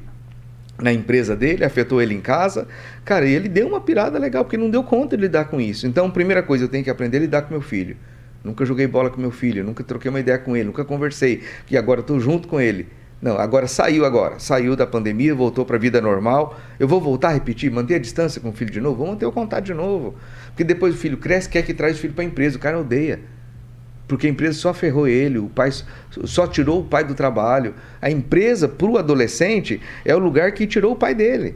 na 0.82 0.92
empresa 0.92 1.36
dele, 1.36 1.64
afetou 1.64 2.02
ele 2.02 2.14
em 2.14 2.20
casa. 2.22 2.68
Cara, 3.06 3.26
ele 3.26 3.48
deu 3.48 3.68
uma 3.68 3.80
pirada 3.80 4.18
legal, 4.18 4.44
porque 4.44 4.58
não 4.58 4.70
deu 4.70 4.84
conta 4.84 5.16
de 5.16 5.22
lidar 5.22 5.46
com 5.46 5.62
isso. 5.62 5.88
Então, 5.88 6.10
primeira 6.10 6.42
coisa, 6.42 6.66
eu 6.66 6.68
tenho 6.68 6.84
que 6.84 6.90
aprender 6.90 7.18
a 7.18 7.22
lidar 7.22 7.44
com 7.44 7.54
meu 7.54 7.62
filho. 7.62 7.96
Nunca 8.44 8.66
joguei 8.66 8.88
bola 8.88 9.10
com 9.10 9.22
meu 9.22 9.32
filho, 9.32 9.64
nunca 9.64 9.84
troquei 9.84 10.10
uma 10.10 10.20
ideia 10.20 10.40
com 10.40 10.58
ele, 10.58 10.66
nunca 10.66 10.84
conversei. 10.84 11.44
E 11.70 11.78
agora 11.78 12.02
estou 12.02 12.20
junto 12.20 12.48
com 12.48 12.60
ele. 12.60 12.88
Não, 13.22 13.38
agora 13.38 13.68
saiu 13.68 14.04
agora. 14.04 14.40
Saiu 14.40 14.76
da 14.76 14.88
pandemia, 14.88 15.36
voltou 15.36 15.64
para 15.64 15.76
a 15.76 15.80
vida 15.80 16.02
normal. 16.02 16.60
Eu 16.80 16.88
vou 16.88 17.00
voltar 17.00 17.30
a 17.30 17.34
repetir, 17.34 17.72
manter 17.72 17.96
a 17.96 18.00
distância 18.00 18.42
com 18.42 18.50
o 18.50 18.52
filho 18.52 18.72
de 18.72 18.82
novo? 18.82 18.98
Vou 18.98 19.08
manter 19.08 19.28
o 19.28 19.32
contato 19.32 19.66
de 19.66 19.76
novo. 19.76 20.16
Porque 20.48 20.64
depois 20.64 20.96
o 20.96 20.98
filho 20.98 21.18
cresce, 21.18 21.48
quer 21.48 21.62
que 21.62 21.74
traz 21.74 21.98
o 21.98 22.00
filho 22.00 22.16
para 22.16 22.24
a 22.24 22.28
empresa. 22.28 22.58
O 22.58 22.60
cara 22.60 22.80
odeia. 22.80 23.20
Porque 24.08 24.28
a 24.28 24.30
empresa 24.30 24.58
só 24.58 24.74
ferrou 24.74 25.08
ele, 25.08 25.38
o 25.38 25.48
pai 25.48 25.72
só 26.26 26.46
tirou 26.46 26.82
o 26.82 26.84
pai 26.84 27.04
do 27.04 27.16
trabalho. 27.16 27.74
A 28.02 28.12
empresa, 28.12 28.68
para 28.68 28.88
o 28.88 28.98
adolescente, 28.98 29.82
é 30.04 30.16
o 30.16 30.20
lugar 30.20 30.52
que 30.52 30.68
tirou 30.68 30.94
o 30.94 30.96
pai 30.96 31.16
dele. 31.16 31.56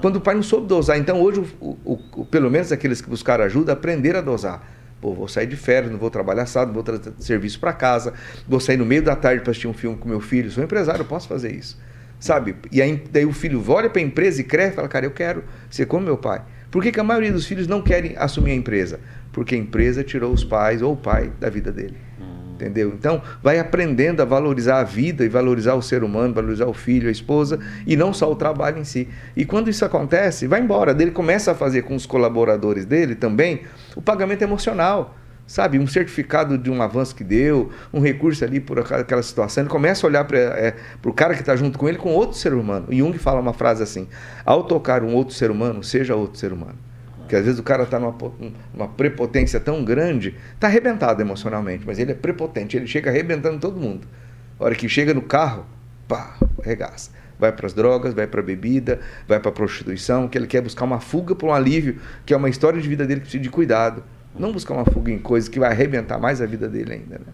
Quando 0.00 0.16
o 0.16 0.20
pai 0.20 0.34
não 0.34 0.42
soube 0.42 0.66
dosar. 0.66 0.98
Então, 0.98 1.20
hoje, 1.20 1.40
o, 1.60 1.76
o, 1.84 1.98
o, 2.16 2.24
pelo 2.24 2.50
menos 2.50 2.70
aqueles 2.70 3.00
que 3.00 3.10
buscaram 3.10 3.44
ajuda, 3.44 3.72
aprenderam 3.72 4.20
a 4.20 4.22
dosar. 4.22 4.62
Pô, 5.00 5.14
vou 5.14 5.28
sair 5.28 5.46
de 5.46 5.56
férias, 5.56 5.92
não 5.92 5.98
vou 5.98 6.10
trabalhar 6.10 6.46
sábado, 6.46 6.74
vou 6.74 6.82
trazer 6.82 7.12
serviço 7.18 7.60
para 7.60 7.72
casa, 7.72 8.12
vou 8.48 8.58
sair 8.58 8.76
no 8.76 8.84
meio 8.84 9.02
da 9.02 9.14
tarde 9.14 9.42
para 9.42 9.50
assistir 9.52 9.68
um 9.68 9.74
filme 9.74 9.96
com 9.96 10.08
meu 10.08 10.20
filho. 10.20 10.50
Sou 10.50 10.62
empresário, 10.62 11.04
posso 11.04 11.28
fazer 11.28 11.52
isso. 11.52 11.78
Sabe? 12.18 12.56
E 12.72 12.82
aí, 12.82 13.02
daí 13.10 13.24
o 13.24 13.32
filho 13.32 13.62
olha 13.68 13.88
para 13.88 14.00
a 14.00 14.04
empresa 14.04 14.40
e 14.40 14.44
cresce 14.44 14.72
e 14.72 14.76
fala, 14.76 14.88
cara, 14.88 15.06
eu 15.06 15.12
quero 15.12 15.44
ser 15.70 15.86
como 15.86 16.04
meu 16.04 16.16
pai. 16.16 16.42
Por 16.70 16.82
que, 16.82 16.92
que 16.92 17.00
a 17.00 17.04
maioria 17.04 17.32
dos 17.32 17.46
filhos 17.46 17.66
não 17.66 17.80
querem 17.80 18.14
assumir 18.16 18.50
a 18.50 18.54
empresa? 18.54 19.00
Porque 19.38 19.54
a 19.54 19.58
empresa 19.58 20.02
tirou 20.02 20.32
os 20.32 20.42
pais 20.42 20.82
ou 20.82 20.94
o 20.94 20.96
pai 20.96 21.30
da 21.38 21.48
vida 21.48 21.70
dele. 21.70 21.96
Hum. 22.20 22.54
Entendeu? 22.54 22.88
Então, 22.88 23.22
vai 23.40 23.60
aprendendo 23.60 24.20
a 24.20 24.24
valorizar 24.24 24.80
a 24.80 24.82
vida 24.82 25.24
e 25.24 25.28
valorizar 25.28 25.74
o 25.74 25.80
ser 25.80 26.02
humano, 26.02 26.34
valorizar 26.34 26.66
o 26.66 26.74
filho, 26.74 27.06
a 27.08 27.12
esposa 27.12 27.60
e 27.86 27.96
não 27.96 28.12
só 28.12 28.28
o 28.28 28.34
trabalho 28.34 28.78
em 28.78 28.84
si. 28.84 29.06
E 29.36 29.44
quando 29.44 29.70
isso 29.70 29.84
acontece, 29.84 30.48
vai 30.48 30.60
embora. 30.60 30.90
Ele 31.00 31.12
começa 31.12 31.52
a 31.52 31.54
fazer 31.54 31.82
com 31.82 31.94
os 31.94 32.04
colaboradores 32.04 32.84
dele 32.84 33.14
também 33.14 33.60
o 33.94 34.02
pagamento 34.02 34.42
emocional 34.42 35.14
sabe, 35.46 35.78
um 35.78 35.86
certificado 35.86 36.58
de 36.58 36.70
um 36.70 36.82
avanço 36.82 37.14
que 37.14 37.24
deu, 37.24 37.70
um 37.90 38.00
recurso 38.00 38.44
ali 38.44 38.60
por 38.60 38.80
aquela 38.80 39.22
situação. 39.22 39.62
Ele 39.62 39.70
começa 39.70 40.06
a 40.06 40.10
olhar 40.10 40.24
para 40.24 40.38
é, 40.38 40.76
o 41.02 41.12
cara 41.12 41.32
que 41.32 41.40
está 41.40 41.56
junto 41.56 41.78
com 41.78 41.88
ele 41.88 41.96
com 41.96 42.10
outro 42.12 42.36
ser 42.36 42.52
humano. 42.52 42.88
E 42.90 42.98
Jung 42.98 43.16
fala 43.16 43.40
uma 43.40 43.54
frase 43.54 43.82
assim: 43.82 44.06
ao 44.44 44.64
tocar 44.64 45.02
um 45.02 45.14
outro 45.14 45.34
ser 45.34 45.50
humano, 45.50 45.82
seja 45.82 46.14
outro 46.14 46.38
ser 46.38 46.52
humano. 46.52 46.87
Porque 47.28 47.36
às 47.36 47.44
vezes 47.44 47.60
o 47.60 47.62
cara 47.62 47.82
está 47.82 48.00
numa, 48.00 48.16
numa 48.72 48.88
prepotência 48.88 49.60
tão 49.60 49.84
grande, 49.84 50.34
está 50.54 50.66
arrebentado 50.66 51.20
emocionalmente, 51.20 51.84
mas 51.86 51.98
ele 51.98 52.12
é 52.12 52.14
prepotente, 52.14 52.74
ele 52.74 52.86
chega 52.86 53.10
arrebentando 53.10 53.58
todo 53.58 53.78
mundo. 53.78 54.08
A 54.58 54.64
hora 54.64 54.74
que 54.74 54.88
chega 54.88 55.12
no 55.12 55.20
carro, 55.20 55.66
pá, 56.08 56.38
regaça. 56.62 57.10
Vai 57.38 57.52
para 57.52 57.66
as 57.66 57.74
drogas, 57.74 58.14
vai 58.14 58.26
para 58.26 58.40
a 58.40 58.42
bebida, 58.42 59.00
vai 59.28 59.38
para 59.38 59.50
a 59.50 59.52
prostituição, 59.52 60.26
que 60.26 60.38
ele 60.38 60.46
quer 60.46 60.62
buscar 60.62 60.86
uma 60.86 61.00
fuga 61.00 61.34
para 61.34 61.46
um 61.46 61.52
alívio, 61.52 62.00
que 62.24 62.32
é 62.32 62.36
uma 62.36 62.48
história 62.48 62.80
de 62.80 62.88
vida 62.88 63.06
dele 63.06 63.20
que 63.20 63.26
precisa 63.26 63.42
de 63.42 63.50
cuidado. 63.50 64.02
Não 64.34 64.50
buscar 64.50 64.72
uma 64.72 64.86
fuga 64.86 65.12
em 65.12 65.18
coisas 65.18 65.50
que 65.50 65.60
vai 65.60 65.70
arrebentar 65.70 66.18
mais 66.18 66.40
a 66.40 66.46
vida 66.46 66.66
dele 66.66 66.94
ainda. 66.94 67.18
Né? 67.18 67.26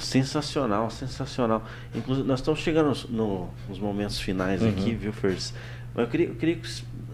Sensacional, 0.00 0.90
sensacional. 0.90 1.64
Inclusive, 1.94 2.26
nós 2.26 2.40
estamos 2.40 2.58
chegando 2.58 2.92
no, 3.08 3.48
nos 3.68 3.78
momentos 3.78 4.18
finais 4.18 4.60
uhum. 4.62 4.68
aqui, 4.68 4.94
viu, 4.94 5.12
Fers? 5.12 5.54
Mas 5.98 6.04
eu 6.04 6.10
queria, 6.12 6.26
eu 6.28 6.34
queria 6.36 6.58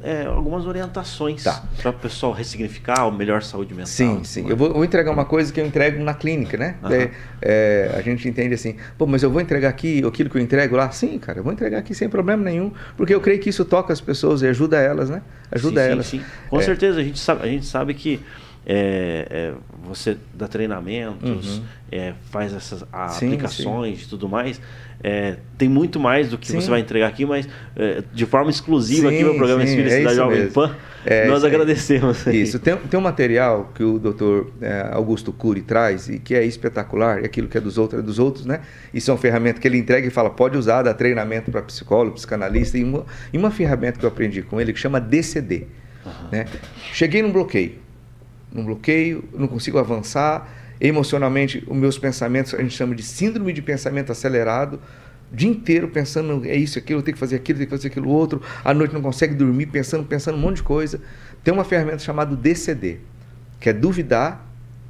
é, 0.02 0.26
algumas 0.26 0.66
orientações 0.66 1.42
tá. 1.42 1.62
para 1.80 1.90
o 1.90 1.94
pessoal 1.94 2.32
ressignificar 2.32 3.06
o 3.06 3.10
melhor 3.10 3.42
saúde 3.42 3.72
mental. 3.72 3.86
Sim, 3.86 4.22
sim. 4.24 4.46
Eu 4.46 4.54
vou, 4.54 4.74
vou, 4.74 4.84
entregar 4.84 5.10
uma 5.10 5.24
coisa 5.24 5.50
que 5.50 5.58
eu 5.58 5.64
entrego 5.64 6.04
na 6.04 6.12
clínica, 6.12 6.58
né? 6.58 6.76
Uhum. 6.82 6.92
É, 6.92 7.10
é, 7.40 7.94
a 7.96 8.02
gente 8.02 8.28
entende 8.28 8.52
assim, 8.52 8.76
pô, 8.98 9.06
mas 9.06 9.22
eu 9.22 9.30
vou 9.30 9.40
entregar 9.40 9.70
aqui 9.70 10.04
aquilo 10.06 10.28
que 10.28 10.36
eu 10.36 10.42
entrego 10.42 10.76
lá? 10.76 10.90
Sim, 10.90 11.18
cara, 11.18 11.38
eu 11.38 11.42
vou 11.42 11.50
entregar 11.50 11.78
aqui 11.78 11.94
sem 11.94 12.10
problema 12.10 12.44
nenhum, 12.44 12.72
porque 12.94 13.14
eu 13.14 13.22
creio 13.22 13.40
que 13.40 13.48
isso 13.48 13.64
toca 13.64 13.90
as 13.90 14.02
pessoas 14.02 14.42
e 14.42 14.46
ajuda 14.48 14.78
elas, 14.78 15.08
né? 15.08 15.22
Ajuda 15.50 15.82
sim, 15.82 15.90
elas. 15.90 16.06
Sim, 16.06 16.18
sim. 16.18 16.26
Com 16.50 16.60
é. 16.60 16.62
certeza, 16.62 17.00
a 17.00 17.02
gente 17.02 17.18
sabe, 17.18 17.42
a 17.42 17.46
gente 17.46 17.64
sabe 17.64 17.94
que 17.94 18.20
é, 18.66 19.26
é, 19.30 19.52
você 19.84 20.16
dá 20.32 20.48
treinamentos, 20.48 21.58
uhum. 21.58 21.64
é, 21.92 22.14
faz 22.30 22.54
essas 22.54 22.80
sim, 23.10 23.26
aplicações 23.26 24.02
e 24.02 24.08
tudo 24.08 24.28
mais. 24.28 24.60
É, 25.02 25.36
tem 25.58 25.68
muito 25.68 26.00
mais 26.00 26.30
do 26.30 26.38
que 26.38 26.46
sim. 26.46 26.58
você 26.58 26.70
vai 26.70 26.80
entregar 26.80 27.08
aqui, 27.08 27.26
mas 27.26 27.46
é, 27.76 28.02
de 28.10 28.24
forma 28.24 28.50
exclusiva 28.50 29.10
sim, 29.10 29.16
aqui 29.16 29.24
no 29.24 29.34
programa 29.34 29.62
Espírita 29.62 29.96
é 29.96 30.02
da 30.02 30.14
Jovem 30.14 30.48
Pan, 30.48 30.74
nós 31.28 31.44
agradecemos. 31.44 32.26
Isso, 32.28 32.58
tem, 32.58 32.74
tem 32.74 32.98
um 32.98 33.02
material 33.02 33.70
que 33.74 33.84
o 33.84 33.98
doutor 33.98 34.50
Augusto 34.92 35.30
Cury 35.30 35.60
traz 35.60 36.08
e 36.08 36.18
que 36.18 36.34
é 36.34 36.42
espetacular, 36.42 37.20
e 37.20 37.26
aquilo 37.26 37.48
que 37.48 37.58
é 37.58 37.60
dos 37.60 37.76
outros 37.76 38.00
é 38.00 38.02
dos 38.02 38.18
outros, 38.18 38.46
né? 38.46 38.62
E 38.94 39.00
são 39.00 39.18
ferramentas 39.18 39.60
que 39.60 39.68
ele 39.68 39.76
entrega 39.76 40.06
e 40.06 40.10
fala, 40.10 40.30
pode 40.30 40.56
usar, 40.56 40.80
dá 40.80 40.94
treinamento 40.94 41.50
para 41.50 41.60
psicólogo, 41.60 42.14
psicanalista, 42.14 42.78
e 42.78 42.84
uma, 42.84 43.04
e 43.30 43.36
uma 43.36 43.50
ferramenta 43.50 43.98
que 43.98 44.06
eu 44.06 44.08
aprendi 44.08 44.40
com 44.40 44.58
ele 44.58 44.72
que 44.72 44.80
chama 44.80 44.98
DCD. 44.98 45.66
Uhum. 46.06 46.12
Né? 46.32 46.46
Cheguei 46.92 47.20
num 47.20 47.30
bloqueio 47.30 47.83
num 48.54 48.64
bloqueio, 48.64 49.24
não 49.34 49.48
consigo 49.48 49.78
avançar. 49.78 50.48
Emocionalmente, 50.80 51.62
os 51.66 51.76
meus 51.76 51.98
pensamentos, 51.98 52.54
a 52.54 52.62
gente 52.62 52.74
chama 52.74 52.94
de 52.94 53.02
síndrome 53.02 53.52
de 53.52 53.62
pensamento 53.62 54.12
acelerado, 54.12 54.80
o 55.32 55.36
dia 55.36 55.48
inteiro 55.48 55.88
pensando, 55.88 56.44
é 56.46 56.54
isso, 56.54 56.78
aquilo, 56.78 57.02
tenho 57.02 57.14
que 57.14 57.18
fazer 57.18 57.36
aquilo, 57.36 57.58
tenho 57.58 57.68
que 57.68 57.76
fazer 57.76 57.88
aquilo 57.88 58.08
outro, 58.08 58.40
à 58.64 58.72
noite 58.72 58.92
não 58.92 59.02
consegue 59.02 59.34
dormir, 59.34 59.66
pensando, 59.66 60.04
pensando 60.04 60.36
um 60.36 60.40
monte 60.40 60.56
de 60.56 60.62
coisa. 60.62 61.00
Tem 61.42 61.52
uma 61.52 61.64
ferramenta 61.64 61.98
chamada 61.98 62.34
DCD, 62.36 62.98
que 63.60 63.68
é 63.68 63.72
duvidar, 63.72 64.46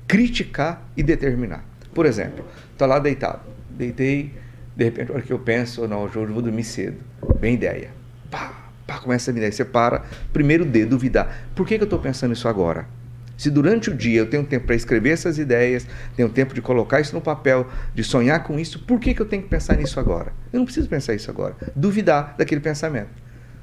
criticar 0.06 0.86
e 0.96 1.02
determinar. 1.02 1.64
Por 1.94 2.06
exemplo, 2.06 2.44
estou 2.72 2.88
lá 2.88 2.98
deitado, 2.98 3.40
deitei, 3.70 4.32
de 4.76 4.84
repente, 4.84 5.10
a 5.10 5.14
hora 5.14 5.22
que 5.22 5.32
eu 5.32 5.38
penso, 5.38 5.86
não, 5.86 6.02
hoje 6.02 6.16
eu 6.16 6.26
vou 6.26 6.42
dormir 6.42 6.64
cedo, 6.64 6.96
bem 7.38 7.54
ideia. 7.54 7.90
Pá, 8.30 8.52
pá, 8.86 8.98
começa 8.98 9.30
a 9.30 9.32
me 9.32 9.38
ideia, 9.38 9.52
você 9.52 9.64
para, 9.64 10.04
primeiro 10.32 10.64
D, 10.64 10.84
duvidar. 10.84 11.46
Por 11.54 11.66
que, 11.66 11.76
que 11.76 11.82
eu 11.82 11.86
estou 11.86 11.98
pensando 11.98 12.32
isso 12.32 12.48
agora? 12.48 12.86
Se 13.36 13.50
durante 13.50 13.90
o 13.90 13.94
dia 13.94 14.20
eu 14.20 14.26
tenho 14.26 14.44
tempo 14.44 14.66
para 14.66 14.76
escrever 14.76 15.10
essas 15.10 15.38
ideias, 15.38 15.86
tenho 16.16 16.28
tempo 16.28 16.54
de 16.54 16.62
colocar 16.62 17.00
isso 17.00 17.14
no 17.14 17.20
papel, 17.20 17.68
de 17.94 18.04
sonhar 18.04 18.42
com 18.44 18.58
isso, 18.58 18.78
por 18.80 19.00
que, 19.00 19.12
que 19.12 19.20
eu 19.20 19.26
tenho 19.26 19.42
que 19.42 19.48
pensar 19.48 19.76
nisso 19.76 19.98
agora? 19.98 20.32
Eu 20.52 20.58
não 20.58 20.64
preciso 20.64 20.88
pensar 20.88 21.14
isso 21.14 21.30
agora. 21.30 21.56
Duvidar 21.74 22.34
daquele 22.38 22.60
pensamento. 22.60 23.10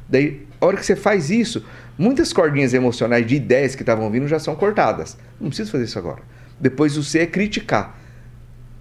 Daí, 0.10 0.46
a 0.60 0.66
hora 0.66 0.76
que 0.76 0.86
você 0.86 0.96
faz 0.96 1.30
isso, 1.30 1.64
muitas 1.98 2.34
cordinhas 2.34 2.74
emocionais 2.74 3.26
de 3.26 3.36
ideias 3.36 3.76
que 3.76 3.82
estavam 3.82 4.12
vindo 4.12 4.28
já 4.28 4.40
são 4.40 4.56
cortadas. 4.56 5.18
Não 5.40 5.48
preciso 5.48 5.72
fazer 5.72 5.86
isso 5.86 5.98
agora. 5.98 6.22
Depois 6.60 6.98
o 6.98 7.04
C 7.04 7.20
é 7.20 7.26
criticar. 7.26 7.98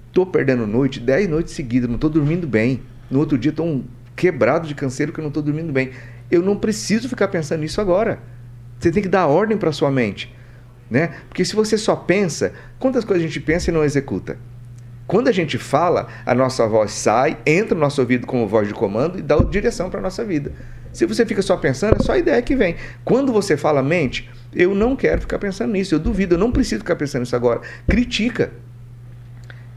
Estou 0.09 0.27
perdendo 0.27 0.67
noite, 0.67 0.99
10 0.99 1.29
noites 1.29 1.55
seguidas, 1.55 1.89
não 1.89 1.95
estou 1.95 2.11
dormindo 2.11 2.49
bem. 2.49 2.83
No 3.09 3.21
outro 3.21 3.39
dia 3.39 3.51
estou 3.51 3.65
um 3.65 3.85
quebrado 4.17 4.67
de 4.67 4.75
canseiro 4.75 5.13
que 5.13 5.21
eu 5.21 5.23
não 5.23 5.29
estou 5.29 5.43
dormindo 5.43 5.73
bem. 5.73 5.93
Eu 6.29 6.43
não 6.43 6.57
preciso 6.57 7.09
ficar 7.09 7.29
pensando 7.29 7.61
nisso 7.61 7.81
agora. 7.81 8.19
Você 8.79 8.91
tem 8.91 9.03
que 9.03 9.09
dar 9.09 9.29
ordem 9.29 9.57
para 9.57 9.71
sua 9.71 9.91
mente. 9.91 10.35
Né? 10.91 11.15
Porque 11.29 11.45
se 11.45 11.55
você 11.55 11.79
só 11.79 11.95
pensa, 11.95 12.53
quantas 12.79 13.05
coisas 13.05 13.25
a 13.25 13.27
gente 13.27 13.41
pensa 13.41 13.71
e 13.71 13.75
não 13.75 13.85
executa? 13.85 14.37
Quando 15.07 15.29
a 15.29 15.33
gente 15.33 15.59
fala, 15.59 16.09
a 16.25 16.35
nossa 16.35 16.67
voz 16.67 16.93
sai, 16.93 17.39
entra 17.47 17.75
no 17.75 17.81
nosso 17.81 18.01
ouvido 18.01 18.27
como 18.27 18.47
voz 18.47 18.69
de 18.69 18.75
comando 18.75 19.19
e 19.19 19.23
dá 19.23 19.37
direção 19.39 19.91
para 19.91 20.01
a 20.01 20.03
nossa 20.03 20.25
vida. 20.25 20.53
Se 20.93 21.07
você 21.07 21.25
fica 21.25 21.43
só 21.43 21.57
pensando, 21.57 21.97
é 22.01 22.03
só 22.03 22.13
a 22.13 22.19
ideia 22.19 22.41
que 22.43 22.57
vem. 22.57 22.77
Quando 23.05 23.33
você 23.33 23.57
fala 23.57 23.83
mente, 23.83 24.29
eu 24.53 24.75
não 24.75 24.97
quero 24.97 25.21
ficar 25.21 25.39
pensando 25.39 25.73
nisso, 25.73 25.95
eu 25.95 25.99
duvido, 25.99 26.35
eu 26.35 26.39
não 26.39 26.51
preciso 26.51 26.81
ficar 26.81 26.97
pensando 26.97 27.23
nisso 27.23 27.37
agora. 27.37 27.61
Critica. 27.89 28.53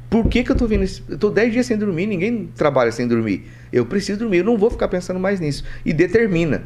Por 0.10 0.28
que, 0.28 0.44
que 0.44 0.52
eu 0.52 0.54
estou 0.54 0.68
vindo? 0.68 0.84
Eu 1.10 1.16
estou 1.16 1.32
10 1.32 1.54
dias 1.54 1.66
sem 1.66 1.78
dormir, 1.78 2.06
ninguém 2.06 2.50
trabalha 2.56 2.92
sem 2.92 3.08
dormir. 3.08 3.48
Eu 3.72 3.86
preciso 3.86 4.20
dormir, 4.20 4.38
eu 4.38 4.44
não 4.44 4.58
vou 4.58 4.70
ficar 4.70 4.88
pensando 4.88 5.20
mais 5.20 5.40
nisso. 5.40 5.64
E 5.84 5.92
determina. 5.92 6.64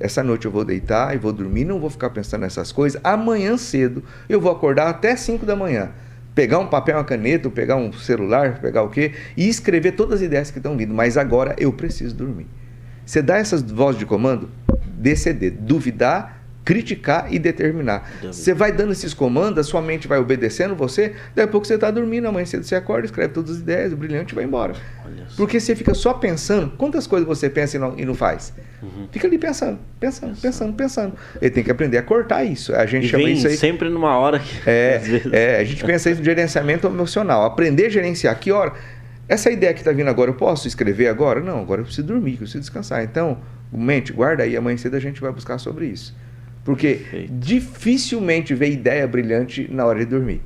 Essa 0.00 0.24
noite 0.24 0.46
eu 0.46 0.50
vou 0.50 0.64
deitar 0.64 1.14
e 1.14 1.18
vou 1.18 1.30
dormir, 1.30 1.64
não 1.64 1.78
vou 1.78 1.90
ficar 1.90 2.08
pensando 2.08 2.40
nessas 2.40 2.72
coisas. 2.72 2.98
Amanhã 3.04 3.58
cedo 3.58 4.02
eu 4.28 4.40
vou 4.40 4.50
acordar 4.50 4.88
até 4.88 5.14
5 5.14 5.44
da 5.44 5.54
manhã. 5.54 5.90
Pegar 6.34 6.58
um 6.58 6.66
papel, 6.66 6.96
uma 6.96 7.04
caneta, 7.04 7.50
pegar 7.50 7.76
um 7.76 7.92
celular, 7.92 8.60
pegar 8.60 8.82
o 8.82 8.88
quê? 8.88 9.12
E 9.36 9.46
escrever 9.46 9.92
todas 9.92 10.14
as 10.14 10.22
ideias 10.22 10.50
que 10.50 10.58
estão 10.58 10.74
vindo. 10.74 10.94
Mas 10.94 11.18
agora 11.18 11.54
eu 11.58 11.70
preciso 11.70 12.14
dormir. 12.14 12.46
Você 13.04 13.20
dá 13.20 13.36
essas 13.36 13.60
vozes 13.60 13.98
de 13.98 14.06
comando? 14.06 14.48
DCD. 14.86 15.50
Duvidar, 15.50 16.39
criticar 16.64 17.32
e 17.32 17.38
determinar. 17.38 18.10
Você 18.22 18.52
vai 18.52 18.72
dando 18.72 18.92
esses 18.92 19.14
comandos, 19.14 19.58
a 19.58 19.64
sua 19.64 19.80
mente 19.80 20.06
vai 20.06 20.18
obedecendo 20.18 20.74
você, 20.74 21.14
daqui 21.34 21.40
a 21.40 21.48
pouco 21.48 21.66
você 21.66 21.74
está 21.74 21.90
dormindo, 21.90 22.28
amanhã 22.28 22.44
cedo 22.44 22.64
você 22.64 22.74
acorda, 22.74 23.06
escreve 23.06 23.32
todas 23.32 23.56
as 23.56 23.58
ideias, 23.58 23.92
o 23.92 23.96
brilhante 23.96 24.34
vai 24.34 24.44
embora. 24.44 24.74
Porque 25.36 25.60
você 25.60 25.74
fica 25.74 25.94
só 25.94 26.12
pensando, 26.12 26.72
quantas 26.76 27.06
coisas 27.06 27.26
você 27.26 27.48
pensa 27.48 27.76
e 27.76 27.80
não, 27.80 27.98
e 27.98 28.04
não 28.04 28.14
faz? 28.14 28.52
Uhum. 28.82 29.08
Fica 29.10 29.26
ali 29.26 29.38
pensando, 29.38 29.78
pensando, 29.98 30.36
pensando, 30.40 30.72
pensando. 30.74 31.14
Ele 31.40 31.50
tem 31.50 31.62
que 31.62 31.70
aprender 31.70 31.98
a 31.98 32.02
cortar 32.02 32.44
isso. 32.44 32.74
A 32.74 32.86
gente 32.86 33.06
e 33.06 33.08
chama 33.08 33.28
isso 33.28 33.46
aí. 33.46 33.56
Sempre 33.56 33.88
numa 33.88 34.16
hora 34.16 34.38
que. 34.38 34.68
É, 34.68 35.00
é, 35.32 35.60
a 35.60 35.64
gente 35.64 35.84
pensa 35.84 36.10
isso 36.10 36.20
no 36.20 36.24
gerenciamento 36.24 36.86
emocional. 36.86 37.44
Aprender 37.44 37.86
a 37.86 37.88
gerenciar. 37.90 38.38
Que 38.38 38.50
hora? 38.50 38.72
Essa 39.28 39.50
ideia 39.50 39.72
que 39.72 39.80
está 39.80 39.92
vindo 39.92 40.08
agora, 40.08 40.30
eu 40.30 40.34
posso 40.34 40.66
escrever 40.66 41.06
agora? 41.06 41.40
Não, 41.40 41.60
agora 41.60 41.82
eu 41.82 41.84
preciso 41.84 42.06
dormir, 42.06 42.32
eu 42.32 42.38
preciso 42.38 42.60
descansar. 42.60 43.04
Então, 43.04 43.38
mente, 43.72 44.12
guarda 44.12 44.42
aí, 44.42 44.56
amanhã 44.56 44.76
cedo 44.76 44.96
a 44.96 45.00
gente 45.00 45.20
vai 45.20 45.30
buscar 45.30 45.58
sobre 45.58 45.86
isso. 45.86 46.16
Porque 46.64 46.94
Perfeito. 46.94 47.32
dificilmente 47.32 48.54
vê 48.54 48.70
ideia 48.70 49.06
brilhante 49.06 49.68
na 49.70 49.84
hora 49.86 49.98
de 50.00 50.06
dormir. 50.06 50.40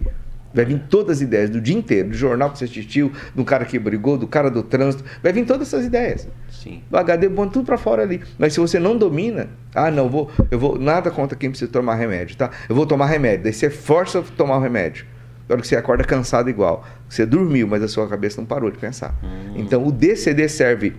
Vai 0.55 0.65
vir 0.65 0.81
todas 0.89 1.17
as 1.17 1.23
ideias 1.23 1.51
do 1.51 1.61
dia 1.61 1.77
inteiro, 1.77 2.11
do 2.11 2.15
jornal 2.15 2.49
que 2.51 2.59
você 2.59 2.65
assistiu, 2.67 3.11
do 3.35 3.45
cara 3.45 3.65
que 3.65 3.77
brigou, 3.77 4.17
do 4.17 4.29
cara 4.29 4.49
do 4.49 4.63
trânsito. 4.63 5.05
Vai 5.21 5.33
vir 5.33 5.45
todas 5.45 5.67
essas 5.67 5.85
ideias. 5.85 6.29
Sim. 6.49 6.81
O 6.91 6.97
HD 6.97 7.29
bom 7.29 7.49
tudo 7.49 7.67
para 7.67 7.77
fora 7.77 8.03
ali. 8.03 8.23
Mas 8.39 8.53
se 8.53 8.61
você 8.61 8.79
não 8.79 8.97
domina, 8.97 9.49
ah, 9.75 9.91
não, 9.91 10.09
vou, 10.09 10.31
eu 10.53 10.59
vou. 10.59 10.79
Nada 10.79 11.11
contra 11.11 11.37
quem 11.37 11.51
precisa 11.51 11.71
tomar 11.71 11.97
remédio, 11.97 12.37
tá? 12.37 12.51
Eu 12.69 12.77
vou 12.77 12.87
tomar 12.87 13.07
remédio. 13.07 13.43
Daí 13.43 13.53
você 13.53 13.69
força 13.69 14.21
a 14.21 14.23
tomar 14.23 14.59
o 14.59 14.61
remédio. 14.61 15.05
Na 15.49 15.55
hora 15.55 15.61
que 15.61 15.67
você 15.67 15.75
acorda 15.75 16.05
cansado 16.05 16.49
igual. 16.49 16.87
Você 17.09 17.27
dormiu, 17.27 17.67
mas 17.67 17.83
a 17.83 17.89
sua 17.89 18.09
cabeça 18.09 18.41
não 18.41 18.47
parou 18.47 18.71
de 18.71 18.79
pensar. 18.79 19.13
Hum. 19.25 19.55
Então 19.57 19.85
o 19.85 19.91
DCD 19.91 20.49
serve 20.49 20.95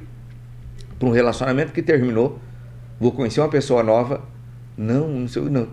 para 0.99 1.07
um 1.07 1.11
relacionamento 1.11 1.71
que 1.71 1.81
terminou. 1.81 2.39
Vou 2.99 3.11
conhecer 3.11 3.39
uma 3.39 3.49
pessoa 3.49 3.81
nova, 3.81 4.21
não, 4.77 5.07
não 5.07 5.27
sei, 5.27 5.43
não. 5.43 5.67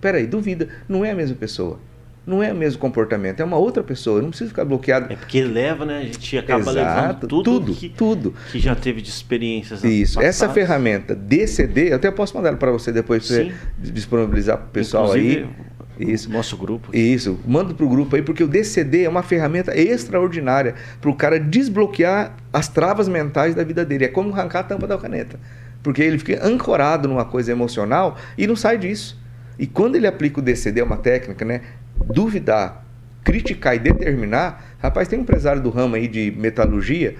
Peraí, 0.00 0.26
duvida. 0.26 0.68
Não 0.88 1.04
é 1.04 1.10
a 1.10 1.14
mesma 1.14 1.36
pessoa. 1.36 1.78
Não 2.26 2.42
é 2.42 2.52
o 2.52 2.56
mesmo 2.56 2.80
comportamento, 2.80 3.38
é 3.38 3.44
uma 3.44 3.56
outra 3.56 3.84
pessoa. 3.84 4.18
Eu 4.18 4.22
não 4.22 4.30
preciso 4.30 4.50
ficar 4.50 4.64
bloqueado. 4.64 5.12
É 5.12 5.16
porque 5.16 5.44
leva, 5.44 5.84
né? 5.86 5.98
A 5.98 6.02
gente 6.02 6.36
acaba 6.36 6.72
Exato, 6.72 6.76
levando 6.76 7.20
tudo, 7.20 7.42
tudo, 7.44 7.74
que, 7.74 7.88
tudo. 7.88 8.34
que 8.50 8.58
já 8.58 8.74
teve 8.74 9.00
de 9.00 9.08
experiências. 9.08 9.84
Isso. 9.84 10.18
Essa 10.20 10.46
passadas. 10.46 10.54
ferramenta 10.54 11.14
DCD, 11.14 11.92
eu 11.92 11.96
até 11.96 12.10
posso 12.10 12.36
mandar 12.36 12.48
ela 12.48 12.56
para 12.56 12.72
você 12.72 12.90
depois 12.90 13.28
para 13.28 13.44
Sim. 13.44 13.52
você 13.80 13.92
disponibilizar 13.92 14.58
para 14.58 14.66
o 14.66 14.70
pessoal 14.70 15.12
aí. 15.12 15.46
Inclusive, 15.98 16.12
Isso. 16.12 16.28
o 16.28 16.32
Nosso 16.32 16.56
grupo. 16.56 16.96
Isso, 16.96 17.38
manda 17.46 17.72
pro 17.72 17.88
grupo 17.88 18.16
aí, 18.16 18.22
porque 18.22 18.42
o 18.42 18.48
DCD 18.48 19.04
é 19.04 19.08
uma 19.08 19.22
ferramenta 19.22 19.78
extraordinária 19.78 20.74
para 21.00 21.10
o 21.10 21.14
cara 21.14 21.38
desbloquear 21.38 22.34
as 22.52 22.66
travas 22.66 23.06
mentais 23.06 23.54
da 23.54 23.62
vida 23.62 23.84
dele. 23.84 24.04
É 24.04 24.08
como 24.08 24.32
arrancar 24.34 24.60
a 24.60 24.64
tampa 24.64 24.88
da 24.88 24.98
caneta. 24.98 25.38
Porque 25.86 26.02
ele 26.02 26.18
fica 26.18 26.44
ancorado 26.44 27.06
numa 27.06 27.24
coisa 27.24 27.52
emocional 27.52 28.18
e 28.36 28.44
não 28.44 28.56
sai 28.56 28.76
disso. 28.76 29.16
E 29.56 29.68
quando 29.68 29.94
ele 29.94 30.08
aplica 30.08 30.40
o 30.40 30.42
DCD, 30.42 30.80
é 30.80 30.82
uma 30.82 30.96
técnica, 30.96 31.44
né? 31.44 31.60
Duvidar, 32.06 32.84
criticar 33.22 33.76
e 33.76 33.78
determinar. 33.78 34.74
Rapaz, 34.82 35.06
tem 35.06 35.16
um 35.16 35.22
empresário 35.22 35.62
do 35.62 35.70
ramo 35.70 35.94
aí 35.94 36.08
de 36.08 36.34
metalurgia, 36.36 37.14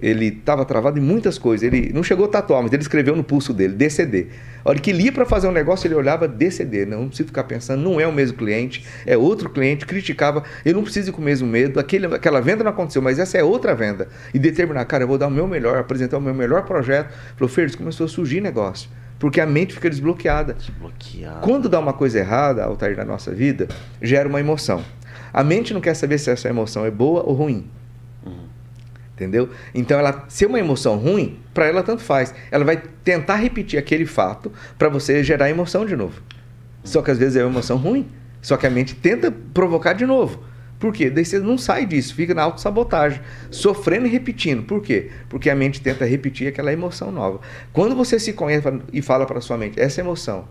ele 0.00 0.28
estava 0.28 0.64
travado 0.64 0.98
em 0.98 1.02
muitas 1.02 1.36
coisas. 1.36 1.70
Ele 1.70 1.92
não 1.92 2.02
chegou 2.02 2.24
a 2.24 2.28
tatuar, 2.28 2.62
mas 2.62 2.72
ele 2.72 2.80
escreveu 2.80 3.14
no 3.14 3.22
pulso 3.22 3.52
dele, 3.52 3.74
DCD. 3.74 4.28
A 4.66 4.70
hora 4.70 4.80
que 4.80 4.90
ele 4.90 5.04
ia 5.04 5.12
para 5.12 5.24
fazer 5.24 5.46
um 5.46 5.52
negócio, 5.52 5.86
ele 5.86 5.94
olhava 5.94 6.26
DCD. 6.26 6.86
Não, 6.86 7.02
não 7.02 7.06
precisa 7.06 7.28
ficar 7.28 7.44
pensando, 7.44 7.80
não 7.80 8.00
é 8.00 8.06
o 8.06 8.12
mesmo 8.12 8.36
cliente, 8.36 8.84
é 9.06 9.16
outro 9.16 9.48
cliente, 9.48 9.86
criticava. 9.86 10.42
Eu 10.64 10.74
não 10.74 10.82
preciso 10.82 11.10
ir 11.10 11.12
com 11.12 11.22
o 11.22 11.24
mesmo 11.24 11.46
medo, 11.46 11.78
aquele, 11.78 12.06
aquela 12.06 12.40
venda 12.40 12.64
não 12.64 12.72
aconteceu, 12.72 13.00
mas 13.00 13.20
essa 13.20 13.38
é 13.38 13.44
outra 13.44 13.76
venda. 13.76 14.08
E 14.34 14.40
determinar, 14.40 14.84
cara, 14.86 15.04
eu 15.04 15.08
vou 15.08 15.18
dar 15.18 15.28
o 15.28 15.30
meu 15.30 15.46
melhor, 15.46 15.78
apresentar 15.78 16.18
o 16.18 16.20
meu 16.20 16.34
melhor 16.34 16.64
projeto. 16.64 17.14
Falou, 17.36 17.48
Ferdes, 17.48 17.76
começou 17.76 18.06
a 18.06 18.08
surgir 18.08 18.40
negócio. 18.40 18.90
Porque 19.20 19.40
a 19.40 19.46
mente 19.46 19.72
fica 19.72 19.88
desbloqueada. 19.88 20.54
Desbloqueado. 20.54 21.42
Quando 21.42 21.68
dá 21.68 21.78
uma 21.78 21.92
coisa 21.92 22.18
errada, 22.18 22.64
Altair, 22.64 22.96
na 22.96 23.04
nossa 23.04 23.30
vida, 23.30 23.68
gera 24.02 24.28
uma 24.28 24.40
emoção. 24.40 24.82
A 25.32 25.44
mente 25.44 25.72
não 25.72 25.80
quer 25.80 25.94
saber 25.94 26.18
se 26.18 26.28
essa 26.28 26.48
emoção 26.48 26.84
é 26.84 26.90
boa 26.90 27.22
ou 27.22 27.34
ruim. 27.34 27.70
Entendeu? 29.16 29.48
Então, 29.74 29.98
ela, 29.98 30.26
se 30.28 30.44
é 30.44 30.46
uma 30.46 30.58
emoção 30.58 30.98
ruim, 30.98 31.40
para 31.54 31.66
ela 31.66 31.82
tanto 31.82 32.02
faz. 32.02 32.34
Ela 32.50 32.66
vai 32.66 32.76
tentar 33.02 33.36
repetir 33.36 33.78
aquele 33.78 34.04
fato 34.04 34.52
para 34.78 34.90
você 34.90 35.24
gerar 35.24 35.48
emoção 35.48 35.86
de 35.86 35.96
novo. 35.96 36.20
Só 36.84 37.00
que 37.00 37.10
às 37.10 37.18
vezes 37.18 37.36
é 37.36 37.42
uma 37.42 37.50
emoção 37.50 37.78
ruim. 37.78 38.06
Só 38.42 38.58
que 38.58 38.66
a 38.66 38.70
mente 38.70 38.94
tenta 38.94 39.32
provocar 39.32 39.94
de 39.94 40.04
novo. 40.04 40.44
Por 40.78 40.92
quê? 40.92 41.08
Daí 41.08 41.24
você 41.24 41.38
não 41.38 41.56
sai 41.56 41.86
disso, 41.86 42.14
fica 42.14 42.34
na 42.34 42.42
autossabotagem, 42.42 43.20
sofrendo 43.50 44.06
e 44.06 44.10
repetindo. 44.10 44.62
Por 44.62 44.82
quê? 44.82 45.10
Porque 45.30 45.48
a 45.48 45.54
mente 45.54 45.80
tenta 45.80 46.04
repetir 46.04 46.48
aquela 46.48 46.70
emoção 46.70 47.10
nova. 47.10 47.40
Quando 47.72 47.96
você 47.96 48.20
se 48.20 48.34
conhece 48.34 48.68
e 48.92 49.00
fala 49.00 49.24
para 49.24 49.40
sua 49.40 49.56
mente, 49.56 49.80
essa 49.80 50.00
emoção 50.00 50.46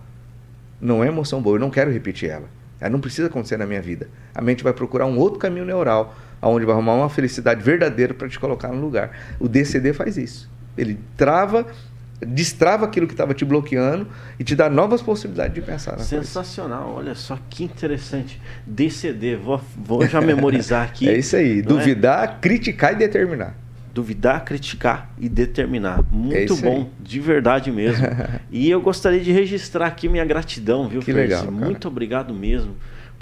não 0.81 1.03
é 1.03 1.07
emoção 1.07 1.41
boa, 1.41 1.57
eu 1.57 1.59
não 1.59 1.69
quero 1.69 1.91
repetir 1.91 2.29
ela. 2.29 2.49
Ela 2.79 2.89
não 2.89 2.99
precisa 2.99 3.27
acontecer 3.27 3.57
na 3.57 3.65
minha 3.65 3.81
vida. 3.81 4.09
A 4.33 4.41
mente 4.41 4.63
vai 4.63 4.73
procurar 4.73 5.05
um 5.05 5.17
outro 5.17 5.39
caminho 5.39 5.65
neural, 5.65 6.15
onde 6.49 6.65
vai 6.65 6.73
arrumar 6.73 6.93
uma 6.93 7.09
felicidade 7.09 7.63
verdadeira 7.63 8.13
para 8.13 8.27
te 8.27 8.39
colocar 8.39 8.69
no 8.69 8.81
lugar. 8.81 9.11
O 9.39 9.47
DCD 9.47 9.93
faz 9.93 10.17
isso. 10.17 10.49
Ele 10.77 10.99
trava, 11.15 11.65
destrava 12.21 12.85
aquilo 12.85 13.07
que 13.07 13.13
estava 13.13 13.33
te 13.33 13.45
bloqueando 13.45 14.07
e 14.39 14.43
te 14.43 14.55
dá 14.55 14.69
novas 14.69 15.01
possibilidades 15.01 15.53
de 15.55 15.61
pensar. 15.61 15.91
Na 15.91 15.97
coisa. 15.97 16.09
Sensacional, 16.09 16.93
olha 16.95 17.15
só 17.15 17.37
que 17.49 17.63
interessante. 17.63 18.41
DCD, 18.65 19.35
vou, 19.35 19.61
vou 19.77 20.05
já 20.05 20.21
memorizar 20.21 20.83
aqui. 20.87 21.09
É 21.09 21.17
isso 21.17 21.35
aí, 21.35 21.59
é? 21.59 21.61
duvidar, 21.61 22.39
criticar 22.39 22.93
e 22.93 22.95
determinar. 22.95 23.55
Duvidar, 23.93 24.43
criticar 24.43 25.09
e 25.17 25.29
determinar. 25.29 26.03
Muito 26.11 26.53
É 26.53 26.57
bom, 26.57 26.75
aí. 26.75 26.87
de 26.99 27.19
verdade 27.21 27.71
mesmo. 27.71 28.05
e 28.51 28.69
eu 28.69 28.81
gostaria 28.81 29.21
de 29.21 29.31
registrar 29.31 29.87
aqui 29.87 30.09
minha 30.09 30.25
gratidão, 30.25 30.89
viu, 30.89 30.99
Que 30.99 31.13
legal, 31.13 31.45
cara. 31.45 31.51
Muito 31.51 31.87
obrigado 31.87 32.33
mesmo 32.33 32.75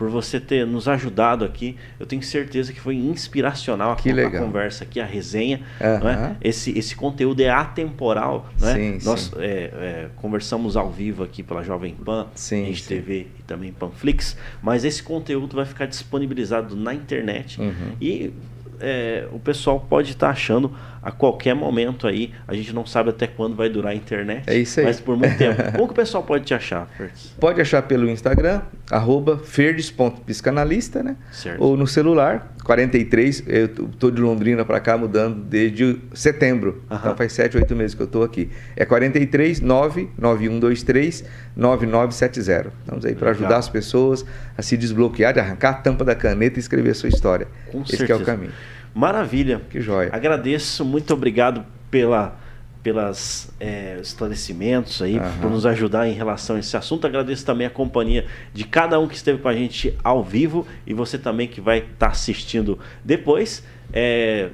por 0.04 0.10
você 0.10 0.38
ter 0.38 0.68
nos 0.68 0.90
ajudado 0.90 1.46
aqui. 1.46 1.78
Eu 1.98 2.06
tenho 2.06 2.22
certeza 2.22 2.74
que 2.74 2.80
foi 2.82 2.96
inspiracional 2.98 3.92
a, 3.92 3.94
a 3.94 4.32
conversa 4.38 4.84
aqui, 4.84 5.00
a 5.00 5.06
resenha. 5.06 5.62
Não 5.80 6.10
é? 6.10 6.36
esse, 6.42 6.78
esse 6.78 6.94
conteúdo 6.94 7.40
é 7.40 7.50
atemporal. 7.50 8.50
É? 8.62 8.74
Sim, 8.74 9.00
Nós 9.06 9.22
sim. 9.22 9.32
é, 9.40 9.48
é, 9.48 10.10
conversamos 10.18 10.76
ao 10.76 10.92
vivo 10.92 11.24
aqui 11.24 11.42
pela 11.42 11.64
Jovem 11.64 11.96
Pan, 11.96 12.28
Sim, 12.36 12.66
Rede. 12.66 12.84
TV 12.84 13.28
e 13.40 13.44
também 13.44 13.72
Panflix, 13.72 14.36
mas 14.62 14.84
esse 14.84 15.02
conteúdo 15.02 15.56
vai 15.56 15.66
ficar 15.66 15.86
disponibilizado 15.86 16.76
na 16.76 16.94
internet 16.94 17.62
Uhum. 17.62 17.96
e 18.02 18.34
é, 18.82 19.26
o 19.32 19.40
pessoal 19.40 19.80
pode 19.80 20.12
estar 20.12 20.30
achando 20.32 20.76
a 21.04 21.12
qualquer 21.12 21.54
momento 21.54 22.08
aí. 22.08 22.34
A 22.48 22.54
gente 22.54 22.74
não 22.74 22.86
sabe 22.86 23.10
até 23.10 23.28
quando 23.28 23.56
vai 23.56 23.70
durar 23.70 23.92
a 23.92 23.96
internet. 23.96 24.50
É 24.50 24.58
isso 24.58 24.80
aí. 24.80 24.86
Mas 24.86 25.02
por 25.02 25.18
muito 25.18 25.38
tempo. 25.38 25.62
Como 25.74 25.88
que 25.88 25.92
o 25.92 25.96
pessoal 25.96 26.24
pode 26.24 26.46
te 26.46 26.54
achar, 26.54 26.88
Fertz? 26.98 27.36
Pode 27.40 27.60
achar 27.60 27.82
pelo 27.82 28.10
Instagram, 28.10 28.62
arroba 28.90 29.38
ferdes.psicanalista, 29.38 31.04
né? 31.04 31.18
Certo. 31.32 31.62
Ou 31.62 31.76
no 31.76 31.86
celular, 31.86 32.54
43, 32.64 33.44
eu 33.48 33.68
tô 33.68 34.10
de 34.10 34.22
Londrina 34.22 34.64
para 34.64 34.80
cá 34.80 34.98
mudando 34.98 35.44
desde 35.44 36.00
setembro. 36.14 36.82
Aham. 36.90 37.00
Então 37.02 37.18
faz 37.18 37.34
7, 37.34 37.58
8 37.58 37.76
meses 37.76 37.94
que 37.94 38.02
eu 38.02 38.08
tô 38.08 38.24
aqui. 38.24 38.50
É 38.76 38.86
43 38.86 39.60
99123 39.60 41.26
9970. 41.56 42.72
Estamos 42.80 43.06
aí 43.06 43.16
para 43.16 43.32
ajudar 43.32 43.58
as 43.58 43.68
pessoas 43.68 44.26
a 44.58 44.62
se 44.62 44.78
desbloquear, 44.78 45.34
de 45.34 45.40
arrancar 45.42 45.70
a 45.72 45.74
tampa 45.74 46.06
da 46.06 46.16
caneta 46.16 46.58
e 46.58 46.62
escrever 46.62 46.92
a 46.92 46.96
sua 46.96 47.10
história. 47.10 47.48
Com 47.72 47.82
Esse 47.82 47.90
que 47.90 48.04
é 48.04 48.08
certeza. 48.08 48.24
o 48.24 48.26
caminho. 48.26 48.52
Maravilha. 48.94 49.62
Que 49.70 49.82
joia. 49.82 50.10
Agradeço, 50.12 50.86
muito 50.86 51.14
obrigado 51.14 51.66
pela 51.90 52.38
pelas 52.84 53.50
é, 53.62 53.98
esclarecimentos 54.02 55.02
aí, 55.02 55.18
Aham. 55.18 55.32
por 55.40 55.50
nos 55.50 55.66
ajudar 55.66 56.06
em 56.06 56.12
relação 56.12 56.58
a 56.58 56.60
esse 56.60 56.76
assunto. 56.76 57.08
Agradeço 57.08 57.46
também 57.46 57.66
a 57.66 57.70
companhia 57.70 58.26
de 58.54 58.66
cada 58.66 59.00
um 59.00 59.08
que 59.08 59.16
esteve 59.16 59.40
com 59.40 59.48
a 59.48 59.56
gente 59.56 59.98
ao 60.04 60.22
vivo 60.22 60.68
e 60.86 60.94
você 60.94 61.18
também 61.18 61.48
que 61.48 61.62
vai 61.62 61.80
estar 61.80 62.08
assistindo 62.08 62.78
depois. 63.02 63.64
É, 63.94 64.50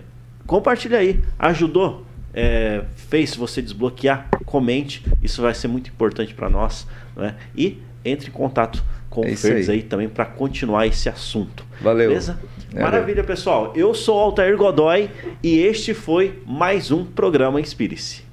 compartilha 0.45 0.99
aí, 0.99 1.19
ajudou, 1.39 2.05
é, 2.31 2.83
fez 2.95 3.35
você 3.35 3.63
desbloquear, 3.63 4.29
comente, 4.45 5.03
isso 5.23 5.41
vai 5.41 5.55
ser 5.55 5.67
muito 5.67 5.89
importante 5.89 6.35
para 6.35 6.49
nós. 6.51 6.87
Né? 7.15 7.35
E 7.57 7.81
entre 8.05 8.29
em 8.29 8.31
contato 8.31 8.83
com 9.09 9.23
É 9.23 9.27
o 9.27 9.29
isso 9.33 9.47
Ferdes 9.47 9.69
aí. 9.69 9.77
aí 9.77 9.83
também 9.83 10.07
para 10.09 10.25
continuar 10.25 10.85
esse 10.87 11.09
assunto. 11.09 11.65
Valeu. 11.81 12.09
Beleza? 12.09 12.39
Valeu. 12.71 12.83
Maravilha, 12.83 13.23
pessoal. 13.23 13.73
Eu 13.75 13.93
sou 13.93 14.19
Altair 14.19 14.55
Godoy 14.55 15.09
e 15.41 15.59
este 15.59 15.93
foi 15.93 16.41
mais 16.45 16.91
um 16.91 17.03
programa 17.03 17.59
Inspire-se. 17.59 18.28